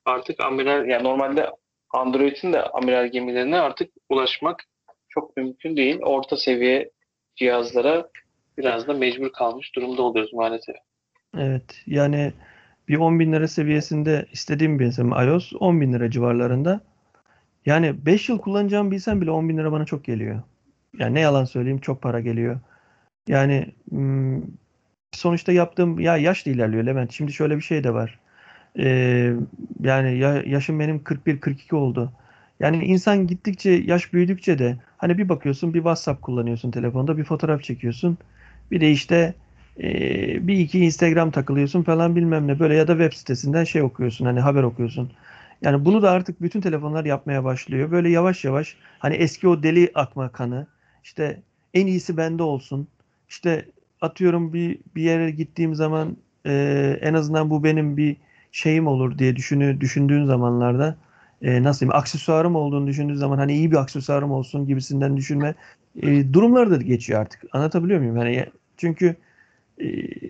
artık 0.04 0.40
amiral 0.40 0.88
yani 0.88 1.04
normalde 1.04 1.50
Android'in 1.94 2.52
de 2.52 2.62
amiral 2.62 3.06
gemilerine 3.06 3.60
artık 3.60 3.90
ulaşmak 4.08 4.64
çok 5.08 5.36
mümkün 5.36 5.76
değil. 5.76 5.98
Orta 6.02 6.36
seviye 6.36 6.90
cihazlara 7.36 8.08
biraz 8.58 8.88
da 8.88 8.94
mecbur 8.94 9.32
kalmış 9.32 9.74
durumda 9.76 10.02
oluyoruz 10.02 10.32
maalesef. 10.32 10.76
Evet 11.38 11.82
yani 11.86 12.32
bir 12.88 12.96
10 12.96 13.20
bin 13.20 13.32
lira 13.32 13.48
seviyesinde 13.48 14.26
istediğim 14.32 14.78
bir 14.78 14.84
mesela 14.84 15.24
iOS 15.24 15.52
10 15.60 15.80
bin 15.80 15.92
lira 15.92 16.10
civarlarında. 16.10 16.80
Yani 17.66 18.06
5 18.06 18.28
yıl 18.28 18.38
kullanacağımı 18.38 18.90
bilsem 18.90 19.20
bile 19.20 19.30
10 19.30 19.48
bin 19.48 19.58
lira 19.58 19.72
bana 19.72 19.84
çok 19.84 20.04
geliyor. 20.04 20.42
Yani 20.98 21.14
ne 21.14 21.20
yalan 21.20 21.44
söyleyeyim 21.44 21.80
çok 21.80 22.02
para 22.02 22.20
geliyor. 22.20 22.60
Yani 23.28 23.74
hmm, 23.90 24.42
sonuçta 25.12 25.52
yaptığım 25.52 26.00
ya 26.00 26.16
yaş 26.16 26.46
da 26.46 26.50
ilerliyor 26.50 26.84
Levent. 26.84 27.12
Şimdi 27.12 27.32
şöyle 27.32 27.56
bir 27.56 27.62
şey 27.62 27.84
de 27.84 27.94
var. 27.94 28.18
Ee, 28.78 29.32
yani 29.80 30.18
ya, 30.18 30.42
yaşım 30.46 30.80
benim 30.80 30.98
41-42 30.98 31.76
oldu. 31.76 32.12
Yani 32.60 32.84
insan 32.84 33.26
gittikçe 33.26 33.70
yaş 33.70 34.12
büyüdükçe 34.12 34.58
de 34.58 34.76
hani 34.98 35.18
bir 35.18 35.28
bakıyorsun 35.28 35.74
bir 35.74 35.78
WhatsApp 35.78 36.22
kullanıyorsun 36.22 36.70
telefonda 36.70 37.18
bir 37.18 37.24
fotoğraf 37.24 37.62
çekiyorsun. 37.62 38.18
Bir 38.70 38.80
de 38.80 38.90
işte 38.90 39.34
ee, 39.82 40.46
bir 40.46 40.56
iki 40.58 40.78
Instagram 40.84 41.30
takılıyorsun 41.30 41.82
falan 41.82 42.16
bilmem 42.16 42.46
ne 42.46 42.58
böyle 42.58 42.74
ya 42.74 42.88
da 42.88 42.92
web 42.92 43.12
sitesinden 43.12 43.64
şey 43.64 43.82
okuyorsun 43.82 44.24
hani 44.26 44.40
haber 44.40 44.62
okuyorsun. 44.62 45.12
Yani 45.62 45.84
bunu 45.84 46.02
da 46.02 46.10
artık 46.10 46.42
bütün 46.42 46.60
telefonlar 46.60 47.04
yapmaya 47.04 47.44
başlıyor. 47.44 47.90
Böyle 47.90 48.10
yavaş 48.10 48.44
yavaş 48.44 48.76
hani 48.98 49.14
eski 49.14 49.48
o 49.48 49.62
deli 49.62 49.90
akma 49.94 50.32
kanı 50.32 50.66
işte 51.04 51.42
en 51.74 51.86
iyisi 51.86 52.16
bende 52.16 52.42
olsun. 52.42 52.88
İşte 53.28 53.68
atıyorum 54.00 54.52
bir 54.52 54.78
bir 54.96 55.02
yere 55.02 55.30
gittiğim 55.30 55.74
zaman 55.74 56.16
e, 56.46 56.98
en 57.02 57.14
azından 57.14 57.50
bu 57.50 57.64
benim 57.64 57.96
bir 57.96 58.16
şeyim 58.52 58.86
olur 58.86 59.18
diye 59.18 59.36
düşünü, 59.36 59.80
düşündüğün 59.80 60.24
zamanlarda 60.26 60.96
e, 61.42 61.62
nasıl 61.62 61.80
diyeyim 61.80 61.96
aksesuarım 61.96 62.56
olduğunu 62.56 62.86
düşündüğün 62.86 63.14
zaman 63.14 63.38
hani 63.38 63.52
iyi 63.52 63.70
bir 63.70 63.76
aksesuarım 63.76 64.30
olsun 64.30 64.66
gibisinden 64.66 65.16
düşünme 65.16 65.54
e, 66.02 66.32
durumları 66.32 66.70
da 66.70 66.76
geçiyor 66.76 67.20
artık. 67.20 67.42
Anlatabiliyor 67.52 68.00
muyum? 68.00 68.16
Yani 68.16 68.46
çünkü 68.76 69.16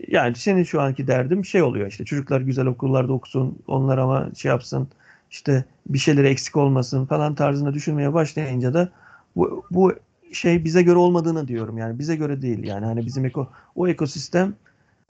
Yani 0.08 0.34
senin 0.36 0.62
şu 0.64 0.80
anki 0.80 1.06
derdin 1.06 1.42
şey 1.42 1.62
oluyor 1.62 1.86
işte 1.88 2.04
çocuklar 2.04 2.40
güzel 2.40 2.66
okullarda 2.66 3.12
okusun, 3.12 3.58
onlar 3.66 3.98
ama 3.98 4.28
şey 4.36 4.48
yapsın, 4.48 4.88
işte 5.30 5.64
bir 5.86 5.98
şeyleri 5.98 6.28
eksik 6.28 6.56
olmasın 6.56 7.06
falan 7.06 7.34
tarzında 7.34 7.74
düşünmeye 7.74 8.14
başlayınca 8.14 8.74
da 8.74 8.88
bu, 9.36 9.64
bu 9.70 9.92
şey 10.32 10.64
bize 10.64 10.82
göre 10.82 10.98
olmadığını 10.98 11.48
diyorum 11.48 11.78
yani 11.78 11.98
bize 11.98 12.16
göre 12.16 12.42
değil 12.42 12.64
yani 12.64 12.86
hani 12.86 13.06
bizim 13.06 13.24
eko, 13.24 13.48
o 13.74 13.88
ekosistem 13.88 14.54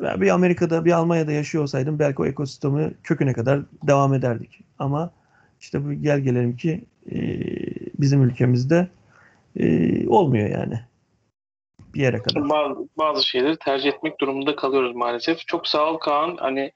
bir 0.01 0.29
Amerika'da 0.29 0.85
bir 0.85 0.93
Almanya'da 0.93 1.33
yaşıyor 1.33 1.63
olsaydım 1.63 1.99
belki 1.99 2.23
o 2.23 2.27
ekosistemi 2.27 2.95
köküne 3.03 3.33
kadar 3.33 3.61
devam 3.83 4.15
ederdik 4.15 4.61
ama 4.79 5.11
işte 5.61 5.85
bu 5.85 5.93
gel 5.93 6.21
gelelim 6.21 6.57
ki 6.57 6.85
e, 7.13 7.19
bizim 7.99 8.23
ülkemizde 8.23 8.89
e, 9.57 10.09
olmuyor 10.09 10.51
yani 10.51 10.81
bir 11.95 12.01
yere 12.01 12.23
kadar. 12.23 12.49
Bazı, 12.49 12.89
bazı 12.99 13.29
şeyleri 13.29 13.57
tercih 13.57 13.89
etmek 13.89 14.21
durumunda 14.21 14.57
kalıyoruz 14.57 14.97
maalesef. 14.97 15.39
Çok 15.47 15.69
sağ 15.69 15.93
ol 15.93 15.99
Kaan. 15.99 16.37
Hani 16.37 16.73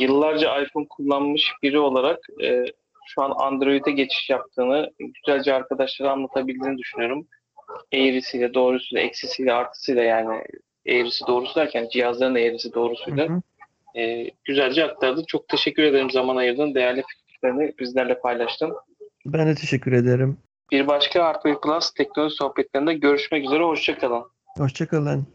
yıllarca 0.00 0.62
iPhone 0.62 0.86
kullanmış 0.88 1.52
biri 1.62 1.78
olarak 1.78 2.18
e, 2.42 2.64
şu 3.06 3.22
an 3.22 3.32
Android'e 3.36 3.90
geçiş 3.90 4.30
yaptığını 4.30 4.90
güzelce 4.98 5.54
arkadaşlara 5.54 6.12
anlatabildiğini 6.12 6.78
düşünüyorum. 6.78 7.26
Eğrisiyle, 7.92 8.54
doğrusuyla, 8.54 9.04
eksisiyle, 9.04 9.52
artısıyla 9.52 10.02
yani 10.02 10.42
eğrisi 10.86 11.26
doğrusu 11.26 11.54
derken 11.54 11.88
cihazların 11.92 12.34
eğrisi 12.34 12.74
doğrusuyla 12.74 13.28
Hı 13.28 13.32
hı. 13.32 14.00
e, 14.00 14.30
güzelce 14.44 14.84
aktardın. 14.84 15.24
Çok 15.28 15.48
teşekkür 15.48 15.82
ederim 15.82 16.10
zaman 16.10 16.36
ayırdın. 16.36 16.74
Değerli 16.74 17.02
fikirlerini 17.08 17.74
bizlerle 17.78 18.20
paylaştın. 18.20 18.74
Ben 19.26 19.46
de 19.46 19.54
teşekkür 19.54 19.92
ederim. 19.92 20.38
Bir 20.70 20.86
başka 20.86 21.22
Artway 21.22 21.60
Plus 21.60 21.94
teknoloji 21.94 22.34
sohbetlerinde 22.34 22.94
görüşmek 22.94 23.44
üzere. 23.44 23.62
Hoşçakalın. 23.62 24.24
Hoşçakalın. 24.56 25.26